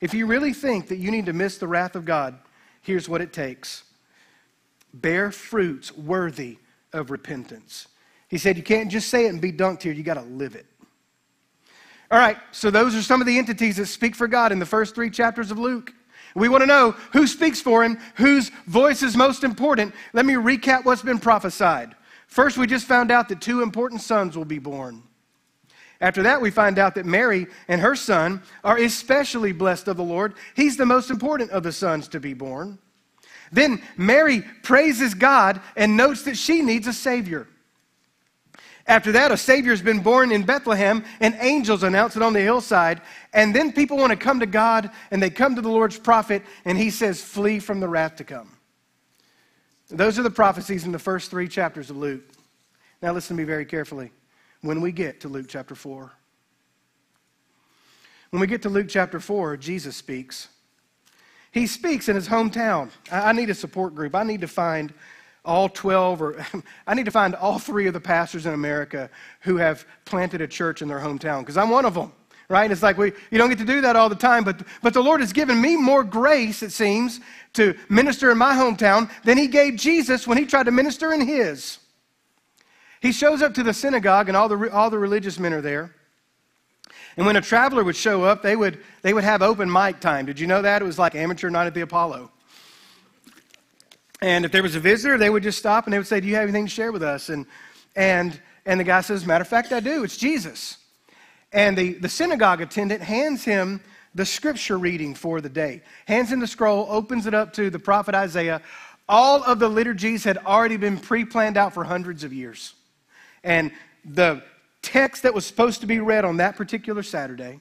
If 0.00 0.14
you 0.14 0.26
really 0.26 0.52
think 0.52 0.88
that 0.88 0.96
you 0.96 1.10
need 1.10 1.26
to 1.26 1.32
miss 1.32 1.58
the 1.58 1.66
wrath 1.66 1.96
of 1.96 2.04
God, 2.04 2.38
here's 2.82 3.08
what 3.08 3.20
it 3.20 3.32
takes 3.32 3.84
bear 4.92 5.30
fruits 5.30 5.94
worthy 5.96 6.58
of 6.92 7.10
repentance. 7.10 7.88
He 8.28 8.38
said, 8.38 8.56
You 8.56 8.62
can't 8.62 8.90
just 8.90 9.08
say 9.08 9.26
it 9.26 9.30
and 9.30 9.40
be 9.40 9.52
dunked 9.52 9.82
here, 9.82 9.92
you 9.92 10.02
got 10.02 10.14
to 10.14 10.22
live 10.22 10.54
it. 10.54 10.66
All 12.10 12.18
right, 12.18 12.36
so 12.52 12.70
those 12.70 12.94
are 12.94 13.02
some 13.02 13.20
of 13.20 13.26
the 13.26 13.38
entities 13.38 13.76
that 13.76 13.86
speak 13.86 14.14
for 14.14 14.28
God 14.28 14.52
in 14.52 14.58
the 14.58 14.66
first 14.66 14.94
three 14.94 15.10
chapters 15.10 15.50
of 15.50 15.58
Luke. 15.58 15.92
We 16.36 16.48
want 16.48 16.62
to 16.62 16.66
know 16.66 16.92
who 17.12 17.26
speaks 17.26 17.60
for 17.60 17.82
him, 17.82 17.98
whose 18.16 18.50
voice 18.66 19.02
is 19.02 19.16
most 19.16 19.42
important. 19.42 19.94
Let 20.12 20.26
me 20.26 20.34
recap 20.34 20.84
what's 20.84 21.02
been 21.02 21.18
prophesied. 21.18 21.96
First, 22.26 22.58
we 22.58 22.66
just 22.66 22.86
found 22.86 23.10
out 23.10 23.28
that 23.30 23.40
two 23.40 23.62
important 23.62 24.02
sons 24.02 24.36
will 24.36 24.44
be 24.44 24.58
born. 24.58 25.02
After 26.00 26.22
that, 26.24 26.40
we 26.40 26.50
find 26.50 26.78
out 26.78 26.94
that 26.96 27.06
Mary 27.06 27.46
and 27.68 27.80
her 27.80 27.96
son 27.96 28.42
are 28.62 28.76
especially 28.76 29.52
blessed 29.52 29.88
of 29.88 29.96
the 29.96 30.04
Lord. 30.04 30.34
He's 30.54 30.76
the 30.76 30.84
most 30.84 31.10
important 31.10 31.50
of 31.50 31.62
the 31.62 31.72
sons 31.72 32.06
to 32.08 32.20
be 32.20 32.34
born. 32.34 32.78
Then 33.50 33.82
Mary 33.96 34.42
praises 34.62 35.14
God 35.14 35.60
and 35.74 35.96
notes 35.96 36.22
that 36.22 36.36
she 36.36 36.60
needs 36.60 36.86
a 36.86 36.92
Savior. 36.92 37.48
After 38.88 39.10
that, 39.12 39.32
a 39.32 39.36
Savior 39.36 39.72
has 39.72 39.82
been 39.82 39.98
born 39.98 40.30
in 40.30 40.44
Bethlehem, 40.44 41.04
and 41.18 41.36
angels 41.40 41.82
announce 41.82 42.14
it 42.14 42.22
on 42.22 42.32
the 42.32 42.40
hillside. 42.40 43.02
And 43.32 43.54
then 43.54 43.72
people 43.72 43.96
want 43.96 44.10
to 44.10 44.16
come 44.16 44.38
to 44.40 44.46
God, 44.46 44.90
and 45.10 45.20
they 45.20 45.30
come 45.30 45.56
to 45.56 45.60
the 45.60 45.68
Lord's 45.68 45.98
prophet, 45.98 46.42
and 46.64 46.78
he 46.78 46.90
says, 46.90 47.20
Flee 47.20 47.58
from 47.58 47.80
the 47.80 47.88
wrath 47.88 48.16
to 48.16 48.24
come. 48.24 48.56
Those 49.88 50.18
are 50.18 50.22
the 50.22 50.30
prophecies 50.30 50.84
in 50.84 50.92
the 50.92 50.98
first 50.98 51.30
three 51.30 51.48
chapters 51.48 51.90
of 51.90 51.96
Luke. 51.96 52.22
Now, 53.02 53.12
listen 53.12 53.36
to 53.36 53.40
me 53.40 53.44
very 53.44 53.64
carefully 53.64 54.12
when 54.60 54.80
we 54.80 54.92
get 54.92 55.20
to 55.20 55.28
Luke 55.28 55.46
chapter 55.48 55.74
4. 55.74 56.12
When 58.30 58.40
we 58.40 58.46
get 58.46 58.62
to 58.62 58.68
Luke 58.68 58.88
chapter 58.88 59.20
4, 59.20 59.56
Jesus 59.56 59.96
speaks. 59.96 60.48
He 61.52 61.66
speaks 61.66 62.08
in 62.08 62.16
his 62.16 62.28
hometown. 62.28 62.90
I 63.10 63.32
need 63.32 63.50
a 63.50 63.54
support 63.54 63.94
group. 63.94 64.14
I 64.14 64.24
need 64.24 64.42
to 64.42 64.48
find 64.48 64.92
all 65.46 65.68
12 65.68 66.20
or 66.20 66.44
I 66.86 66.94
need 66.94 67.06
to 67.06 67.10
find 67.10 67.34
all 67.34 67.58
three 67.58 67.86
of 67.86 67.94
the 67.94 68.00
pastors 68.00 68.44
in 68.44 68.52
America 68.52 69.08
who 69.40 69.56
have 69.56 69.86
planted 70.04 70.40
a 70.42 70.48
church 70.48 70.82
in 70.82 70.88
their 70.88 70.98
hometown 70.98 71.40
because 71.40 71.56
I'm 71.56 71.70
one 71.70 71.86
of 71.86 71.94
them. 71.94 72.12
Right? 72.48 72.70
It's 72.70 72.82
like 72.82 72.96
we, 72.96 73.12
you 73.32 73.38
don't 73.38 73.48
get 73.48 73.58
to 73.58 73.64
do 73.64 73.80
that 73.80 73.96
all 73.96 74.08
the 74.08 74.14
time, 74.14 74.44
but, 74.44 74.62
but 74.80 74.94
the 74.94 75.02
Lord 75.02 75.20
has 75.20 75.32
given 75.32 75.60
me 75.60 75.74
more 75.74 76.04
grace, 76.04 76.62
it 76.62 76.70
seems, 76.70 77.18
to 77.54 77.76
minister 77.88 78.30
in 78.30 78.38
my 78.38 78.52
hometown 78.52 79.10
than 79.24 79.36
He 79.36 79.48
gave 79.48 79.74
Jesus 79.74 80.28
when 80.28 80.38
He 80.38 80.46
tried 80.46 80.64
to 80.64 80.70
minister 80.70 81.12
in 81.12 81.26
His. 81.26 81.78
He 83.00 83.10
shows 83.10 83.42
up 83.42 83.54
to 83.54 83.64
the 83.64 83.74
synagogue, 83.74 84.28
and 84.28 84.36
all 84.36 84.48
the, 84.48 84.72
all 84.72 84.90
the 84.90 84.98
religious 84.98 85.40
men 85.40 85.52
are 85.54 85.60
there. 85.60 85.92
And 87.16 87.26
when 87.26 87.34
a 87.34 87.40
traveler 87.40 87.82
would 87.82 87.96
show 87.96 88.22
up, 88.22 88.42
they 88.42 88.54
would, 88.54 88.78
they 89.02 89.12
would 89.12 89.24
have 89.24 89.42
open 89.42 89.70
mic 89.70 89.98
time. 89.98 90.26
Did 90.26 90.38
you 90.38 90.46
know 90.46 90.62
that? 90.62 90.82
It 90.82 90.84
was 90.84 91.00
like 91.00 91.16
amateur 91.16 91.50
night 91.50 91.66
at 91.66 91.74
the 91.74 91.80
Apollo. 91.80 92.30
And 94.22 94.44
if 94.44 94.52
there 94.52 94.62
was 94.62 94.74
a 94.74 94.80
visitor, 94.80 95.18
they 95.18 95.30
would 95.30 95.42
just 95.42 95.58
stop 95.58 95.84
and 95.84 95.92
they 95.92 95.98
would 95.98 96.06
say, 96.06 96.20
Do 96.20 96.28
you 96.28 96.34
have 96.36 96.44
anything 96.44 96.66
to 96.66 96.70
share 96.70 96.92
with 96.92 97.02
us? 97.02 97.28
And, 97.28 97.46
and, 97.94 98.40
and 98.64 98.80
the 98.80 98.84
guy 98.84 99.00
says, 99.02 99.26
Matter 99.26 99.42
of 99.42 99.48
fact, 99.48 99.72
I 99.72 99.80
do. 99.80 100.04
It's 100.04 100.16
Jesus. 100.16 100.78
And 101.52 101.76
the, 101.76 101.94
the 101.94 102.08
synagogue 102.08 102.60
attendant 102.60 103.02
hands 103.02 103.44
him 103.44 103.80
the 104.14 104.24
scripture 104.24 104.78
reading 104.78 105.14
for 105.14 105.42
the 105.42 105.48
day, 105.48 105.82
hands 106.06 106.32
him 106.32 106.40
the 106.40 106.46
scroll, 106.46 106.86
opens 106.88 107.26
it 107.26 107.34
up 107.34 107.52
to 107.52 107.68
the 107.68 107.78
prophet 107.78 108.14
Isaiah. 108.14 108.62
All 109.08 109.44
of 109.44 109.58
the 109.58 109.68
liturgies 109.68 110.24
had 110.24 110.38
already 110.38 110.78
been 110.78 110.98
pre 110.98 111.24
planned 111.24 111.58
out 111.58 111.74
for 111.74 111.84
hundreds 111.84 112.24
of 112.24 112.32
years. 112.32 112.74
And 113.44 113.70
the 114.04 114.42
text 114.80 115.22
that 115.24 115.34
was 115.34 115.44
supposed 115.44 115.82
to 115.82 115.86
be 115.86 116.00
read 116.00 116.24
on 116.24 116.38
that 116.38 116.56
particular 116.56 117.02
Saturday 117.02 117.60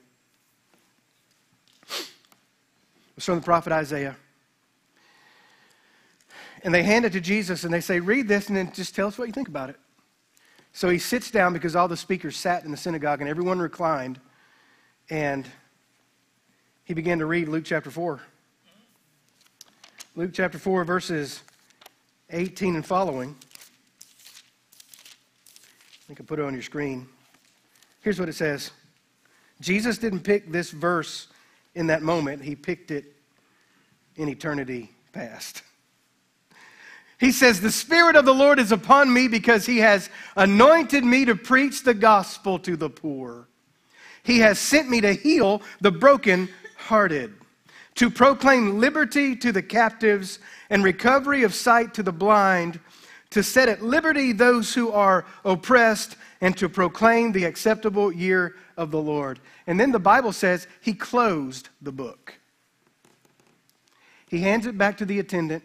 was 3.15 3.25
from 3.25 3.35
the 3.35 3.45
prophet 3.45 3.73
Isaiah 3.73 4.15
and 6.65 6.73
they 6.73 6.81
hand 6.81 7.05
it 7.05 7.13
to 7.13 7.21
Jesus 7.21 7.63
and 7.63 7.71
they 7.71 7.79
say, 7.79 7.99
Read 7.99 8.27
this 8.27 8.47
and 8.47 8.57
then 8.57 8.73
just 8.73 8.95
tell 8.95 9.07
us 9.07 9.19
what 9.19 9.27
you 9.27 9.33
think 9.33 9.47
about 9.47 9.69
it. 9.69 9.77
So 10.73 10.89
he 10.89 10.97
sits 10.97 11.29
down 11.29 11.53
because 11.53 11.75
all 11.75 11.87
the 11.87 11.95
speakers 11.95 12.35
sat 12.35 12.65
in 12.65 12.71
the 12.71 12.77
synagogue 12.77 13.21
and 13.21 13.29
everyone 13.29 13.59
reclined. 13.59 14.19
And 15.11 15.47
he 16.83 16.95
began 16.95 17.19
to 17.19 17.27
read 17.27 17.49
Luke 17.49 17.65
chapter 17.65 17.91
4. 17.91 18.19
Luke 20.15 20.31
chapter 20.33 20.57
4, 20.57 20.83
verses 20.83 21.43
18 22.31 22.75
and 22.75 22.85
following. 22.85 23.35
I 26.09 26.15
can 26.15 26.25
put 26.25 26.39
it 26.39 26.45
on 26.45 26.53
your 26.53 26.63
screen. 26.63 27.07
Here's 28.01 28.19
what 28.19 28.27
it 28.27 28.33
says 28.33 28.71
Jesus 29.61 29.99
didn't 29.99 30.21
pick 30.21 30.51
this 30.51 30.71
verse 30.71 31.27
in 31.75 31.87
that 31.87 32.01
moment, 32.01 32.41
he 32.41 32.55
picked 32.55 32.89
it 32.89 33.13
in 34.15 34.29
eternity 34.29 34.89
past. 35.13 35.61
He 37.19 37.31
says, 37.31 37.61
The 37.61 37.71
Spirit 37.71 38.15
of 38.15 38.25
the 38.25 38.33
Lord 38.33 38.59
is 38.59 38.71
upon 38.71 39.13
me 39.13 39.27
because 39.27 39.65
he 39.65 39.77
has 39.77 40.09
anointed 40.35 41.03
me 41.03 41.25
to 41.25 41.35
preach 41.35 41.83
the 41.83 41.93
gospel 41.93 42.59
to 42.59 42.75
the 42.75 42.89
poor. 42.89 43.47
He 44.23 44.39
has 44.39 44.59
sent 44.59 44.89
me 44.89 45.01
to 45.01 45.13
heal 45.13 45.61
the 45.81 45.91
broken-hearted, 45.91 47.33
to 47.95 48.09
proclaim 48.09 48.79
liberty 48.79 49.35
to 49.37 49.51
the 49.51 49.61
captives 49.61 50.39
and 50.69 50.83
recovery 50.83 51.43
of 51.43 51.53
sight 51.53 51.93
to 51.93 52.03
the 52.03 52.11
blind, 52.11 52.79
to 53.29 53.43
set 53.43 53.69
at 53.69 53.83
liberty 53.83 54.31
those 54.31 54.73
who 54.73 54.91
are 54.91 55.25
oppressed, 55.45 56.17
and 56.41 56.57
to 56.57 56.67
proclaim 56.67 57.31
the 57.31 57.45
acceptable 57.45 58.11
year 58.11 58.55
of 58.77 58.91
the 58.91 59.01
Lord. 59.01 59.39
And 59.67 59.79
then 59.79 59.91
the 59.91 59.99
Bible 59.99 60.33
says 60.33 60.67
he 60.81 60.93
closed 60.93 61.69
the 61.81 61.91
book. 61.91 62.37
He 64.29 64.41
hands 64.41 64.65
it 64.65 64.77
back 64.77 64.97
to 64.97 65.05
the 65.05 65.19
attendant 65.19 65.63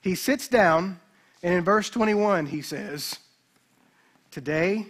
he 0.00 0.14
sits 0.14 0.48
down, 0.48 1.00
and 1.42 1.54
in 1.54 1.64
verse 1.64 1.90
21, 1.90 2.46
he 2.46 2.62
says, 2.62 3.18
Today, 4.30 4.86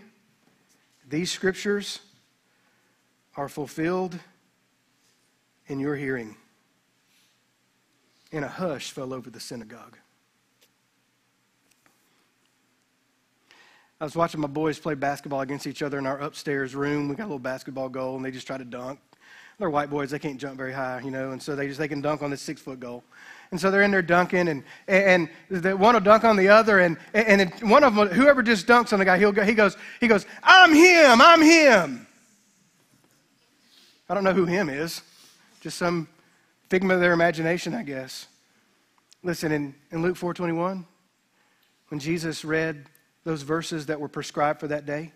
these 1.08 1.30
scriptures 1.30 2.00
are 3.36 3.48
fulfilled 3.48 4.18
in 5.68 5.80
your 5.80 5.96
hearing. 5.96 6.36
And 8.32 8.44
a 8.44 8.48
hush 8.48 8.90
fell 8.90 9.14
over 9.14 9.30
the 9.30 9.40
synagogue. 9.40 9.96
I 14.00 14.04
was 14.04 14.14
watching 14.14 14.40
my 14.40 14.48
boys 14.48 14.78
play 14.78 14.94
basketball 14.94 15.40
against 15.40 15.66
each 15.66 15.82
other 15.82 15.98
in 15.98 16.06
our 16.06 16.20
upstairs 16.20 16.74
room. 16.74 17.08
We 17.08 17.16
got 17.16 17.24
a 17.24 17.26
little 17.26 17.38
basketball 17.38 17.88
goal, 17.88 18.16
and 18.16 18.24
they 18.24 18.30
just 18.30 18.46
try 18.46 18.56
to 18.56 18.64
dunk. 18.64 19.00
they're 19.58 19.70
white 19.70 19.90
boys, 19.90 20.10
they 20.10 20.20
can't 20.20 20.38
jump 20.38 20.56
very 20.56 20.72
high, 20.72 21.00
you 21.00 21.10
know, 21.10 21.32
and 21.32 21.42
so 21.42 21.56
they 21.56 21.66
just 21.66 21.80
they 21.80 21.88
can 21.88 22.00
dunk 22.00 22.22
on 22.22 22.30
this 22.30 22.42
six 22.42 22.60
foot 22.60 22.78
goal. 22.78 23.02
And 23.50 23.58
so 23.58 23.70
they're 23.70 23.82
in 23.82 23.90
there 23.90 24.02
dunking, 24.02 24.48
and 24.48 24.62
and 24.86 25.30
the, 25.48 25.74
one 25.76 25.94
will 25.94 26.00
dunk 26.00 26.24
on 26.24 26.36
the 26.36 26.48
other, 26.48 26.80
and 26.80 26.98
and 27.14 27.50
one 27.62 27.82
of 27.82 27.94
them, 27.94 28.08
whoever 28.08 28.42
just 28.42 28.66
dunks 28.66 28.92
on 28.92 28.98
the 28.98 29.06
guy, 29.06 29.18
he'll 29.18 29.32
go, 29.32 29.42
he 29.42 29.54
goes, 29.54 29.76
he 30.00 30.06
goes, 30.06 30.26
I'm 30.42 30.74
him, 30.74 31.20
I'm 31.22 31.40
him. 31.40 32.06
I 34.08 34.14
don't 34.14 34.24
know 34.24 34.34
who 34.34 34.44
him 34.44 34.68
is, 34.68 35.00
just 35.60 35.78
some 35.78 36.08
figment 36.68 36.96
of 36.96 37.00
their 37.00 37.12
imagination, 37.12 37.74
I 37.74 37.82
guess. 37.82 38.26
Listen, 39.22 39.50
in, 39.50 39.74
in 39.90 40.02
Luke 40.02 40.16
4:21, 40.16 40.84
when 41.88 42.00
Jesus 42.00 42.44
read 42.44 42.86
those 43.24 43.42
verses 43.42 43.86
that 43.86 43.98
were 43.98 44.08
prescribed 44.08 44.60
for 44.60 44.68
that 44.68 44.86
day, 44.86 45.12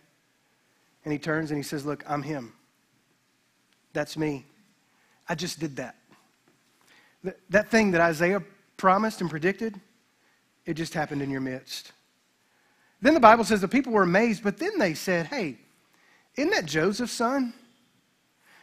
and 1.05 1.13
he 1.13 1.19
turns 1.19 1.51
and 1.51 1.59
he 1.59 1.63
says, 1.63 1.85
Look, 1.85 2.05
I'm 2.09 2.23
him. 2.23 2.53
That's 3.93 4.17
me. 4.17 4.47
I 5.29 5.35
just 5.35 5.61
did 5.61 5.77
that. 5.77 5.97
Th- 7.23 7.37
That 7.51 7.71
thing 7.71 7.91
that 7.93 8.01
Isaiah 8.01 8.43
promised 8.77 9.21
and 9.21 9.31
predicted, 9.31 9.81
it 10.67 10.75
just 10.75 10.95
happened 10.95 11.23
in 11.23 11.31
your 11.31 11.41
midst. 11.41 11.93
Then 13.01 13.15
the 13.15 13.21
Bible 13.21 13.45
says 13.45 13.61
the 13.61 13.69
people 13.69 13.93
were 13.93 14.05
amazed, 14.05 14.45
but 14.45 14.59
then 14.59 14.79
they 14.79 14.95
said, 14.95 15.27
Hey, 15.27 15.59
isn't 16.37 16.51
that 16.51 16.67
Joseph's 16.67 17.13
son? 17.13 17.53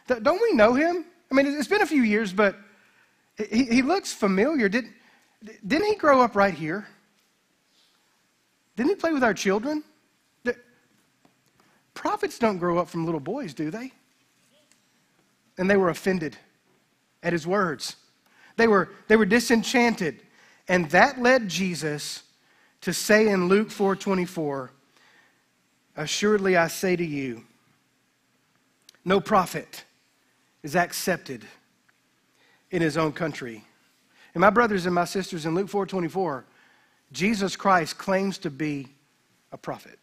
Don't 0.06 0.42
we 0.42 0.52
know 0.54 0.74
him? 0.74 1.04
I 1.30 1.34
mean, 1.34 1.46
it's 1.46 1.68
been 1.68 1.82
a 1.82 1.86
few 1.86 2.02
years, 2.02 2.32
but 2.32 2.56
he, 3.50 3.64
he 3.64 3.82
looks 3.82 4.12
familiar. 4.12 4.68
Did, 4.68 4.86
didn't 5.66 5.86
he 5.86 5.94
grow 5.94 6.20
up 6.20 6.34
right 6.34 6.54
here? 6.54 6.86
Didn't 8.76 8.90
he 8.90 8.96
play 8.96 9.12
with 9.12 9.22
our 9.22 9.34
children? 9.34 9.84
The- 10.42 10.56
prophets 11.94 12.38
don't 12.38 12.58
grow 12.58 12.78
up 12.78 12.88
from 12.88 13.04
little 13.04 13.20
boys, 13.20 13.54
do 13.54 13.70
they? 13.70 13.92
And 15.58 15.68
they 15.70 15.76
were 15.76 15.90
offended 15.90 16.36
at 17.22 17.32
his 17.32 17.46
words. 17.46 17.96
They 18.56 18.68
were, 18.68 18.90
they 19.08 19.16
were 19.16 19.26
disenchanted. 19.26 20.20
And 20.68 20.90
that 20.90 21.20
led 21.20 21.48
Jesus 21.48 22.22
to 22.82 22.92
say 22.92 23.28
in 23.28 23.48
Luke 23.48 23.68
4:24, 23.68 24.70
Assuredly 25.96 26.56
I 26.56 26.68
say 26.68 26.96
to 26.96 27.04
you, 27.04 27.44
no 29.04 29.20
prophet 29.20 29.84
is 30.62 30.76
accepted 30.76 31.44
in 32.70 32.80
his 32.80 32.96
own 32.96 33.12
country. 33.12 33.64
And 34.34 34.40
my 34.40 34.50
brothers 34.50 34.86
and 34.86 34.94
my 34.94 35.04
sisters, 35.04 35.46
in 35.46 35.54
Luke 35.54 35.68
4:24, 35.68 36.44
Jesus 37.12 37.56
Christ 37.56 37.98
claims 37.98 38.38
to 38.38 38.50
be 38.50 38.88
a 39.52 39.58
prophet. 39.58 39.98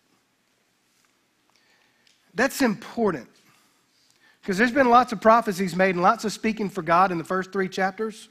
That's 2.33 2.61
important. 2.61 3.29
Because 4.41 4.57
there's 4.57 4.71
been 4.71 4.89
lots 4.89 5.11
of 5.11 5.19
prophecies 5.19 5.75
made 5.75 5.95
and 5.95 6.01
lots 6.01 6.23
of 6.25 6.31
speaking 6.31 6.69
for 6.69 6.81
God 6.81 7.11
in 7.11 7.17
the 7.17 7.23
first 7.23 7.51
three 7.51 7.67
chapters. 7.67 8.29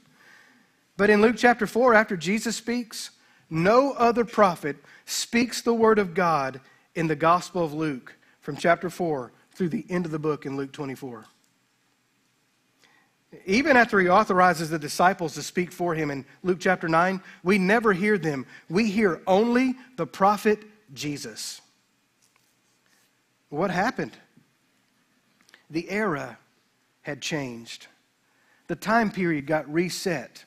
But 0.97 1.11
in 1.11 1.21
Luke 1.21 1.35
chapter 1.37 1.67
4, 1.67 1.93
after 1.93 2.17
Jesus 2.17 2.55
speaks, 2.55 3.11
no 3.49 3.93
other 3.93 4.25
prophet 4.25 4.77
speaks 5.05 5.61
the 5.61 5.73
word 5.73 5.99
of 5.99 6.13
God 6.13 6.59
in 6.95 7.07
the 7.07 7.15
Gospel 7.15 7.63
of 7.63 7.73
Luke 7.73 8.15
from 8.41 8.57
chapter 8.57 8.89
4 8.89 9.31
through 9.53 9.69
the 9.69 9.85
end 9.89 10.05
of 10.05 10.11
the 10.11 10.19
book 10.19 10.45
in 10.45 10.57
Luke 10.57 10.71
24. 10.71 11.25
Even 13.45 13.77
after 13.77 13.99
he 13.99 14.09
authorizes 14.09 14.69
the 14.69 14.79
disciples 14.79 15.33
to 15.35 15.43
speak 15.43 15.71
for 15.71 15.93
him 15.93 16.09
in 16.09 16.25
Luke 16.43 16.59
chapter 16.59 16.87
9, 16.87 17.21
we 17.43 17.57
never 17.57 17.93
hear 17.93 18.17
them. 18.17 18.45
We 18.69 18.89
hear 18.89 19.21
only 19.27 19.75
the 19.97 20.07
prophet 20.07 20.59
Jesus. 20.93 21.61
What 23.49 23.69
happened? 23.69 24.17
The 25.69 25.89
era 25.89 26.37
had 27.01 27.21
changed. 27.21 27.87
The 28.67 28.75
time 28.75 29.11
period 29.11 29.45
got 29.45 29.71
reset. 29.71 30.45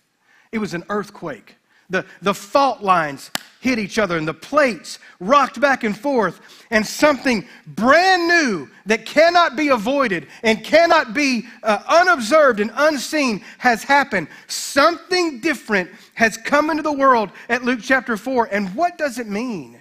It 0.53 0.59
was 0.59 0.75
an 0.75 0.85
earthquake. 0.89 1.57
The, 1.91 2.07
the 2.23 2.35
fault 2.35 2.83
lines 2.83 3.33
hit 3.61 3.79
each 3.81 3.99
other 3.99 4.17
and 4.17 4.27
the 4.27 4.33
plates 4.35 5.01
rocked 5.19 5.61
back 5.61 5.83
and 5.83 5.97
forth, 5.97 6.41
and 6.71 6.87
something 6.87 7.47
brand 7.67 8.29
new 8.29 8.69
that 8.87 9.05
cannot 9.05 9.57
be 9.57 9.69
avoided 9.69 10.29
and 10.45 10.63
cannot 10.63 11.15
be 11.15 11.47
uh, 11.65 11.83
unobserved 11.89 12.61
and 12.61 12.71
unseen 12.77 13.43
has 13.59 13.83
happened. 13.83 14.29
Something 14.47 15.41
different 15.41 15.91
has 16.15 16.37
come 16.37 16.71
into 16.71 16.85
the 16.85 16.93
world 16.93 17.31
at 17.49 17.65
Luke 17.65 17.81
chapter 17.83 18.17
4. 18.17 18.49
And 18.53 18.73
what 18.77 18.97
does 18.97 19.19
it 19.19 19.27
mean? 19.27 19.81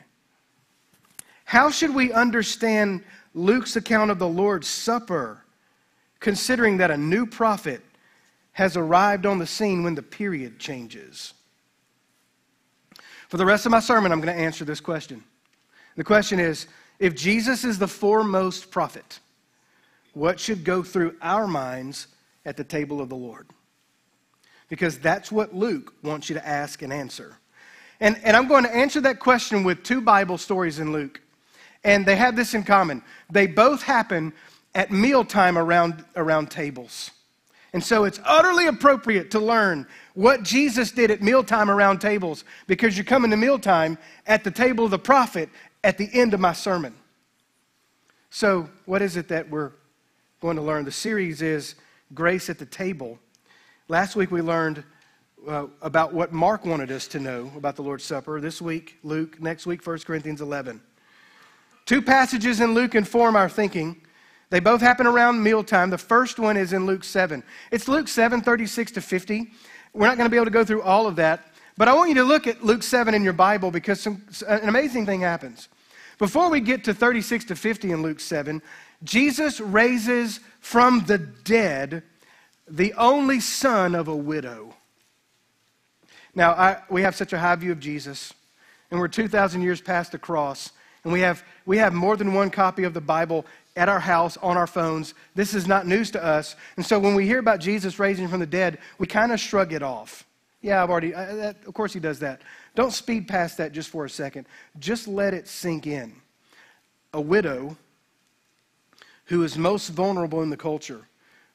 How 1.46 1.70
should 1.70 1.94
we 1.94 2.12
understand 2.12 3.04
Luke's 3.36 3.76
account 3.76 4.10
of 4.10 4.18
the 4.18 4.28
Lord's 4.28 4.68
Supper, 4.68 5.44
considering 6.20 6.78
that 6.78 6.90
a 6.92 6.98
new 6.98 7.28
prophet 7.28 7.82
has 8.60 8.76
arrived 8.76 9.26
on 9.26 9.39
the 9.39 9.47
scene 9.47 9.84
when 9.84 9.95
the 9.95 10.03
period 10.03 10.60
changes? 10.60 11.34
For 13.30 13.38
the 13.38 13.45
rest 13.45 13.66
of 13.66 13.72
my 13.72 13.80
sermon, 13.80 14.12
I'm 14.12 14.20
going 14.20 14.36
to 14.36 14.41
answer 14.41 14.66
this 14.66 14.82
question. 14.82 15.24
The 15.95 16.03
question 16.03 16.41
is 16.41 16.68
if 16.99 17.16
Jesus 17.16 17.64
is 17.64 17.80
the 17.80 17.88
foremost 17.88 18.70
prophet, 18.70 19.22
what 20.14 20.41
should 20.41 20.66
go 20.66 20.84
through 20.84 21.16
our 21.22 21.47
minds 21.47 22.07
at 22.43 22.57
the 22.57 22.66
table 22.66 22.99
of 22.99 23.07
the 23.07 23.16
Lord? 23.16 23.47
Because 24.68 24.99
that's 24.99 25.32
what 25.32 25.55
Luke 25.55 25.93
wants 26.03 26.28
you 26.28 26.36
to 26.36 26.45
ask 26.45 26.82
and 26.82 26.91
answer. 26.91 27.38
And, 28.01 28.20
and 28.26 28.36
I'm 28.36 28.49
going 28.49 28.66
to 28.66 28.76
answer 28.76 28.99
that 29.01 29.22
question 29.22 29.64
with 29.64 29.84
two 29.84 30.01
Bible 30.01 30.38
stories 30.38 30.80
in 30.80 30.91
Luke. 30.91 31.22
And 31.86 32.05
they 32.05 32.18
have 32.18 32.36
this 32.36 32.53
in 32.53 32.64
common. 32.64 33.03
They 33.32 33.47
both 33.47 33.84
happen 33.84 34.34
at 34.76 34.91
mealtime 34.91 35.57
around, 35.57 36.03
around 36.18 36.51
tables. 36.51 37.12
And 37.74 37.84
so 37.84 38.04
it's 38.04 38.20
utterly 38.26 38.68
appropriate 38.68 39.32
to 39.32 39.40
learn 39.40 39.86
what 40.16 40.44
Jesus 40.44 40.92
did 40.92 41.12
at 41.12 41.22
mealtime 41.22 41.70
around 41.70 42.00
tables 42.00 42.44
because 42.68 42.98
you're 42.98 43.06
coming 43.06 43.32
to 43.32 43.38
mealtime 43.38 43.98
at 44.26 44.44
the 44.44 44.52
table 44.52 44.86
of 44.86 44.92
the 44.92 45.00
prophet 45.00 45.50
at 45.84 45.98
the 45.98 46.10
end 46.14 46.34
of 46.34 46.40
my 46.40 46.54
sermon. 46.54 46.96
So, 48.32 48.70
what 48.86 49.02
is 49.02 49.18
it 49.18 49.28
that 49.30 49.50
we're 49.50 49.72
going 50.42 50.56
to 50.56 50.62
learn? 50.62 50.86
The 50.86 50.92
series 50.92 51.42
is 51.42 51.76
Grace 52.14 52.50
at 52.50 52.60
the 52.60 52.66
Table. 52.66 53.20
Last 53.88 54.16
week 54.16 54.30
we 54.30 54.42
learned 54.42 54.84
uh, 55.48 55.68
about 55.82 56.14
what 56.14 56.32
Mark 56.32 56.66
wanted 56.66 56.92
us 56.92 57.08
to 57.08 57.20
know 57.20 57.52
about 57.56 57.76
the 57.76 57.82
Lord's 57.82 58.04
Supper. 58.04 58.40
This 58.42 58.62
week, 58.62 58.98
Luke. 59.04 59.42
Next 59.42 59.66
week, 59.66 59.86
1 59.86 60.00
Corinthians 60.00 60.42
11. 60.42 60.82
Two 61.86 62.02
passages 62.02 62.62
in 62.62 62.74
Luke 62.74 62.94
inform 62.94 63.36
our 63.36 63.50
thinking. 63.50 64.02
They 64.50 64.60
both 64.60 64.82
happen 64.82 65.06
around 65.06 65.43
mealtime. 65.43 65.89
The 65.89 65.97
first 65.97 66.39
one 66.39 66.58
is 66.58 66.74
in 66.74 66.86
Luke 66.86 67.04
7. 67.04 67.43
It's 67.72 67.88
Luke 67.88 68.08
7, 68.08 68.41
36 68.41 68.91
to 68.93 69.02
50. 69.02 69.52
We're 69.93 70.08
not 70.08 70.18
going 70.18 70.26
to 70.26 70.32
be 70.32 70.38
able 70.38 70.45
to 70.45 70.52
go 70.52 70.66
through 70.66 70.82
all 70.82 71.08
of 71.08 71.16
that, 71.18 71.52
but 71.78 71.88
I 71.88 71.93
want 71.93 72.10
you 72.10 72.16
to 72.16 72.24
look 72.24 72.47
at 72.47 72.64
Luke 72.64 72.84
7 72.84 73.14
in 73.14 73.24
your 73.24 73.34
Bible 73.34 73.72
because 73.72 74.02
some, 74.02 74.24
uh, 74.47 74.60
an 74.62 74.70
amazing 74.70 75.06
thing 75.06 75.22
happens. 75.22 75.70
Before 76.18 76.50
we 76.50 76.60
get 76.60 76.84
to 76.84 76.93
36 76.93 77.45
to 77.45 77.56
50 77.56 77.91
in 77.91 78.02
Luke 78.02 78.20
7, 78.20 78.62
Jesus 79.04 79.62
raises 79.62 80.39
from 80.60 81.06
the 81.06 81.18
dead 81.18 82.04
the 82.68 82.93
only 82.95 83.39
son 83.39 83.95
of 83.95 84.08
a 84.08 84.16
widow. 84.16 84.76
Now, 86.36 86.52
I, 86.52 86.82
we 86.89 87.02
have 87.02 87.16
such 87.16 87.34
a 87.34 87.39
high 87.39 87.56
view 87.56 87.72
of 87.72 87.80
Jesus, 87.80 88.34
and 88.91 89.00
we're 89.00 89.08
2,000 89.08 89.62
years 89.62 89.82
past 89.82 90.12
the 90.12 90.20
cross, 90.20 90.72
and 91.04 91.14
we 91.14 91.22
have, 91.22 91.43
we 91.66 91.78
have 91.78 91.93
more 91.93 92.18
than 92.18 92.34
one 92.34 92.50
copy 92.50 92.84
of 92.84 92.93
the 92.93 93.02
Bible 93.02 93.45
at 93.80 93.88
our 93.88 94.00
house 94.02 94.36
on 94.42 94.58
our 94.58 94.68
phones. 94.68 95.14
This 95.36 95.54
is 95.54 95.66
not 95.66 95.88
news 95.88 96.12
to 96.12 96.24
us. 96.24 96.58
And 96.76 96.86
so 96.86 97.00
when 97.00 97.16
we 97.16 97.26
hear 97.26 97.40
about 97.40 97.62
Jesus 97.62 97.98
raising 97.98 98.28
from 98.28 98.42
the 98.42 98.46
dead, 98.46 98.78
we 98.98 99.08
kind 99.08 99.32
of 99.32 99.40
shrug 99.40 99.72
it 99.72 99.82
off. 99.82 100.26
Yeah, 100.62 100.84
I've 100.84 100.90
already, 100.90 101.16
I, 101.16 101.34
that, 101.36 101.56
of 101.66 101.74
course 101.74 101.94
he 101.94 102.02
does 102.02 102.20
that. 102.20 102.42
Don't 102.76 102.92
speed 102.92 103.30
past 103.30 103.58
that 103.58 103.72
just 103.72 103.90
for 103.90 104.04
a 104.04 104.10
second. 104.10 104.48
Just 104.80 105.08
let 105.08 105.34
it 105.34 105.48
sink 105.48 105.88
in. 105.88 106.14
A 107.14 107.22
widow 107.22 107.78
who 109.26 109.44
is 109.44 109.58
most 109.58 109.88
vulnerable 109.88 110.44
in 110.44 110.50
the 110.50 110.58
culture 110.58 111.08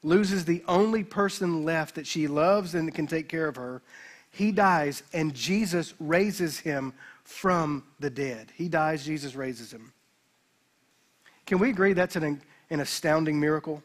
loses 0.02 0.46
the 0.46 0.64
only 0.66 1.04
person 1.04 1.62
left 1.62 1.94
that 1.96 2.06
she 2.06 2.26
loves 2.26 2.74
and 2.74 2.94
can 2.94 3.06
take 3.06 3.28
care 3.28 3.48
of 3.48 3.56
her. 3.56 3.82
He 4.30 4.50
dies, 4.50 5.02
and 5.12 5.34
Jesus 5.34 5.92
raises 6.00 6.58
him 6.58 6.94
from 7.24 7.84
the 8.00 8.10
dead. 8.10 8.50
He 8.56 8.68
dies, 8.68 9.04
Jesus 9.04 9.34
raises 9.34 9.70
him. 9.70 9.93
Can 11.46 11.58
we 11.58 11.70
agree 11.70 11.92
that's 11.92 12.16
an, 12.16 12.40
an 12.70 12.80
astounding 12.80 13.38
miracle? 13.38 13.82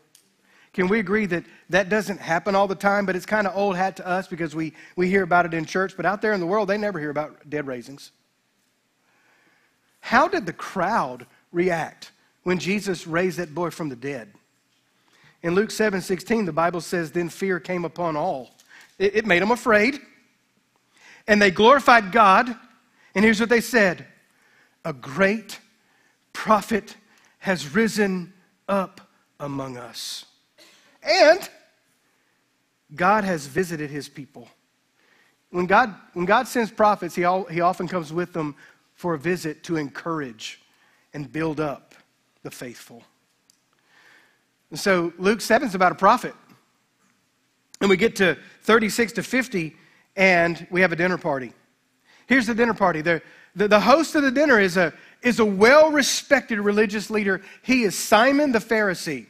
Can 0.74 0.88
we 0.88 1.00
agree 1.00 1.26
that 1.26 1.44
that 1.70 1.90
doesn't 1.90 2.20
happen 2.20 2.56
all 2.56 2.68
the 2.68 2.76
time, 2.76 3.06
but 3.06 3.16
it's 3.16 3.26
kind 3.26 3.48
of 3.48 3.56
old 3.56 3.76
hat 3.76 3.98
to 3.98 4.08
us 4.08 4.28
because 4.28 4.56
we, 4.56 4.74
we 4.96 5.10
hear 5.10 5.24
about 5.24 5.46
it 5.46 5.54
in 5.54 5.66
church, 5.66 5.94
but 5.98 6.06
out 6.06 6.22
there 6.22 6.34
in 6.34 6.40
the 6.40 6.46
world, 6.46 6.70
they 6.70 6.78
never 6.78 7.00
hear 7.00 7.10
about 7.10 7.50
dead 7.50 7.66
raisings. 7.66 8.12
How 10.00 10.28
did 10.28 10.46
the 10.46 10.54
crowd 10.54 11.26
react 11.52 12.12
when 12.44 12.60
Jesus 12.60 13.08
raised 13.08 13.40
that 13.40 13.54
boy 13.54 13.72
from 13.72 13.90
the 13.90 13.96
dead? 13.96 14.32
In 15.42 15.56
Luke 15.56 15.72
7 15.72 16.02
16, 16.02 16.46
the 16.46 16.52
Bible 16.52 16.82
says, 16.82 17.12
Then 17.12 17.30
fear 17.30 17.60
came 17.60 17.86
upon 17.86 18.16
all. 18.16 18.52
It, 18.98 19.18
it 19.18 19.26
made 19.26 19.42
them 19.42 19.52
afraid. 19.52 20.00
And 21.28 21.42
they 21.42 21.52
glorified 21.52 22.12
God. 22.12 22.54
And 23.16 23.24
here's 23.24 23.40
what 23.40 23.50
they 23.50 23.62
said 23.62 24.06
A 24.86 24.94
great 24.94 25.60
prophet 26.34 26.96
has 27.40 27.74
risen 27.74 28.34
up 28.68 29.02
among 29.40 29.78
us. 29.78 30.26
And 31.02 31.50
God 32.96 33.24
has 33.24 33.46
visited 33.48 33.90
his 33.90 34.10
people. 34.10 34.48
When 35.52 35.66
God, 35.66 35.96
when 36.14 36.26
God 36.26 36.48
sends 36.48 36.72
prophets, 36.72 37.16
he, 37.16 37.24
all, 37.24 37.46
he 37.46 37.62
often 37.62 37.88
comes 37.88 38.14
with 38.14 38.34
them 38.34 38.56
for 38.94 39.14
a 39.14 39.18
visit 39.18 39.64
to 39.64 39.78
encourage 39.78 40.62
and 41.14 41.32
build 41.32 41.60
up 41.60 41.96
the 42.44 42.52
faithful. 42.52 43.04
And 44.70 44.80
so 44.80 45.14
Luke 45.18 45.42
7 45.42 45.68
is 45.68 45.76
about 45.76 45.92
a 45.92 45.96
prophet. 45.96 46.36
And 47.82 47.90
we 47.90 47.98
get 47.98 48.16
to 48.18 48.38
36 48.64 49.14
to 49.14 49.24
50, 49.24 49.76
and 50.16 50.68
we 50.70 50.82
have 50.82 50.92
a 50.92 50.96
dinner 50.96 51.18
party. 51.18 51.54
Here's 52.30 52.46
the 52.46 52.54
dinner 52.54 52.76
party. 52.76 53.02
The, 53.02 53.24
the, 53.56 53.68
the 53.68 53.80
host 53.80 54.14
of 54.14 54.22
the 54.22 54.30
dinner 54.30 54.60
is 54.60 54.78
a, 54.78 54.94
is 55.24 55.40
a 55.40 55.46
well 55.46 55.90
respected 55.90 56.60
religious 56.60 57.10
leader. 57.10 57.42
He 57.64 57.82
is 57.82 57.98
Simon 57.98 58.52
the 58.52 58.60
Pharisee. 58.60 59.26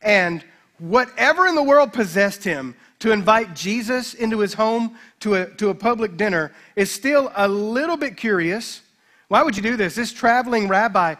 And 0.00 0.42
whatever 0.78 1.46
in 1.46 1.54
the 1.54 1.62
world 1.62 1.92
possessed 1.92 2.42
him 2.42 2.74
to 3.00 3.12
invite 3.12 3.54
Jesus 3.54 4.14
into 4.14 4.38
his 4.38 4.54
home 4.54 4.96
to 5.20 5.34
a, 5.34 5.46
to 5.56 5.68
a 5.68 5.74
public 5.74 6.16
dinner 6.16 6.52
is 6.74 6.90
still 6.90 7.30
a 7.36 7.46
little 7.46 7.98
bit 7.98 8.16
curious. 8.16 8.80
Why 9.28 9.42
would 9.42 9.54
you 9.54 9.62
do 9.62 9.76
this? 9.76 9.94
This 9.94 10.10
traveling 10.10 10.68
rabbi, 10.68 11.16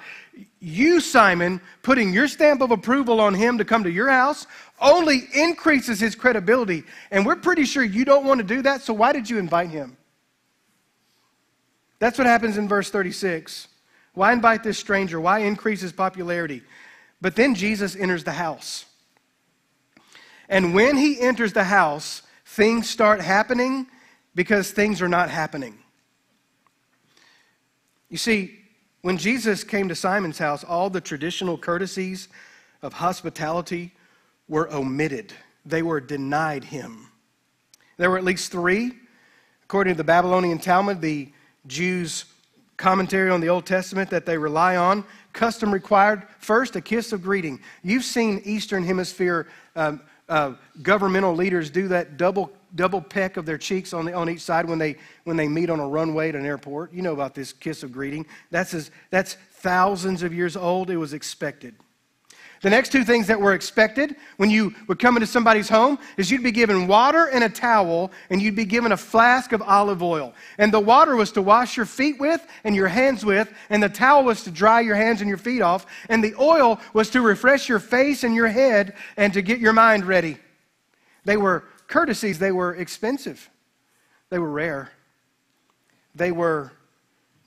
you, 0.60 0.98
Simon, 0.98 1.60
putting 1.82 2.14
your 2.14 2.26
stamp 2.26 2.62
of 2.62 2.70
approval 2.70 3.20
on 3.20 3.34
him 3.34 3.58
to 3.58 3.66
come 3.66 3.84
to 3.84 3.90
your 3.90 4.08
house 4.08 4.46
only 4.80 5.28
increases 5.34 6.00
his 6.00 6.14
credibility. 6.14 6.84
And 7.10 7.26
we're 7.26 7.36
pretty 7.36 7.66
sure 7.66 7.84
you 7.84 8.06
don't 8.06 8.24
want 8.24 8.38
to 8.38 8.46
do 8.46 8.62
that, 8.62 8.80
so 8.80 8.94
why 8.94 9.12
did 9.12 9.28
you 9.28 9.36
invite 9.36 9.68
him? 9.68 9.98
That's 12.02 12.18
what 12.18 12.26
happens 12.26 12.58
in 12.58 12.66
verse 12.66 12.90
36. 12.90 13.68
Why 14.14 14.32
invite 14.32 14.64
this 14.64 14.76
stranger? 14.76 15.20
Why 15.20 15.38
increase 15.38 15.82
his 15.82 15.92
popularity? 15.92 16.62
But 17.20 17.36
then 17.36 17.54
Jesus 17.54 17.94
enters 17.94 18.24
the 18.24 18.32
house. 18.32 18.86
And 20.48 20.74
when 20.74 20.96
he 20.96 21.20
enters 21.20 21.52
the 21.52 21.62
house, 21.62 22.22
things 22.44 22.90
start 22.90 23.20
happening 23.20 23.86
because 24.34 24.72
things 24.72 25.00
are 25.00 25.06
not 25.06 25.30
happening. 25.30 25.78
You 28.08 28.18
see, 28.18 28.58
when 29.02 29.16
Jesus 29.16 29.62
came 29.62 29.88
to 29.88 29.94
Simon's 29.94 30.38
house, 30.38 30.64
all 30.64 30.90
the 30.90 31.00
traditional 31.00 31.56
courtesies 31.56 32.26
of 32.82 32.94
hospitality 32.94 33.92
were 34.48 34.68
omitted, 34.74 35.32
they 35.64 35.82
were 35.82 36.00
denied 36.00 36.64
him. 36.64 37.12
There 37.96 38.10
were 38.10 38.18
at 38.18 38.24
least 38.24 38.50
three. 38.50 38.90
According 39.62 39.94
to 39.94 39.98
the 39.98 40.02
Babylonian 40.02 40.58
Talmud, 40.58 41.00
the 41.00 41.30
Jews' 41.66 42.24
commentary 42.76 43.30
on 43.30 43.40
the 43.40 43.48
Old 43.48 43.66
Testament 43.66 44.10
that 44.10 44.26
they 44.26 44.36
rely 44.36 44.76
on, 44.76 45.04
custom 45.32 45.72
required 45.72 46.26
first 46.38 46.76
a 46.76 46.80
kiss 46.80 47.12
of 47.12 47.22
greeting. 47.22 47.60
You've 47.82 48.04
seen 48.04 48.42
Eastern 48.44 48.84
Hemisphere 48.84 49.46
um, 49.76 50.00
uh, 50.28 50.54
governmental 50.82 51.34
leaders 51.34 51.70
do 51.70 51.88
that 51.88 52.16
double 52.16 52.50
double 52.74 53.02
peck 53.02 53.36
of 53.36 53.44
their 53.44 53.58
cheeks 53.58 53.92
on, 53.92 54.06
the, 54.06 54.14
on 54.14 54.30
each 54.30 54.40
side 54.40 54.66
when 54.66 54.78
they 54.78 54.96
when 55.24 55.36
they 55.36 55.46
meet 55.46 55.68
on 55.68 55.78
a 55.78 55.86
runway 55.86 56.30
at 56.30 56.34
an 56.34 56.46
airport. 56.46 56.92
You 56.92 57.02
know 57.02 57.12
about 57.12 57.34
this 57.34 57.52
kiss 57.52 57.82
of 57.82 57.92
greeting. 57.92 58.26
That's 58.50 58.72
as, 58.72 58.90
that's 59.10 59.36
thousands 59.52 60.22
of 60.22 60.32
years 60.32 60.56
old. 60.56 60.90
It 60.90 60.96
was 60.96 61.12
expected. 61.12 61.74
The 62.62 62.70
next 62.70 62.92
two 62.92 63.02
things 63.02 63.26
that 63.26 63.40
were 63.40 63.54
expected 63.54 64.14
when 64.36 64.48
you 64.48 64.72
would 64.86 65.00
come 65.00 65.16
into 65.16 65.26
somebody's 65.26 65.68
home 65.68 65.98
is 66.16 66.30
you'd 66.30 66.44
be 66.44 66.52
given 66.52 66.86
water 66.86 67.26
and 67.26 67.42
a 67.42 67.48
towel, 67.48 68.12
and 68.30 68.40
you'd 68.40 68.54
be 68.54 68.64
given 68.64 68.92
a 68.92 68.96
flask 68.96 69.50
of 69.50 69.60
olive 69.62 70.00
oil. 70.00 70.32
And 70.58 70.72
the 70.72 70.78
water 70.78 71.16
was 71.16 71.32
to 71.32 71.42
wash 71.42 71.76
your 71.76 71.86
feet 71.86 72.20
with 72.20 72.46
and 72.62 72.76
your 72.76 72.86
hands 72.86 73.24
with, 73.24 73.52
and 73.68 73.82
the 73.82 73.88
towel 73.88 74.22
was 74.22 74.44
to 74.44 74.52
dry 74.52 74.80
your 74.80 74.94
hands 74.94 75.20
and 75.20 75.28
your 75.28 75.38
feet 75.38 75.60
off, 75.60 75.86
and 76.08 76.22
the 76.22 76.36
oil 76.38 76.78
was 76.94 77.10
to 77.10 77.20
refresh 77.20 77.68
your 77.68 77.80
face 77.80 78.22
and 78.22 78.32
your 78.32 78.46
head 78.46 78.94
and 79.16 79.32
to 79.32 79.42
get 79.42 79.58
your 79.58 79.72
mind 79.72 80.04
ready. 80.04 80.38
They 81.24 81.36
were 81.36 81.64
courtesies, 81.88 82.38
they 82.38 82.52
were 82.52 82.76
expensive, 82.76 83.50
they 84.30 84.38
were 84.38 84.50
rare, 84.50 84.92
they 86.14 86.30
were 86.30 86.72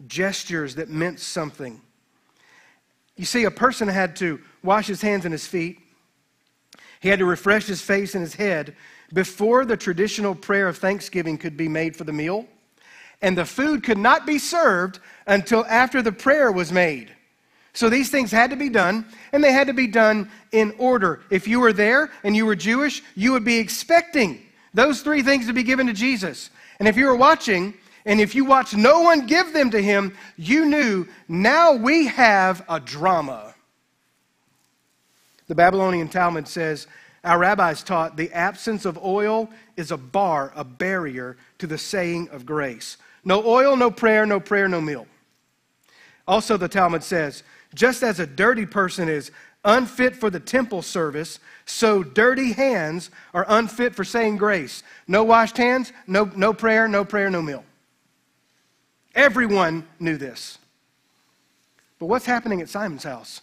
gestures 0.08 0.76
that 0.76 0.90
meant 0.90 1.22
something. 1.22 1.82
You 3.16 3.24
see, 3.24 3.46
a 3.46 3.52
person 3.52 3.88
had 3.88 4.18
to 4.18 4.42
wash 4.66 4.88
his 4.88 5.02
hands 5.02 5.26
and 5.26 5.32
his 5.32 5.48
feet. 5.48 5.80
He 7.00 7.10
had 7.10 7.20
to 7.20 7.26
refresh 7.26 7.66
his 7.66 7.82
face 7.82 8.16
and 8.16 8.22
his 8.22 8.36
head 8.36 8.76
before 9.14 9.66
the 9.66 9.78
traditional 9.78 10.36
prayer 10.36 10.68
of 10.68 10.78
thanksgiving 10.78 11.38
could 11.38 11.56
be 11.56 11.70
made 11.70 11.96
for 11.96 12.04
the 12.04 12.14
meal. 12.14 12.48
And 13.22 13.38
the 13.38 13.46
food 13.46 13.84
could 13.84 13.98
not 13.98 14.26
be 14.26 14.40
served 14.40 15.00
until 15.28 15.66
after 15.66 16.02
the 16.02 16.12
prayer 16.12 16.52
was 16.52 16.72
made. 16.72 17.12
So 17.74 17.90
these 17.90 18.10
things 18.10 18.32
had 18.32 18.52
to 18.52 18.56
be 18.56 18.70
done, 18.70 19.06
and 19.32 19.44
they 19.44 19.52
had 19.52 19.68
to 19.68 19.74
be 19.74 19.88
done 19.88 20.30
in 20.52 20.74
order. 20.78 21.22
If 21.30 21.48
you 21.48 21.60
were 21.60 21.74
there 21.74 22.10
and 22.24 22.36
you 22.36 22.46
were 22.46 22.56
Jewish, 22.56 23.04
you 23.16 23.34
would 23.34 23.44
be 23.44 23.58
expecting 23.58 24.42
those 24.74 25.02
three 25.02 25.22
things 25.22 25.48
to 25.48 25.54
be 25.54 25.64
given 25.64 25.88
to 25.88 25.94
Jesus. 25.94 26.50
And 26.80 26.88
if 26.88 26.98
you 26.98 27.06
were 27.06 27.16
watching, 27.16 27.74
and 28.06 28.22
if 28.22 28.36
you 28.36 28.46
watched 28.46 28.76
no 28.76 29.02
one 29.02 29.26
give 29.26 29.54
them 29.54 29.72
to 29.72 29.82
him, 29.82 30.16
you 30.38 30.66
knew 30.66 31.08
now 31.28 31.74
we 31.74 32.06
have 32.08 32.64
a 32.70 32.80
drama. 32.80 33.55
The 35.48 35.56
Babylonian 35.56 36.10
Talmud 36.10 36.48
says, 36.48 36.88
Our 37.24 37.40
rabbis 37.40 37.84
taught 37.84 38.18
the 38.18 38.32
absence 38.34 38.86
of 38.86 39.04
oil 39.04 39.50
is 39.78 39.92
a 39.92 39.98
bar, 39.98 40.52
a 40.56 40.64
barrier 40.64 41.38
to 41.60 41.68
the 41.68 41.78
saying 41.78 42.30
of 42.30 42.46
grace. 42.46 42.98
No 43.24 43.46
oil, 43.46 43.76
no 43.76 43.92
prayer, 43.92 44.26
no 44.26 44.40
prayer, 44.40 44.68
no 44.68 44.82
meal. 44.82 45.08
Also, 46.28 46.58
the 46.58 46.68
Talmud 46.68 47.04
says, 47.04 47.44
just 47.76 48.04
as 48.04 48.20
a 48.20 48.26
dirty 48.26 48.66
person 48.66 49.10
is 49.10 49.32
unfit 49.64 50.16
for 50.16 50.30
the 50.30 50.40
temple 50.40 50.82
service, 50.82 51.40
so 51.66 52.04
dirty 52.04 52.54
hands 52.54 53.12
are 53.34 53.46
unfit 53.48 53.94
for 53.94 54.04
saying 54.04 54.38
grace. 54.38 54.82
No 55.08 55.24
washed 55.24 55.58
hands, 55.58 55.92
no, 56.08 56.26
no 56.36 56.54
prayer, 56.54 56.88
no 56.88 57.04
prayer, 57.04 57.30
no 57.30 57.42
meal. 57.42 57.64
Everyone 59.14 59.88
knew 60.00 60.18
this. 60.18 60.58
But 62.00 62.08
what's 62.08 62.26
happening 62.26 62.62
at 62.62 62.70
Simon's 62.70 63.04
house? 63.04 63.42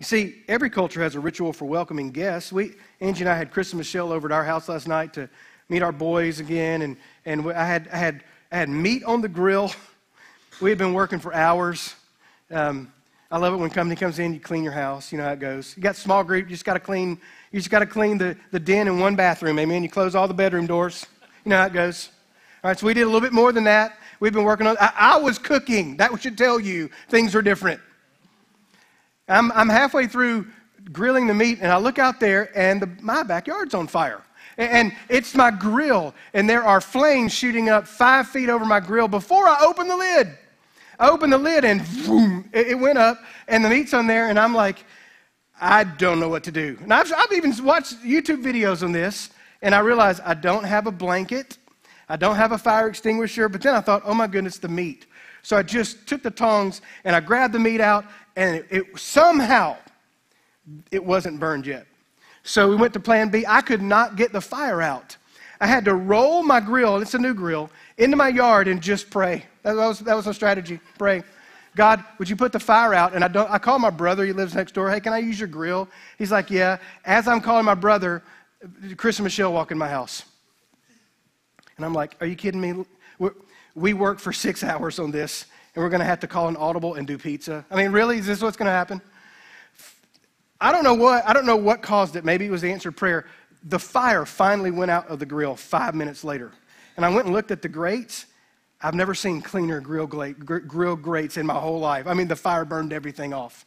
You 0.00 0.04
see, 0.04 0.42
every 0.48 0.70
culture 0.70 1.00
has 1.02 1.14
a 1.14 1.20
ritual 1.20 1.52
for 1.52 1.66
welcoming 1.66 2.10
guests. 2.10 2.52
We, 2.52 2.72
Angie 3.00 3.22
and 3.22 3.28
I 3.28 3.36
had 3.36 3.52
Chris 3.52 3.72
and 3.72 3.78
Michelle 3.78 4.12
over 4.12 4.26
at 4.26 4.32
our 4.32 4.44
house 4.44 4.68
last 4.68 4.88
night 4.88 5.14
to 5.14 5.28
meet 5.68 5.82
our 5.82 5.92
boys 5.92 6.40
again, 6.40 6.82
and, 6.82 6.96
and 7.24 7.50
I, 7.52 7.64
had, 7.64 7.88
I, 7.92 7.96
had, 7.96 8.24
I 8.50 8.56
had 8.56 8.68
meat 8.68 9.04
on 9.04 9.20
the 9.20 9.28
grill. 9.28 9.72
We 10.60 10.70
had 10.70 10.78
been 10.78 10.92
working 10.92 11.18
for 11.18 11.34
hours. 11.34 11.96
Um, 12.48 12.92
I 13.28 13.38
love 13.38 13.52
it 13.54 13.56
when 13.56 13.70
company 13.70 13.96
comes 13.96 14.20
in, 14.20 14.32
you 14.32 14.38
clean 14.38 14.62
your 14.62 14.72
house. 14.72 15.10
You 15.10 15.18
know 15.18 15.24
how 15.24 15.32
it 15.32 15.40
goes. 15.40 15.76
You 15.76 15.82
got 15.82 15.96
small 15.96 16.22
group, 16.22 16.44
you 16.44 16.50
just 16.50 16.64
got 16.64 16.74
to 16.74 16.80
clean. 16.80 17.20
You 17.50 17.58
just 17.58 17.70
got 17.70 17.80
to 17.80 17.86
clean 17.86 18.18
the, 18.18 18.36
the 18.52 18.60
den 18.60 18.86
and 18.86 19.00
one 19.00 19.16
bathroom. 19.16 19.58
Amen. 19.58 19.82
You 19.82 19.88
close 19.88 20.14
all 20.14 20.28
the 20.28 20.32
bedroom 20.32 20.68
doors. 20.68 21.06
You 21.44 21.50
know 21.50 21.58
how 21.58 21.66
it 21.66 21.72
goes. 21.72 22.10
All 22.62 22.70
right, 22.70 22.78
so 22.78 22.86
we 22.86 22.94
did 22.94 23.02
a 23.02 23.06
little 23.06 23.20
bit 23.20 23.32
more 23.32 23.50
than 23.50 23.64
that. 23.64 23.98
We've 24.20 24.32
been 24.32 24.44
working 24.44 24.68
on. 24.68 24.76
I, 24.80 24.92
I 24.96 25.16
was 25.18 25.40
cooking. 25.40 25.96
That 25.96 26.18
should 26.22 26.38
tell 26.38 26.60
you 26.60 26.88
things 27.08 27.34
are 27.34 27.42
different. 27.42 27.80
I'm, 29.28 29.50
I'm 29.52 29.68
halfway 29.68 30.06
through 30.06 30.46
grilling 30.92 31.26
the 31.26 31.34
meat, 31.34 31.58
and 31.60 31.72
I 31.72 31.78
look 31.78 31.98
out 31.98 32.20
there, 32.20 32.50
and 32.56 32.82
the, 32.82 32.90
my 33.00 33.22
backyard's 33.22 33.74
on 33.74 33.86
fire. 33.86 34.22
And, 34.56 34.92
it's 35.08 35.34
my 35.34 35.50
grill, 35.50 36.14
and 36.32 36.48
there 36.48 36.62
are 36.62 36.80
flames 36.80 37.32
shooting 37.32 37.68
up 37.68 37.88
five 37.88 38.28
feet 38.28 38.48
over 38.48 38.64
my 38.64 38.80
grill 38.80 39.08
before 39.08 39.48
I 39.48 39.64
open 39.66 39.88
the 39.88 39.96
lid. 39.96 40.28
I 40.98 41.08
open 41.08 41.30
the 41.30 41.38
lid, 41.38 41.64
and 41.64 41.82
boom, 42.06 42.48
it, 42.52 42.68
it 42.68 42.74
went 42.74 42.98
up, 42.98 43.18
and 43.48 43.64
the 43.64 43.68
meat's 43.68 43.94
on 43.94 44.06
there, 44.06 44.28
and 44.28 44.38
I'm 44.38 44.54
like, 44.54 44.84
I 45.60 45.84
don't 45.84 46.20
know 46.20 46.28
what 46.28 46.44
to 46.44 46.52
do. 46.52 46.78
And 46.82 46.92
I've, 46.92 47.12
I've 47.12 47.32
even 47.32 47.52
watched 47.64 48.00
YouTube 48.02 48.44
videos 48.44 48.82
on 48.82 48.92
this, 48.92 49.30
and 49.62 49.74
I 49.74 49.80
realized 49.80 50.20
I 50.24 50.34
don't 50.34 50.64
have 50.64 50.86
a 50.86 50.92
blanket, 50.92 51.58
I 52.08 52.16
don't 52.16 52.36
have 52.36 52.52
a 52.52 52.58
fire 52.58 52.88
extinguisher, 52.88 53.48
but 53.48 53.62
then 53.62 53.74
I 53.74 53.80
thought, 53.80 54.02
oh 54.04 54.14
my 54.14 54.26
goodness, 54.26 54.58
the 54.58 54.68
meat. 54.68 55.06
So 55.42 55.56
I 55.56 55.62
just 55.62 56.06
took 56.06 56.22
the 56.22 56.30
tongs 56.30 56.80
and 57.04 57.14
I 57.14 57.20
grabbed 57.20 57.52
the 57.54 57.58
meat 57.58 57.80
out, 57.80 58.06
and 58.36 58.56
it, 58.56 58.66
it, 58.70 58.98
somehow 58.98 59.76
it 60.90 61.04
wasn't 61.04 61.38
burned 61.38 61.66
yet. 61.66 61.86
So 62.42 62.68
we 62.68 62.76
went 62.76 62.92
to 62.94 63.00
plan 63.00 63.30
B. 63.30 63.44
I 63.46 63.60
could 63.60 63.82
not 63.82 64.16
get 64.16 64.32
the 64.32 64.40
fire 64.40 64.82
out. 64.82 65.16
I 65.60 65.66
had 65.66 65.84
to 65.86 65.94
roll 65.94 66.42
my 66.42 66.60
grill, 66.60 66.98
it's 66.98 67.14
a 67.14 67.18
new 67.18 67.32
grill, 67.32 67.70
into 67.96 68.16
my 68.16 68.28
yard 68.28 68.68
and 68.68 68.82
just 68.82 69.08
pray. 69.08 69.46
That 69.62 69.76
was, 69.76 70.00
that 70.00 70.14
was 70.14 70.26
a 70.26 70.34
strategy. 70.34 70.80
Pray. 70.98 71.22
God, 71.76 72.04
would 72.18 72.28
you 72.28 72.36
put 72.36 72.52
the 72.52 72.60
fire 72.60 72.94
out? 72.94 73.14
And 73.14 73.24
I, 73.24 73.28
don't, 73.28 73.50
I 73.50 73.58
call 73.58 73.78
my 73.78 73.90
brother, 73.90 74.24
he 74.24 74.32
lives 74.32 74.54
next 74.54 74.72
door. 74.72 74.90
Hey, 74.90 75.00
can 75.00 75.12
I 75.12 75.18
use 75.18 75.38
your 75.38 75.48
grill? 75.48 75.88
He's 76.18 76.30
like, 76.30 76.50
yeah. 76.50 76.78
As 77.04 77.26
I'm 77.26 77.40
calling 77.40 77.64
my 77.64 77.74
brother, 77.74 78.22
Chris 78.96 79.18
and 79.18 79.24
Michelle 79.24 79.52
walk 79.52 79.70
in 79.70 79.78
my 79.78 79.88
house. 79.88 80.24
And 81.76 81.84
I'm 81.84 81.92
like, 81.94 82.16
are 82.20 82.26
you 82.26 82.36
kidding 82.36 82.60
me? 82.60 82.84
We 83.74 83.92
work 83.92 84.20
for 84.20 84.32
six 84.32 84.62
hours 84.64 84.98
on 84.98 85.10
this, 85.10 85.46
and 85.74 85.82
we're 85.82 85.90
going 85.90 86.00
to 86.00 86.06
have 86.06 86.20
to 86.20 86.26
call 86.26 86.48
an 86.48 86.56
audible 86.56 86.94
and 86.94 87.06
do 87.06 87.18
pizza. 87.18 87.64
I 87.70 87.76
mean, 87.76 87.90
really? 87.90 88.18
Is 88.18 88.26
this 88.26 88.40
what's 88.40 88.56
going 88.56 88.66
to 88.66 88.72
happen? 88.72 89.00
I 90.60 90.72
don't 90.72 90.84
know 90.84 90.94
what, 90.94 91.26
I 91.28 91.32
don't 91.32 91.46
know 91.46 91.56
what 91.56 91.82
caused 91.82 92.16
it. 92.16 92.24
Maybe 92.24 92.46
it 92.46 92.50
was 92.50 92.62
the 92.62 92.70
answered 92.70 92.96
prayer. 92.96 93.26
The 93.64 93.78
fire 93.78 94.24
finally 94.24 94.70
went 94.70 94.90
out 94.90 95.08
of 95.08 95.18
the 95.18 95.26
grill 95.26 95.56
five 95.56 95.94
minutes 95.94 96.22
later. 96.22 96.52
And 96.96 97.04
I 97.04 97.08
went 97.08 97.26
and 97.26 97.34
looked 97.34 97.50
at 97.50 97.60
the 97.60 97.68
grates. 97.68 98.26
I've 98.80 98.94
never 98.94 99.14
seen 99.14 99.42
cleaner 99.42 99.80
grill, 99.80 100.06
grill 100.06 100.96
grates 100.96 101.36
in 101.36 101.46
my 101.46 101.54
whole 101.54 101.80
life. 101.80 102.06
I 102.06 102.14
mean, 102.14 102.28
the 102.28 102.36
fire 102.36 102.64
burned 102.64 102.92
everything 102.92 103.34
off. 103.34 103.66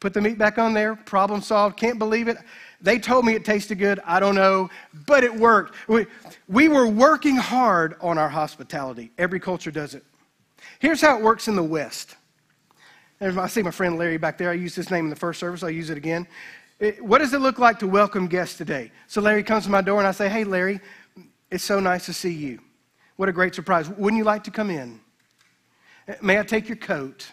Put 0.00 0.14
the 0.14 0.20
meat 0.20 0.36
back 0.36 0.58
on 0.58 0.74
there, 0.74 0.96
problem 0.96 1.40
solved. 1.40 1.76
Can't 1.76 1.98
believe 1.98 2.26
it. 2.26 2.36
They 2.80 2.98
told 2.98 3.24
me 3.24 3.34
it 3.34 3.44
tasted 3.44 3.76
good. 3.76 4.00
I 4.04 4.18
don't 4.18 4.34
know, 4.34 4.68
but 5.06 5.22
it 5.22 5.32
worked. 5.32 5.76
We, 5.86 6.06
we 6.48 6.66
were 6.66 6.88
working 6.88 7.36
hard 7.36 7.94
on 8.00 8.18
our 8.18 8.28
hospitality. 8.28 9.12
Every 9.16 9.38
culture 9.38 9.70
does 9.70 9.94
it. 9.94 10.04
Here's 10.82 11.00
how 11.00 11.16
it 11.16 11.22
works 11.22 11.46
in 11.46 11.54
the 11.54 11.62
West. 11.62 12.16
I 13.20 13.46
see 13.46 13.62
my 13.62 13.70
friend 13.70 13.96
Larry 13.96 14.16
back 14.16 14.36
there. 14.36 14.50
I 14.50 14.54
used 14.54 14.74
his 14.74 14.90
name 14.90 15.04
in 15.04 15.10
the 15.10 15.16
first 15.16 15.38
service. 15.38 15.62
I'll 15.62 15.70
use 15.70 15.90
it 15.90 15.96
again. 15.96 16.26
It- 16.80 17.00
what 17.00 17.18
does 17.18 17.32
it 17.32 17.38
look 17.38 17.60
like 17.60 17.78
to 17.78 17.86
welcome 17.86 18.26
guests 18.26 18.58
today? 18.58 18.90
So 19.06 19.20
Larry 19.20 19.44
comes 19.44 19.62
to 19.62 19.70
my 19.70 19.80
door 19.80 20.00
and 20.00 20.08
I 20.08 20.10
say, 20.10 20.28
Hey, 20.28 20.42
Larry, 20.42 20.80
it's 21.52 21.62
so 21.62 21.78
nice 21.78 22.06
to 22.06 22.12
see 22.12 22.32
you. 22.32 22.58
What 23.14 23.28
a 23.28 23.32
great 23.32 23.54
surprise. 23.54 23.88
Wouldn't 23.90 24.18
you 24.18 24.24
like 24.24 24.42
to 24.42 24.50
come 24.50 24.70
in? 24.70 24.98
May 26.20 26.40
I 26.40 26.42
take 26.42 26.68
your 26.68 26.78
coat? 26.78 27.30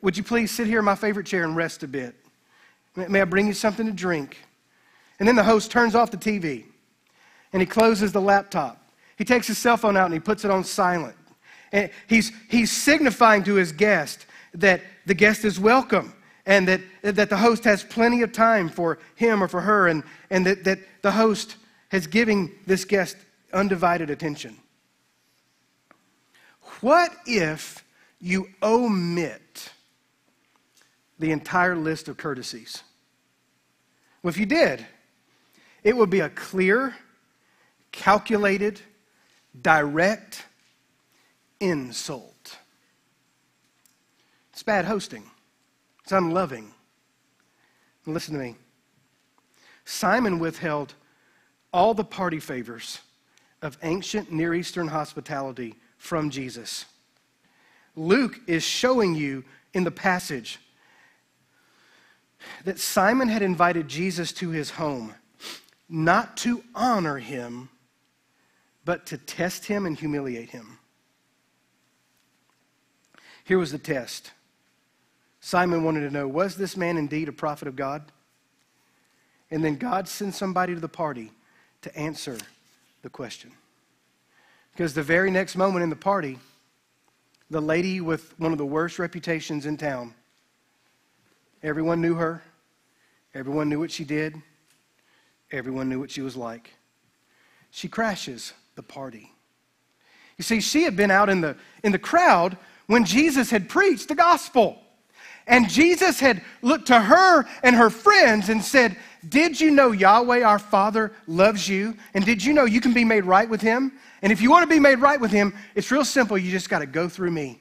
Would 0.00 0.16
you 0.16 0.22
please 0.22 0.52
sit 0.52 0.68
here 0.68 0.78
in 0.78 0.84
my 0.84 0.94
favorite 0.94 1.26
chair 1.26 1.42
and 1.42 1.56
rest 1.56 1.82
a 1.82 1.88
bit? 1.88 2.14
May 2.94 3.20
I 3.20 3.24
bring 3.24 3.48
you 3.48 3.52
something 3.52 3.84
to 3.84 3.90
drink? 3.92 4.38
And 5.18 5.26
then 5.26 5.34
the 5.34 5.42
host 5.42 5.72
turns 5.72 5.96
off 5.96 6.12
the 6.12 6.16
TV 6.16 6.66
and 7.52 7.60
he 7.60 7.66
closes 7.66 8.12
the 8.12 8.20
laptop. 8.20 8.80
He 9.16 9.24
takes 9.24 9.48
his 9.48 9.58
cell 9.58 9.76
phone 9.76 9.96
out 9.96 10.04
and 10.04 10.14
he 10.14 10.20
puts 10.20 10.44
it 10.44 10.52
on 10.52 10.62
silent. 10.62 11.16
And 11.72 11.90
he's, 12.06 12.32
he's 12.48 12.70
signifying 12.70 13.44
to 13.44 13.54
his 13.54 13.72
guest 13.72 14.26
that 14.54 14.82
the 15.06 15.14
guest 15.14 15.44
is 15.44 15.60
welcome 15.60 16.14
and 16.46 16.66
that, 16.66 16.80
that 17.02 17.28
the 17.28 17.36
host 17.36 17.64
has 17.64 17.84
plenty 17.84 18.22
of 18.22 18.32
time 18.32 18.68
for 18.68 18.98
him 19.14 19.42
or 19.42 19.48
for 19.48 19.60
her 19.60 19.88
and, 19.88 20.02
and 20.30 20.46
that, 20.46 20.64
that 20.64 20.78
the 21.02 21.10
host 21.10 21.56
has 21.90 22.06
given 22.06 22.50
this 22.66 22.84
guest 22.84 23.16
undivided 23.52 24.10
attention. 24.10 24.56
What 26.80 27.12
if 27.26 27.84
you 28.20 28.48
omit 28.62 29.70
the 31.18 31.32
entire 31.32 31.76
list 31.76 32.08
of 32.08 32.16
courtesies? 32.16 32.82
Well, 34.22 34.30
if 34.30 34.38
you 34.38 34.46
did, 34.46 34.86
it 35.82 35.96
would 35.96 36.10
be 36.10 36.20
a 36.20 36.28
clear, 36.28 36.94
calculated, 37.92 38.80
direct 39.60 40.44
insult. 41.60 42.58
It's 44.52 44.62
bad 44.62 44.84
hosting, 44.84 45.24
it's 46.02 46.12
unloving. 46.12 46.72
Listen 48.06 48.34
to 48.34 48.40
me 48.40 48.56
Simon 49.84 50.38
withheld 50.38 50.94
all 51.72 51.94
the 51.94 52.04
party 52.04 52.40
favors 52.40 53.00
of 53.62 53.78
ancient 53.82 54.30
Near 54.30 54.54
Eastern 54.54 54.88
hospitality 54.88 55.74
from 55.96 56.30
Jesus. 56.30 56.84
Luke 57.96 58.40
is 58.46 58.62
showing 58.62 59.14
you 59.14 59.44
in 59.74 59.84
the 59.84 59.90
passage 59.90 60.58
that 62.64 62.78
Simon 62.78 63.28
had 63.28 63.42
invited 63.42 63.88
Jesus 63.88 64.32
to 64.32 64.50
his 64.50 64.70
home, 64.70 65.14
not 65.88 66.36
to 66.38 66.62
honor 66.74 67.18
him, 67.18 67.68
but 68.84 69.06
to 69.06 69.18
test 69.18 69.66
him 69.66 69.86
and 69.86 69.98
humiliate 69.98 70.50
him. 70.50 70.77
Here 73.48 73.58
was 73.58 73.72
the 73.72 73.78
test. 73.78 74.32
Simon 75.40 75.82
wanted 75.82 76.00
to 76.00 76.10
know 76.10 76.28
was 76.28 76.56
this 76.56 76.76
man 76.76 76.98
indeed 76.98 77.30
a 77.30 77.32
prophet 77.32 77.66
of 77.66 77.76
God? 77.76 78.02
And 79.50 79.64
then 79.64 79.76
God 79.76 80.06
sends 80.06 80.36
somebody 80.36 80.74
to 80.74 80.80
the 80.80 80.86
party 80.86 81.32
to 81.80 81.96
answer 81.96 82.36
the 83.00 83.08
question. 83.08 83.50
Because 84.72 84.92
the 84.92 85.02
very 85.02 85.30
next 85.30 85.56
moment 85.56 85.82
in 85.82 85.88
the 85.88 85.96
party, 85.96 86.38
the 87.48 87.62
lady 87.62 88.02
with 88.02 88.38
one 88.38 88.52
of 88.52 88.58
the 88.58 88.66
worst 88.66 88.98
reputations 88.98 89.64
in 89.64 89.78
town, 89.78 90.12
everyone 91.62 92.02
knew 92.02 92.16
her, 92.16 92.42
everyone 93.34 93.70
knew 93.70 93.80
what 93.80 93.90
she 93.90 94.04
did, 94.04 94.34
everyone 95.50 95.88
knew 95.88 95.98
what 95.98 96.10
she 96.10 96.20
was 96.20 96.36
like. 96.36 96.74
She 97.70 97.88
crashes 97.88 98.52
the 98.74 98.82
party. 98.82 99.32
You 100.36 100.44
see, 100.44 100.60
she 100.60 100.82
had 100.82 100.96
been 100.98 101.10
out 101.10 101.30
in 101.30 101.40
the, 101.40 101.56
in 101.82 101.92
the 101.92 101.98
crowd 101.98 102.58
when 102.88 103.04
Jesus 103.04 103.50
had 103.50 103.68
preached 103.68 104.08
the 104.08 104.16
gospel. 104.16 104.78
And 105.46 105.68
Jesus 105.70 106.20
had 106.20 106.42
looked 106.60 106.88
to 106.88 107.00
her 107.00 107.46
and 107.62 107.76
her 107.76 107.88
friends 107.88 108.48
and 108.48 108.62
said, 108.62 108.96
Did 109.26 109.58
you 109.58 109.70
know 109.70 109.92
Yahweh 109.92 110.42
our 110.42 110.58
Father 110.58 111.12
loves 111.26 111.68
you? 111.68 111.96
And 112.12 112.24
did 112.24 112.44
you 112.44 112.52
know 112.52 112.64
you 112.64 112.80
can 112.80 112.92
be 112.92 113.04
made 113.04 113.24
right 113.24 113.48
with 113.48 113.62
Him? 113.62 113.92
And 114.20 114.30
if 114.32 114.42
you 114.42 114.50
want 114.50 114.68
to 114.68 114.74
be 114.74 114.80
made 114.80 114.98
right 114.98 115.20
with 115.20 115.30
Him, 115.30 115.54
it's 115.74 115.90
real 115.90 116.04
simple. 116.04 116.36
You 116.36 116.50
just 116.50 116.68
got 116.68 116.80
to 116.80 116.86
go 116.86 117.08
through 117.08 117.30
me. 117.30 117.60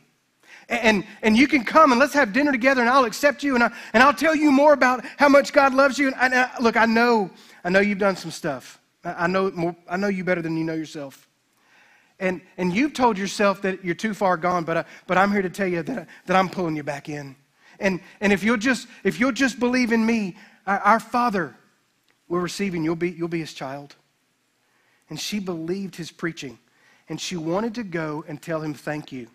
And, 0.70 1.06
and 1.22 1.38
you 1.38 1.48
can 1.48 1.64
come 1.64 1.92
and 1.92 2.00
let's 2.00 2.14
have 2.14 2.34
dinner 2.34 2.52
together 2.52 2.82
and 2.82 2.90
I'll 2.90 3.06
accept 3.06 3.42
you 3.42 3.56
and, 3.56 3.64
I, 3.64 3.72
and 3.94 4.04
I'll 4.04 4.14
tell 4.14 4.36
you 4.36 4.52
more 4.52 4.74
about 4.74 5.06
how 5.16 5.30
much 5.30 5.54
God 5.54 5.74
loves 5.74 5.98
you. 5.98 6.08
And, 6.08 6.16
and 6.20 6.36
I, 6.36 6.52
look, 6.60 6.76
I 6.76 6.86
know, 6.86 7.30
I 7.64 7.70
know 7.70 7.80
you've 7.80 8.00
done 8.00 8.18
some 8.18 8.32
stuff. 8.32 8.80
I, 9.04 9.28
know 9.28 9.50
more, 9.52 9.76
I 9.90 9.96
know 9.96 10.08
you 10.10 10.26
better 10.26 10.42
than 10.42 10.58
you 10.58 10.66
know 10.66 10.74
yourself. 10.74 11.27
And, 12.20 12.42
and 12.58 12.74
you've 12.74 12.94
told 12.94 13.18
yourself 13.18 13.62
that 13.62 13.84
you're 13.84 13.96
too 13.96 14.14
far 14.14 14.38
gone, 14.38 14.64
but, 14.64 14.78
I, 14.78 14.86
but 15.06 15.18
I'm 15.18 15.32
here 15.32 15.44
to 15.44 15.50
tell 15.50 15.68
you 15.68 15.84
that, 15.84 16.08
that 16.26 16.36
I'm 16.36 16.50
pulling 16.50 16.76
you 16.76 16.84
back 16.84 17.10
in. 17.10 17.36
And, 17.80 18.02
and 18.22 18.34
if, 18.34 18.44
you'll 18.44 18.58
just, 18.58 18.88
if 19.04 19.20
you'll 19.20 19.32
just 19.32 19.60
believe 19.60 19.92
in 19.92 20.04
me, 20.06 20.36
our, 20.66 20.80
our 20.80 21.00
Father 21.00 21.56
will 22.28 22.40
receive 22.40 22.74
you, 22.74 22.78
and 22.78 22.86
you'll 22.86 22.96
be, 22.96 23.12
you'll 23.12 23.28
be 23.28 23.40
his 23.40 23.54
child. 23.54 23.96
And 25.10 25.20
she 25.20 25.40
believed 25.40 25.96
his 25.96 26.12
preaching, 26.12 26.58
and 27.08 27.22
she 27.22 27.38
wanted 27.38 27.76
to 27.76 27.84
go 27.84 28.26
and 28.28 28.42
tell 28.42 28.62
him 28.62 28.74
thank 28.74 29.12
you. 29.12 29.28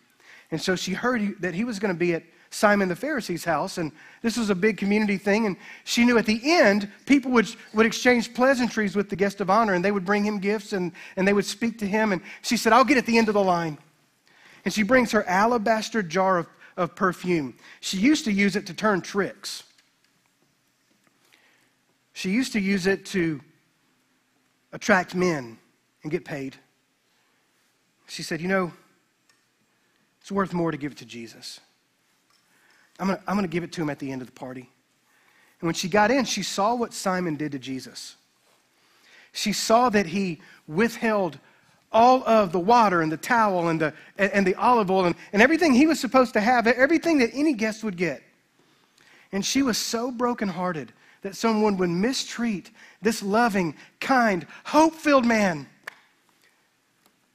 And 0.51 0.61
so 0.61 0.77
she 0.77 0.93
heard 0.93 1.21
he- 1.21 1.35
that 1.41 1.55
he 1.55 1.65
was 1.65 1.79
going 1.79 1.95
to 1.95 1.99
be 1.99 2.15
at 2.15 2.25
Simon 2.53 2.89
the 2.89 2.97
Pharisee's 2.97 3.45
house, 3.45 3.79
and 3.79 3.93
this 4.21 4.37
was 4.37 4.51
a 4.51 4.55
big 4.55 4.77
community 4.77 5.17
thing. 5.17 5.47
And 5.47 5.57
she 5.85 6.05
knew 6.05 6.19
at 6.19 6.27
the 6.27 6.41
end, 6.45 6.91
people 7.07 7.31
would, 7.33 7.49
would 7.73 7.87
exchange 7.87 8.35
pleasantries 8.35 8.95
with 8.95 9.09
the 9.09 9.17
guest 9.17 9.41
of 9.41 9.49
honor, 9.49 9.73
and 9.73 9.85
they 9.85 9.91
would 9.91 10.05
bring 10.05 10.25
him 10.25 10.39
gifts 10.39 10.75
and, 10.75 10.93
and 11.17 11.27
they 11.27 11.33
would 11.33 11.47
speak 11.47 11.79
to 11.79 11.87
him. 11.87 12.13
And 12.13 12.21
she 12.43 12.59
said, 12.59 12.73
I'll 12.73 12.85
get 12.85 12.99
at 12.99 13.07
the 13.07 13.17
end 13.17 13.29
of 13.29 13.35
the 13.35 13.43
line. 13.43 13.79
And 14.65 14.73
she 14.73 14.83
brings 14.83 15.13
her 15.13 15.27
alabaster 15.27 16.03
jar 16.03 16.39
of, 16.39 16.47
of 16.77 16.95
perfume. 16.95 17.55
She 17.81 17.97
used 17.97 18.27
to 18.27 18.33
use 18.33 18.55
it 18.55 18.67
to 18.67 18.75
turn 18.75 19.01
tricks. 19.01 19.65
She 22.13 22.31
used 22.31 22.53
to 22.53 22.61
use 22.61 22.87
it 22.87 23.07
to 23.07 23.41
attract 24.73 25.15
men 25.15 25.59
and 26.03 26.13
get 26.13 26.25
paid. 26.25 26.57
She 28.09 28.23
said, 28.23 28.43
You 28.43 28.49
know, 28.49 28.73
it's 30.21 30.31
worth 30.31 30.53
more 30.53 30.71
to 30.71 30.77
give 30.77 30.93
it 30.93 30.99
to 30.99 31.07
Jesus. 31.07 31.61
I'm 32.99 33.09
going 33.09 33.19
to 33.19 33.25
I'm 33.27 33.37
going 33.37 33.49
to 33.49 33.53
give 33.53 33.65
it 33.65 33.73
to 33.73 33.83
him 33.83 33.91
at 33.91 33.99
the 33.99 34.11
end 34.11 34.23
of 34.23 34.27
the 34.29 34.33
party. 34.33 34.69
And 35.61 35.67
when 35.67 35.75
she 35.75 35.89
got 35.89 36.11
in, 36.11 36.25
she 36.25 36.43
saw 36.43 36.75
what 36.75 36.93
Simon 36.93 37.37
did 37.37 37.53
to 37.53 37.59
Jesus. 37.59 38.17
She 39.33 39.53
saw 39.53 39.89
that 39.91 40.07
he 40.07 40.41
withheld 40.67 41.39
all 41.93 42.27
of 42.27 42.53
the 42.53 42.59
water 42.59 43.01
and 43.01 43.13
the 43.13 43.17
towel 43.17 43.69
and 43.69 43.81
the, 43.81 43.95
and, 44.19 44.47
the 44.47 44.55
olive 44.55 44.91
oil 44.91 45.05
and, 45.05 45.15
and 45.33 45.43
everything 45.43 45.75
he 45.75 45.87
was 45.87 46.01
supposed 46.01 46.33
to 46.33 46.41
have, 46.41 46.67
everything 46.67 47.19
that 47.19 47.31
any 47.33 47.53
guest 47.53 47.85
would 47.85 47.97
get. 47.97 48.23
And 49.31 49.45
she 49.45 49.63
was 49.63 49.79
so 49.79 50.11
brokenhearted 50.11 50.93
that 51.23 51.37
someone 51.37 51.77
would 51.77 51.91
mistreat 51.91 52.71
this 53.01 53.23
loving, 53.23 53.75
kind, 54.01 54.47
hope 54.65 54.95
filled 54.95 55.25
man 55.25 55.67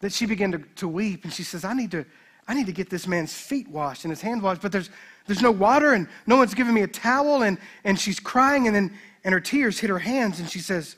that 0.01 0.11
she 0.11 0.25
began 0.25 0.51
to, 0.51 0.59
to 0.75 0.87
weep. 0.87 1.23
And 1.23 1.33
she 1.33 1.43
says, 1.43 1.63
I 1.63 1.73
need 1.73 1.91
to, 1.91 2.05
I 2.47 2.53
need 2.53 2.65
to 2.65 2.73
get 2.73 2.89
this 2.89 3.07
man's 3.07 3.33
feet 3.33 3.67
washed 3.67 4.05
and 4.05 4.11
his 4.11 4.21
hand 4.21 4.41
washed, 4.41 4.61
but 4.61 4.71
there's, 4.71 4.89
there's 5.27 5.41
no 5.41 5.51
water 5.51 5.93
and 5.93 6.07
no 6.25 6.37
one's 6.37 6.53
giving 6.53 6.73
me 6.73 6.81
a 6.81 6.87
towel. 6.87 7.43
And, 7.43 7.57
and 7.83 7.99
she's 7.99 8.19
crying 8.19 8.67
and 8.67 8.75
then 8.75 8.93
and 9.23 9.33
her 9.33 9.41
tears 9.41 9.77
hit 9.77 9.89
her 9.89 9.99
hands 9.99 10.39
and 10.39 10.49
she 10.49 10.59
says, 10.59 10.95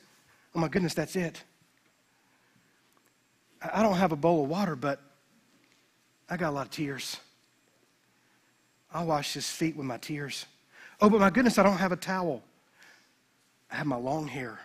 Oh 0.56 0.60
my 0.60 0.68
goodness, 0.68 0.94
that's 0.94 1.16
it. 1.16 1.44
I 3.62 3.82
don't 3.82 3.96
have 3.96 4.12
a 4.12 4.16
bowl 4.16 4.44
of 4.44 4.50
water, 4.50 4.76
but 4.76 5.02
I 6.30 6.38
got 6.38 6.50
a 6.50 6.52
lot 6.52 6.68
of 6.68 6.72
tears. 6.72 7.18
I'll 8.94 9.08
wash 9.08 9.34
his 9.34 9.50
feet 9.50 9.76
with 9.76 9.86
my 9.86 9.98
tears. 9.98 10.46
Oh, 11.02 11.10
but 11.10 11.20
my 11.20 11.30
goodness, 11.30 11.58
I 11.58 11.64
don't 11.64 11.78
have 11.78 11.92
a 11.92 11.96
towel. 11.98 12.44
I 13.72 13.76
have 13.76 13.88
my 13.88 13.98
long 13.98 14.28
hair. 14.28 14.60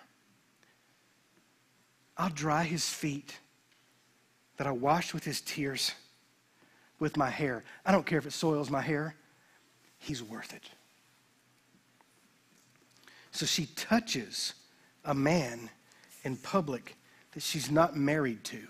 I'll 2.17 2.31
dry 2.31 2.65
his 2.65 2.89
feet 2.89 3.39
that 4.57 4.67
I 4.67 4.71
washed 4.71 5.15
with 5.15 5.25
his 5.25 5.41
tears 5.41 5.93
with 6.99 7.17
my 7.17 7.31
hair. 7.31 7.65
I 7.85 7.93
don't 7.93 8.07
care 8.07 8.19
if 8.19 8.27
it 8.27 8.33
soils 8.33 8.71
my 8.71 8.81
hair, 8.81 9.15
he's 10.05 10.23
worth 10.23 10.53
it. 10.53 10.71
So 13.33 13.47
she 13.47 13.67
touches 13.75 14.55
a 15.05 15.15
man 15.15 15.71
in 16.23 16.37
public 16.37 16.97
that 17.33 17.43
she's 17.43 17.71
not 17.71 17.97
married 17.97 18.45
to. 18.45 18.61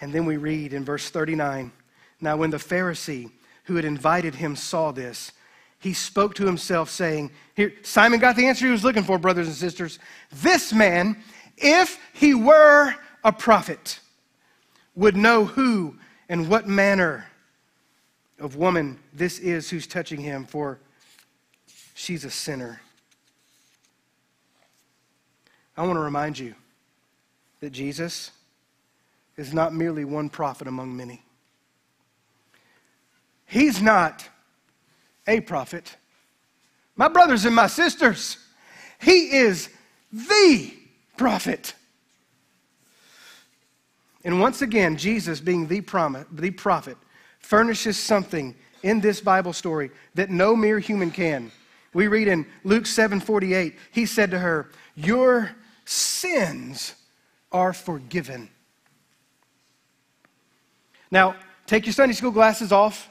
And 0.00 0.12
then 0.12 0.24
we 0.24 0.38
read 0.38 0.72
in 0.72 0.84
verse 0.84 1.10
39 1.10 1.72
Now, 2.20 2.36
when 2.36 2.50
the 2.50 2.56
Pharisee 2.56 3.30
who 3.64 3.76
had 3.76 3.84
invited 3.84 4.34
him 4.34 4.56
saw 4.56 4.90
this, 4.90 5.32
he 5.78 5.92
spoke 5.92 6.34
to 6.34 6.46
himself, 6.46 6.90
saying, 6.90 7.30
Here, 7.54 7.72
Simon 7.82 8.18
got 8.18 8.36
the 8.36 8.46
answer 8.46 8.66
he 8.66 8.72
was 8.72 8.84
looking 8.84 9.02
for, 9.04 9.18
brothers 9.18 9.46
and 9.46 9.56
sisters. 9.56 9.98
This 10.32 10.72
man, 10.72 11.22
if 11.56 11.98
he 12.12 12.34
were 12.34 12.94
a 13.22 13.32
prophet, 13.32 14.00
would 14.94 15.16
know 15.16 15.44
who 15.44 15.96
and 16.28 16.48
what 16.48 16.66
manner 16.66 17.29
of 18.40 18.56
woman 18.56 18.98
this 19.12 19.38
is 19.38 19.70
who's 19.70 19.86
touching 19.86 20.20
him, 20.20 20.46
for 20.46 20.80
she's 21.94 22.24
a 22.24 22.30
sinner. 22.30 22.80
I 25.76 25.82
want 25.82 25.96
to 25.96 26.00
remind 26.00 26.38
you 26.38 26.54
that 27.60 27.70
Jesus 27.70 28.30
is 29.36 29.54
not 29.54 29.74
merely 29.74 30.04
one 30.04 30.28
prophet 30.28 30.66
among 30.66 30.96
many. 30.96 31.22
He's 33.46 33.80
not 33.80 34.28
a 35.26 35.40
prophet. 35.40 35.96
My 36.96 37.08
brothers 37.08 37.44
and 37.44 37.54
my 37.54 37.66
sisters, 37.66 38.38
he 39.00 39.36
is 39.36 39.68
the 40.12 40.72
prophet. 41.16 41.74
And 44.24 44.40
once 44.40 44.60
again, 44.60 44.96
Jesus, 44.96 45.40
being 45.40 45.66
the, 45.66 45.80
prophet, 45.80 46.96
furnishes 47.40 47.98
something 47.98 48.54
in 48.82 49.00
this 49.00 49.20
Bible 49.20 49.52
story 49.52 49.90
that 50.14 50.30
no 50.30 50.56
mere 50.56 50.78
human 50.78 51.10
can. 51.10 51.50
We 51.92 52.06
read 52.06 52.28
in 52.28 52.46
Luke 52.64 52.86
7:48, 52.86 53.76
he 53.90 54.06
said 54.06 54.30
to 54.30 54.38
her, 54.38 54.70
"Your 54.94 55.50
sins 55.84 56.94
are 57.50 57.72
forgiven." 57.72 58.48
Now, 61.10 61.34
take 61.66 61.86
your 61.86 61.92
Sunday 61.92 62.14
school 62.14 62.30
glasses 62.30 62.70
off. 62.70 63.10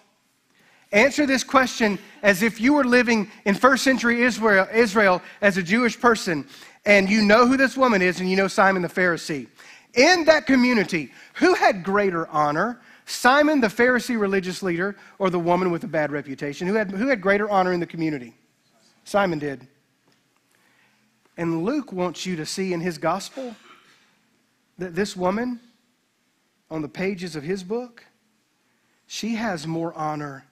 Answer 0.91 1.26
this 1.26 1.43
question 1.43 1.99
as 2.23 2.41
if 2.41 2.60
you 2.60 2.73
were 2.73 2.84
living 2.84 3.30
in 3.45 3.53
first 3.53 3.84
century 3.84 4.23
Israel, 4.23 4.68
Israel 4.73 5.22
as 5.41 5.57
a 5.57 5.64
Jewish 5.64 5.99
person 5.99 6.47
and 6.85 7.10
you 7.10 7.22
know 7.22 7.45
who 7.45 7.57
this 7.57 7.77
woman 7.77 8.01
is 8.01 8.19
and 8.19 8.30
you 8.30 8.35
know 8.35 8.47
Simon 8.47 8.81
the 8.81 8.88
Pharisee. 8.88 9.47
In 9.93 10.26
that 10.26 10.47
community, 10.47 11.11
who 11.35 11.53
had 11.53 11.84
greater 11.84 12.27
honor? 12.27 12.80
Simon, 13.10 13.60
the 13.60 13.68
Pharisee 13.68 14.19
religious 14.19 14.61
leader, 14.61 14.95
or 15.18 15.31
the 15.31 15.40
woman 15.40 15.72
with 15.72 15.84
a 15.84 15.88
bad 15.88 16.11
reputation? 16.11 16.68
Who 16.68 16.76
had, 16.76 16.91
who 16.91 17.07
had 17.07 17.22
greater 17.22 17.49
honor 17.49 17.73
in 17.73 17.80
the 17.80 17.88
community? 17.88 18.36
Simon 19.03 19.40
did. 19.40 19.68
And 21.36 21.65
Luke 21.65 21.91
wants 21.91 22.27
you 22.27 22.36
to 22.36 22.45
see 22.45 22.72
in 22.72 22.81
his 22.81 22.99
gospel 22.99 23.56
that 24.77 24.94
this 24.94 25.18
woman, 25.18 25.60
on 26.69 26.84
the 26.84 26.88
pages 26.88 27.36
of 27.36 27.41
his 27.41 27.64
book, 27.64 28.06
she 29.07 29.36
has 29.36 29.65
more 29.65 29.91
honor 29.95 30.45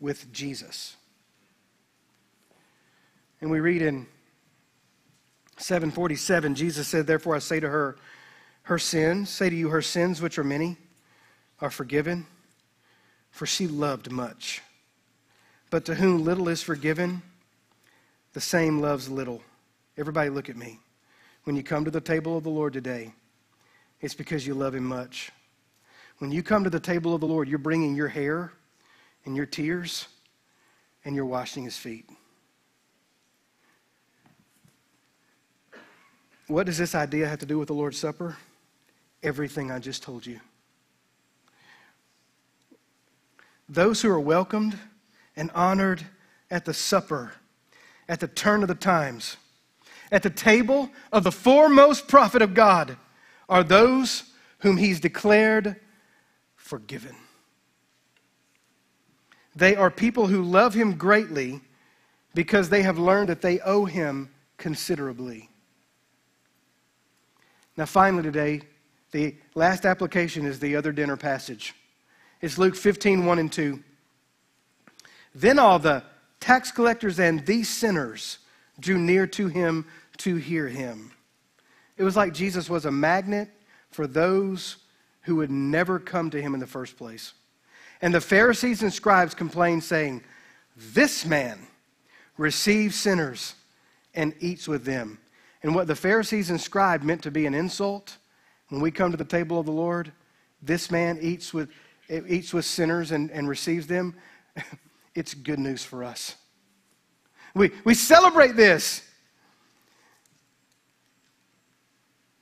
with 0.00 0.32
Jesus. 0.32 0.96
And 3.42 3.50
we 3.50 3.60
read 3.60 3.82
in 3.82 4.06
747, 5.58 6.54
Jesus 6.54 6.88
said, 6.88 7.06
Therefore 7.06 7.36
I 7.36 7.38
say 7.38 7.60
to 7.60 7.68
her, 7.68 7.98
her 8.62 8.78
sins, 8.78 9.28
say 9.28 9.50
to 9.50 9.56
you, 9.56 9.68
her 9.68 9.82
sins, 9.82 10.22
which 10.22 10.38
are 10.38 10.44
many, 10.44 10.78
are 11.62 11.70
forgiven, 11.70 12.26
for 13.30 13.46
she 13.46 13.66
loved 13.66 14.10
much. 14.10 14.60
But 15.70 15.86
to 15.86 15.94
whom 15.94 16.24
little 16.24 16.48
is 16.48 16.60
forgiven, 16.60 17.22
the 18.34 18.40
same 18.40 18.80
loves 18.80 19.08
little. 19.08 19.40
Everybody, 19.96 20.28
look 20.28 20.50
at 20.50 20.56
me. 20.56 20.80
When 21.44 21.56
you 21.56 21.62
come 21.62 21.84
to 21.84 21.90
the 21.90 22.00
table 22.00 22.36
of 22.36 22.44
the 22.44 22.50
Lord 22.50 22.72
today, 22.72 23.14
it's 24.00 24.14
because 24.14 24.46
you 24.46 24.54
love 24.54 24.74
Him 24.74 24.84
much. 24.84 25.30
When 26.18 26.32
you 26.32 26.42
come 26.42 26.64
to 26.64 26.70
the 26.70 26.80
table 26.80 27.14
of 27.14 27.20
the 27.20 27.26
Lord, 27.26 27.48
you're 27.48 27.58
bringing 27.58 27.94
your 27.94 28.08
hair 28.08 28.52
and 29.24 29.36
your 29.36 29.46
tears, 29.46 30.08
and 31.04 31.14
you're 31.14 31.24
washing 31.24 31.62
His 31.62 31.78
feet. 31.78 32.10
What 36.48 36.66
does 36.66 36.76
this 36.76 36.96
idea 36.96 37.28
have 37.28 37.38
to 37.38 37.46
do 37.46 37.56
with 37.56 37.68
the 37.68 37.74
Lord's 37.74 37.98
Supper? 37.98 38.36
Everything 39.22 39.70
I 39.70 39.78
just 39.78 40.02
told 40.02 40.26
you. 40.26 40.40
Those 43.72 44.02
who 44.02 44.10
are 44.10 44.20
welcomed 44.20 44.78
and 45.34 45.50
honored 45.54 46.04
at 46.50 46.66
the 46.66 46.74
supper, 46.74 47.32
at 48.06 48.20
the 48.20 48.28
turn 48.28 48.60
of 48.60 48.68
the 48.68 48.74
times, 48.74 49.38
at 50.10 50.22
the 50.22 50.28
table 50.28 50.90
of 51.10 51.24
the 51.24 51.32
foremost 51.32 52.06
prophet 52.06 52.42
of 52.42 52.52
God, 52.52 52.98
are 53.48 53.64
those 53.64 54.24
whom 54.58 54.76
he's 54.76 55.00
declared 55.00 55.76
forgiven. 56.54 57.16
They 59.56 59.74
are 59.74 59.90
people 59.90 60.26
who 60.26 60.42
love 60.42 60.74
him 60.74 60.98
greatly 60.98 61.62
because 62.34 62.68
they 62.68 62.82
have 62.82 62.98
learned 62.98 63.30
that 63.30 63.40
they 63.40 63.58
owe 63.60 63.86
him 63.86 64.28
considerably. 64.58 65.48
Now, 67.78 67.86
finally, 67.86 68.22
today, 68.22 68.60
the 69.12 69.34
last 69.54 69.86
application 69.86 70.44
is 70.44 70.60
the 70.60 70.76
other 70.76 70.92
dinner 70.92 71.16
passage. 71.16 71.74
It's 72.42 72.58
Luke 72.58 72.74
15, 72.74 73.24
1 73.24 73.38
and 73.38 73.52
2. 73.52 73.82
Then 75.34 75.60
all 75.60 75.78
the 75.78 76.02
tax 76.40 76.72
collectors 76.72 77.20
and 77.20 77.46
these 77.46 77.68
sinners 77.68 78.38
drew 78.80 78.98
near 78.98 79.28
to 79.28 79.46
him 79.46 79.86
to 80.18 80.36
hear 80.36 80.66
him. 80.66 81.12
It 81.96 82.02
was 82.02 82.16
like 82.16 82.34
Jesus 82.34 82.68
was 82.68 82.84
a 82.84 82.90
magnet 82.90 83.48
for 83.92 84.08
those 84.08 84.78
who 85.22 85.36
would 85.36 85.52
never 85.52 86.00
come 86.00 86.30
to 86.30 86.42
him 86.42 86.52
in 86.52 86.58
the 86.58 86.66
first 86.66 86.96
place. 86.96 87.32
And 88.00 88.12
the 88.12 88.20
Pharisees 88.20 88.82
and 88.82 88.92
scribes 88.92 89.34
complained, 89.34 89.84
saying, 89.84 90.24
This 90.76 91.24
man 91.24 91.60
receives 92.36 92.96
sinners 92.96 93.54
and 94.14 94.34
eats 94.40 94.66
with 94.66 94.84
them. 94.84 95.18
And 95.62 95.76
what 95.76 95.86
the 95.86 95.94
Pharisees 95.94 96.50
and 96.50 96.60
scribes 96.60 97.04
meant 97.04 97.22
to 97.22 97.30
be 97.30 97.46
an 97.46 97.54
insult, 97.54 98.16
when 98.68 98.80
we 98.80 98.90
come 98.90 99.12
to 99.12 99.16
the 99.16 99.24
table 99.24 99.60
of 99.60 99.66
the 99.66 99.72
Lord, 99.72 100.10
this 100.60 100.90
man 100.90 101.18
eats 101.20 101.54
with, 101.54 101.68
eats 102.26 102.52
with 102.52 102.64
sinners 102.64 103.12
and, 103.12 103.30
and 103.30 103.48
receives 103.48 103.86
them, 103.86 104.14
it's 105.14 105.34
good 105.34 105.58
news 105.58 105.84
for 105.84 106.04
us. 106.04 106.36
We, 107.54 107.70
we 107.84 107.94
celebrate 107.94 108.56
this. 108.56 109.02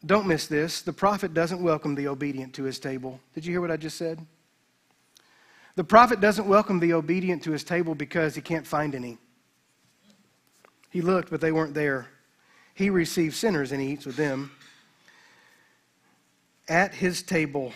Don't 0.05 0.27
miss 0.27 0.47
this. 0.47 0.83
The 0.83 0.93
prophet 0.93 1.35
doesn't 1.35 1.63
welcome 1.63 1.95
the 1.95 2.09
obedient 2.09 2.55
to 2.55 2.65
his 2.65 2.79
table. 2.79 3.21
Did 3.35 3.45
you 3.45 3.53
hear 3.53 3.61
what 3.61 3.71
I 3.71 3.77
just 3.77 3.99
said? 3.99 4.25
The 5.77 5.85
prophet 5.85 6.21
doesn't 6.21 6.47
welcome 6.47 6.81
the 6.81 6.95
obedient 6.95 7.43
to 7.45 7.53
his 7.53 7.65
table 7.65 7.95
because 7.95 8.35
he 8.35 8.41
can't 8.41 8.67
find 8.67 8.95
any. 8.95 9.19
He 10.91 11.01
looked, 11.01 11.31
but 11.31 11.41
they 11.41 11.53
weren't 11.53 11.75
there. 11.75 12.09
He 12.75 12.91
receives 12.91 13.37
sinners 13.37 13.73
and 13.73 13.81
he 13.81 13.89
eats 13.89 14.07
with 14.07 14.17
them. 14.17 14.53
At 16.69 16.95
his 16.95 17.23
table, 17.23 17.73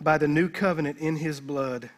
by 0.00 0.18
the 0.18 0.28
new 0.28 0.48
covenant 0.48 0.98
in 0.98 1.16
his 1.16 1.40
blood, 1.40 1.90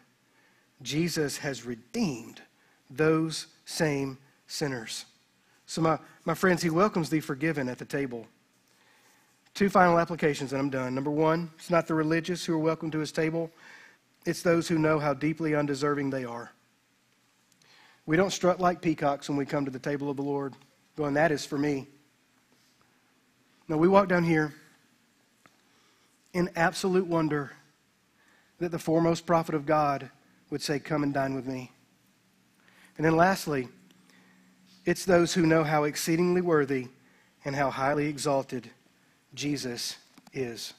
Jesus 0.81 1.37
has 1.37 1.65
redeemed 1.65 2.41
those 2.89 3.47
same 3.65 4.17
sinners. 4.47 5.05
So, 5.65 5.81
my, 5.81 5.99
my 6.25 6.33
friends, 6.33 6.63
he 6.63 6.69
welcomes 6.69 7.09
the 7.09 7.19
forgiven 7.19 7.69
at 7.69 7.77
the 7.77 7.85
table. 7.85 8.25
Two 9.53 9.69
final 9.69 9.99
applications, 9.99 10.53
and 10.53 10.61
I'm 10.61 10.69
done. 10.69 10.95
Number 10.95 11.11
one, 11.11 11.51
it's 11.57 11.69
not 11.69 11.87
the 11.87 11.93
religious 11.93 12.45
who 12.45 12.53
are 12.53 12.59
welcome 12.59 12.89
to 12.91 12.99
his 12.99 13.11
table, 13.11 13.51
it's 14.25 14.41
those 14.41 14.67
who 14.67 14.77
know 14.77 14.99
how 14.99 15.13
deeply 15.13 15.55
undeserving 15.55 16.09
they 16.09 16.25
are. 16.25 16.51
We 18.05 18.17
don't 18.17 18.31
strut 18.31 18.59
like 18.59 18.81
peacocks 18.81 19.29
when 19.29 19.37
we 19.37 19.45
come 19.45 19.65
to 19.65 19.71
the 19.71 19.79
table 19.79 20.09
of 20.09 20.17
the 20.17 20.23
Lord, 20.23 20.55
going, 20.95 21.13
That 21.13 21.31
is 21.31 21.45
for 21.45 21.57
me. 21.57 21.87
No, 23.67 23.77
we 23.77 23.87
walk 23.87 24.07
down 24.07 24.23
here 24.23 24.53
in 26.33 26.49
absolute 26.55 27.05
wonder 27.05 27.51
that 28.59 28.71
the 28.71 28.79
foremost 28.79 29.25
prophet 29.25 29.55
of 29.55 29.65
God 29.65 30.09
would 30.49 30.61
say, 30.61 30.79
Come 30.79 31.03
and 31.03 31.13
dine 31.13 31.33
with 31.33 31.45
me. 31.45 31.71
And 32.97 33.05
then 33.05 33.15
lastly, 33.15 33.69
it's 34.85 35.05
those 35.05 35.33
who 35.33 35.45
know 35.45 35.63
how 35.63 35.85
exceedingly 35.85 36.41
worthy 36.41 36.87
and 37.45 37.55
how 37.55 37.69
highly 37.69 38.07
exalted 38.07 38.69
Jesus 39.33 39.97
is. 40.33 40.73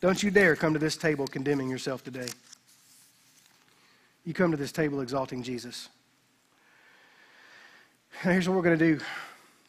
Don't 0.00 0.22
you 0.22 0.30
dare 0.30 0.56
come 0.56 0.72
to 0.72 0.78
this 0.78 0.96
table 0.96 1.26
condemning 1.26 1.70
yourself 1.70 2.02
today. 2.04 2.28
You 4.24 4.34
come 4.34 4.50
to 4.50 4.56
this 4.56 4.72
table 4.72 5.00
exalting 5.00 5.42
Jesus. 5.42 5.88
And 8.22 8.32
here's 8.32 8.48
what 8.48 8.56
we're 8.56 8.62
going 8.62 8.78
to 8.78 8.96
do 8.96 9.04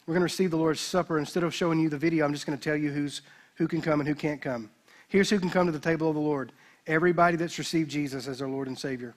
we're 0.06 0.14
going 0.14 0.20
to 0.20 0.24
receive 0.24 0.50
the 0.50 0.56
Lord's 0.56 0.80
Supper. 0.80 1.18
Instead 1.18 1.42
of 1.42 1.54
showing 1.54 1.78
you 1.78 1.90
the 1.90 1.98
video, 1.98 2.24
I'm 2.24 2.32
just 2.32 2.46
going 2.46 2.58
to 2.58 2.64
tell 2.64 2.76
you 2.76 2.90
who's, 2.90 3.20
who 3.56 3.68
can 3.68 3.82
come 3.82 4.00
and 4.00 4.08
who 4.08 4.14
can't 4.14 4.40
come. 4.40 4.70
Here's 5.08 5.30
who 5.30 5.40
can 5.40 5.50
come 5.50 5.66
to 5.66 5.72
the 5.72 5.78
table 5.78 6.08
of 6.08 6.14
the 6.14 6.20
Lord 6.20 6.52
everybody 6.86 7.36
that's 7.36 7.58
received 7.58 7.90
Jesus 7.90 8.26
as 8.26 8.38
their 8.38 8.48
Lord 8.48 8.66
and 8.66 8.78
Savior. 8.78 9.14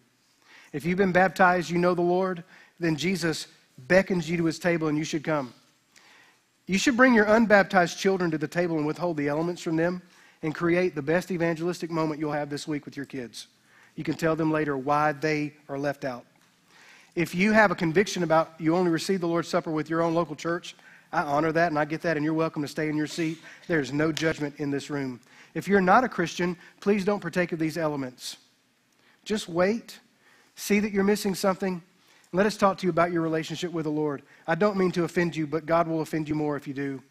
If 0.73 0.83
you've 0.85 0.97
been 0.97 1.13
baptized, 1.13 1.69
you 1.69 1.77
know 1.77 1.93
the 1.93 2.01
Lord, 2.01 2.43
then 2.81 2.97
Jesus 2.97 3.47
beckons 3.77 4.29
you 4.29 4.35
to 4.37 4.45
his 4.45 4.59
table 4.59 4.89
and 4.89 4.97
you 4.97 5.05
should 5.05 5.23
come. 5.23 5.53
You 6.67 6.77
should 6.77 6.97
bring 6.97 7.13
your 7.13 7.25
unbaptized 7.25 7.97
children 7.97 8.29
to 8.31 8.37
the 8.37 8.47
table 8.47 8.77
and 8.77 8.85
withhold 8.85 9.15
the 9.15 9.29
elements 9.29 9.61
from 9.61 9.77
them 9.77 10.01
and 10.43 10.53
create 10.53 10.95
the 10.95 11.01
best 11.01 11.31
evangelistic 11.31 11.89
moment 11.89 12.19
you'll 12.19 12.31
have 12.31 12.49
this 12.49 12.67
week 12.67 12.85
with 12.85 12.97
your 12.97 13.05
kids. 13.05 13.47
You 13.95 14.03
can 14.03 14.15
tell 14.15 14.35
them 14.35 14.51
later 14.51 14.77
why 14.77 15.11
they 15.11 15.53
are 15.69 15.77
left 15.77 16.05
out. 16.05 16.25
If 17.15 17.35
you 17.35 17.51
have 17.51 17.71
a 17.71 17.75
conviction 17.75 18.23
about 18.23 18.53
you 18.57 18.75
only 18.75 18.91
receive 18.91 19.19
the 19.19 19.27
Lord's 19.27 19.49
Supper 19.49 19.71
with 19.71 19.89
your 19.89 20.01
own 20.01 20.13
local 20.13 20.35
church, 20.35 20.75
I 21.11 21.23
honor 21.23 21.51
that 21.51 21.67
and 21.67 21.77
I 21.77 21.83
get 21.83 22.01
that, 22.03 22.15
and 22.15 22.23
you're 22.23 22.33
welcome 22.33 22.61
to 22.61 22.67
stay 22.69 22.87
in 22.87 22.95
your 22.95 23.07
seat. 23.07 23.39
There's 23.67 23.91
no 23.91 24.13
judgment 24.13 24.55
in 24.57 24.71
this 24.71 24.89
room. 24.89 25.19
If 25.53 25.67
you're 25.67 25.81
not 25.81 26.03
a 26.03 26.09
Christian, 26.09 26.57
please 26.79 27.03
don't 27.03 27.19
partake 27.19 27.51
of 27.51 27.59
these 27.59 27.77
elements. 27.77 28.37
Just 29.25 29.49
wait, 29.49 29.99
see 30.55 30.79
that 30.79 30.91
you're 30.91 31.03
missing 31.03 31.35
something, 31.35 31.81
Let 32.33 32.45
us 32.45 32.55
talk 32.55 32.77
to 32.77 32.85
you 32.85 32.89
about 32.89 33.11
your 33.11 33.21
relationship 33.21 33.73
with 33.73 33.83
the 33.83 33.91
Lord. 33.91 34.21
I 34.47 34.55
don't 34.55 34.77
mean 34.77 34.91
to 34.91 35.03
offend 35.03 35.35
you, 35.35 35.45
but 35.45 35.65
God 35.65 35.87
will 35.87 36.01
offend 36.01 36.29
you 36.29 36.35
more 36.35 36.55
if 36.55 36.65
you 36.65 36.73
do. 36.73 37.01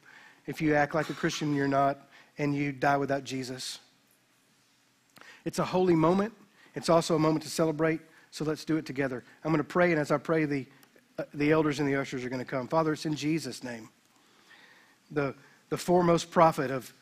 If 0.46 0.62
you 0.62 0.74
act 0.74 0.94
like 0.94 1.10
a 1.10 1.14
Christian 1.14 1.54
you're 1.54 1.68
not 1.68 1.98
and 2.38 2.54
you 2.54 2.72
die 2.72 2.96
without 2.96 3.24
Jesus. 3.24 3.80
It's 5.44 5.58
a 5.58 5.64
holy 5.64 5.94
moment. 5.94 6.32
It's 6.74 6.88
also 6.88 7.16
a 7.16 7.18
moment 7.18 7.42
to 7.44 7.50
celebrate. 7.50 8.00
So 8.30 8.44
let's 8.44 8.64
do 8.64 8.78
it 8.78 8.86
together. 8.86 9.22
I'm 9.44 9.50
going 9.50 9.58
to 9.58 9.64
pray, 9.64 9.90
and 9.90 10.00
as 10.00 10.10
I 10.10 10.16
pray, 10.16 10.46
the, 10.46 10.66
uh, 11.18 11.24
the 11.34 11.52
elders 11.52 11.80
and 11.80 11.88
the 11.88 11.96
ushers 11.96 12.24
are 12.24 12.30
going 12.30 12.44
to 12.44 12.50
come. 12.50 12.66
Father, 12.66 12.92
it's 12.92 13.04
in 13.04 13.14
Jesus' 13.14 13.62
name. 13.62 13.90
The, 15.10 15.34
the 15.68 15.76
foremost 15.76 16.30
prophet 16.30 16.70
of, 16.70 16.94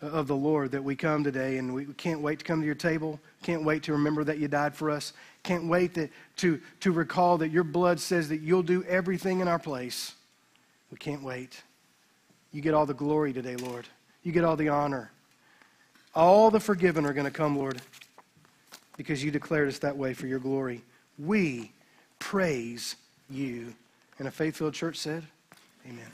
of 0.00 0.26
the 0.26 0.36
Lord 0.36 0.72
that 0.72 0.82
we 0.82 0.96
come 0.96 1.24
today, 1.24 1.58
and 1.58 1.74
we 1.74 1.86
can't 1.86 2.20
wait 2.20 2.40
to 2.40 2.44
come 2.44 2.60
to 2.60 2.66
your 2.66 2.74
table. 2.74 3.18
Can't 3.42 3.64
wait 3.64 3.82
to 3.84 3.92
remember 3.92 4.24
that 4.24 4.38
you 4.38 4.48
died 4.48 4.74
for 4.74 4.90
us. 4.90 5.12
Can't 5.42 5.68
wait 5.68 5.94
to, 5.94 6.08
to, 6.36 6.60
to 6.80 6.92
recall 6.92 7.38
that 7.38 7.50
your 7.50 7.64
blood 7.64 8.00
says 8.00 8.28
that 8.28 8.40
you'll 8.40 8.62
do 8.62 8.82
everything 8.84 9.40
in 9.40 9.48
our 9.48 9.58
place. 9.58 10.14
We 10.90 10.98
can't 10.98 11.22
wait. 11.22 11.62
You 12.52 12.60
get 12.60 12.74
all 12.74 12.86
the 12.86 12.94
glory 12.94 13.32
today, 13.32 13.56
Lord. 13.56 13.86
You 14.22 14.32
get 14.32 14.44
all 14.44 14.56
the 14.56 14.68
honor. 14.68 15.10
All 16.14 16.50
the 16.50 16.60
forgiven 16.60 17.04
are 17.04 17.12
going 17.12 17.26
to 17.26 17.30
come, 17.30 17.58
Lord, 17.58 17.80
because 18.96 19.24
you 19.24 19.30
declared 19.30 19.68
us 19.68 19.78
that 19.80 19.96
way 19.96 20.14
for 20.14 20.26
your 20.26 20.38
glory. 20.38 20.82
We 21.18 21.72
praise 22.18 22.96
you. 23.28 23.74
And 24.18 24.28
a 24.28 24.30
faith 24.30 24.56
filled 24.56 24.74
church 24.74 24.96
said, 24.96 25.24
Amen. 25.86 26.06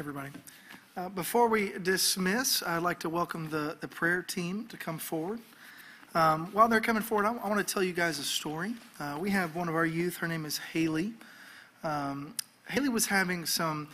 Everybody. 0.00 0.30
Uh, 0.96 1.10
before 1.10 1.46
we 1.46 1.72
dismiss, 1.82 2.62
I'd 2.62 2.82
like 2.82 2.98
to 3.00 3.10
welcome 3.10 3.50
the, 3.50 3.76
the 3.82 3.86
prayer 3.86 4.22
team 4.22 4.66
to 4.68 4.78
come 4.78 4.96
forward. 4.96 5.40
Um, 6.14 6.46
while 6.54 6.68
they're 6.68 6.80
coming 6.80 7.02
forward, 7.02 7.26
I, 7.26 7.34
I 7.34 7.48
want 7.50 7.58
to 7.58 7.74
tell 7.74 7.82
you 7.82 7.92
guys 7.92 8.18
a 8.18 8.22
story. 8.22 8.76
Uh, 8.98 9.18
we 9.20 9.28
have 9.28 9.54
one 9.54 9.68
of 9.68 9.74
our 9.74 9.84
youth, 9.84 10.16
her 10.16 10.26
name 10.26 10.46
is 10.46 10.56
Haley. 10.56 11.12
Um, 11.84 12.32
Haley 12.66 12.88
was 12.88 13.04
having 13.04 13.44
some 13.44 13.88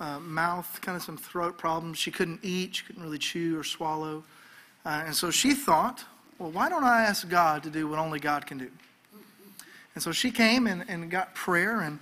uh, 0.00 0.18
mouth, 0.18 0.80
kind 0.82 0.96
of 0.96 1.04
some 1.04 1.16
throat 1.16 1.58
problems. 1.58 1.96
She 1.96 2.10
couldn't 2.10 2.40
eat, 2.42 2.74
she 2.74 2.84
couldn't 2.84 3.04
really 3.04 3.18
chew 3.18 3.56
or 3.56 3.62
swallow. 3.62 4.24
Uh, 4.84 5.04
and 5.06 5.14
so 5.14 5.30
she 5.30 5.54
thought, 5.54 6.04
well, 6.40 6.50
why 6.50 6.68
don't 6.68 6.82
I 6.82 7.02
ask 7.02 7.28
God 7.28 7.62
to 7.62 7.70
do 7.70 7.86
what 7.86 8.00
only 8.00 8.18
God 8.18 8.46
can 8.46 8.58
do? 8.58 8.70
And 9.94 10.02
so 10.02 10.10
she 10.10 10.32
came 10.32 10.66
and, 10.66 10.84
and 10.88 11.08
got 11.08 11.36
prayer, 11.36 11.82
and 11.82 12.00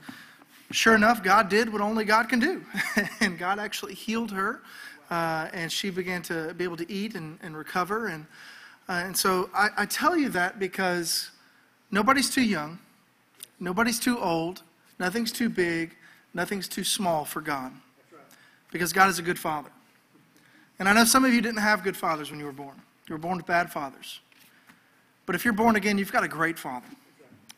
sure 0.71 0.95
enough, 0.95 1.23
God 1.23 1.49
did 1.49 1.73
what 1.73 1.81
only 1.81 2.05
God 2.05 2.29
can 2.29 2.39
do. 2.39 2.65
and 3.21 3.39
God 3.39 3.59
actually 3.59 3.95
healed 3.95 4.31
her, 4.31 4.63
uh, 5.11 5.49
and 5.53 5.71
she 5.71 5.91
began 5.91 6.23
to 6.23 6.55
be 6.55 6.65
able 6.65 6.77
to 6.77 6.91
eat 6.91 7.15
and, 7.15 7.39
and 7.43 7.57
recover. 7.57 8.09
And, 8.09 8.27
uh, 8.89 9.03
and 9.05 9.17
so 9.17 9.51
I, 9.55 9.69
I 9.79 9.87
tell 9.87 10.17
you 10.17 10.29
that 10.31 10.59
because 10.59 11.31
nobody's 11.91 12.31
too 12.31 12.43
young, 12.43 12.79
nobody's 13.59 13.99
too 13.99 14.19
old, 14.19 14.63
nothing's 14.99 15.33
too 15.33 15.49
big, 15.49 15.97
nothing's 16.35 16.69
too 16.69 16.85
small 16.85 17.25
for 17.25 17.41
God. 17.41 17.73
Because 18.73 18.93
God 18.93 19.11
is 19.11 19.19
a 19.19 19.23
good 19.23 19.39
father. 19.39 19.71
And 20.79 20.89
I 20.89 20.93
know 20.93 21.05
some 21.05 21.25
of 21.25 21.35
you 21.35 21.41
didn't 21.41 21.61
have 21.61 21.83
good 21.83 21.97
fathers 21.97 22.31
when 22.31 22.39
you 22.39 22.47
were 22.47 22.53
born, 22.53 22.81
you 23.09 23.15
were 23.15 23.19
born 23.19 23.37
with 23.37 23.47
bad 23.47 23.73
fathers. 23.73 24.21
But 25.27 25.35
if 25.35 25.45
you're 25.45 25.55
born 25.55 25.77
again, 25.77 25.99
you've 25.99 26.13
got 26.13 26.25
a 26.25 26.29
great 26.29 26.59
father. 26.59 26.87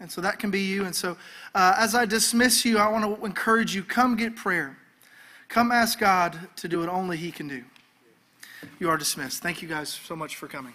And 0.03 0.11
so 0.11 0.21
that 0.21 0.41
can 0.41 0.51
be 0.51 0.61
you. 0.61 0.85
And 0.85 0.95
so 0.95 1.17
uh, 1.55 1.77
as 1.79 1.95
I 1.95 2.07
dismiss 2.07 2.65
you, 2.65 2.77
I 2.77 2.89
want 2.89 3.05
to 3.05 3.25
encourage 3.25 3.73
you 3.73 3.85
come 3.85 4.17
get 4.17 4.35
prayer. 4.35 4.77
Come 5.49 5.71
ask 5.71 5.97
God 5.99 6.37
to 6.57 6.67
do 6.67 6.81
what 6.81 6.89
only 6.89 7.17
He 7.17 7.31
can 7.31 7.47
do. 7.47 7.63
You 8.81 8.91
are 8.91 8.99
dismissed. 8.99 9.43
Thank 9.43 9.63
you 9.63 9.69
guys 9.69 9.89
so 9.89 10.17
much 10.17 10.35
for 10.35 10.49
coming. 10.49 10.75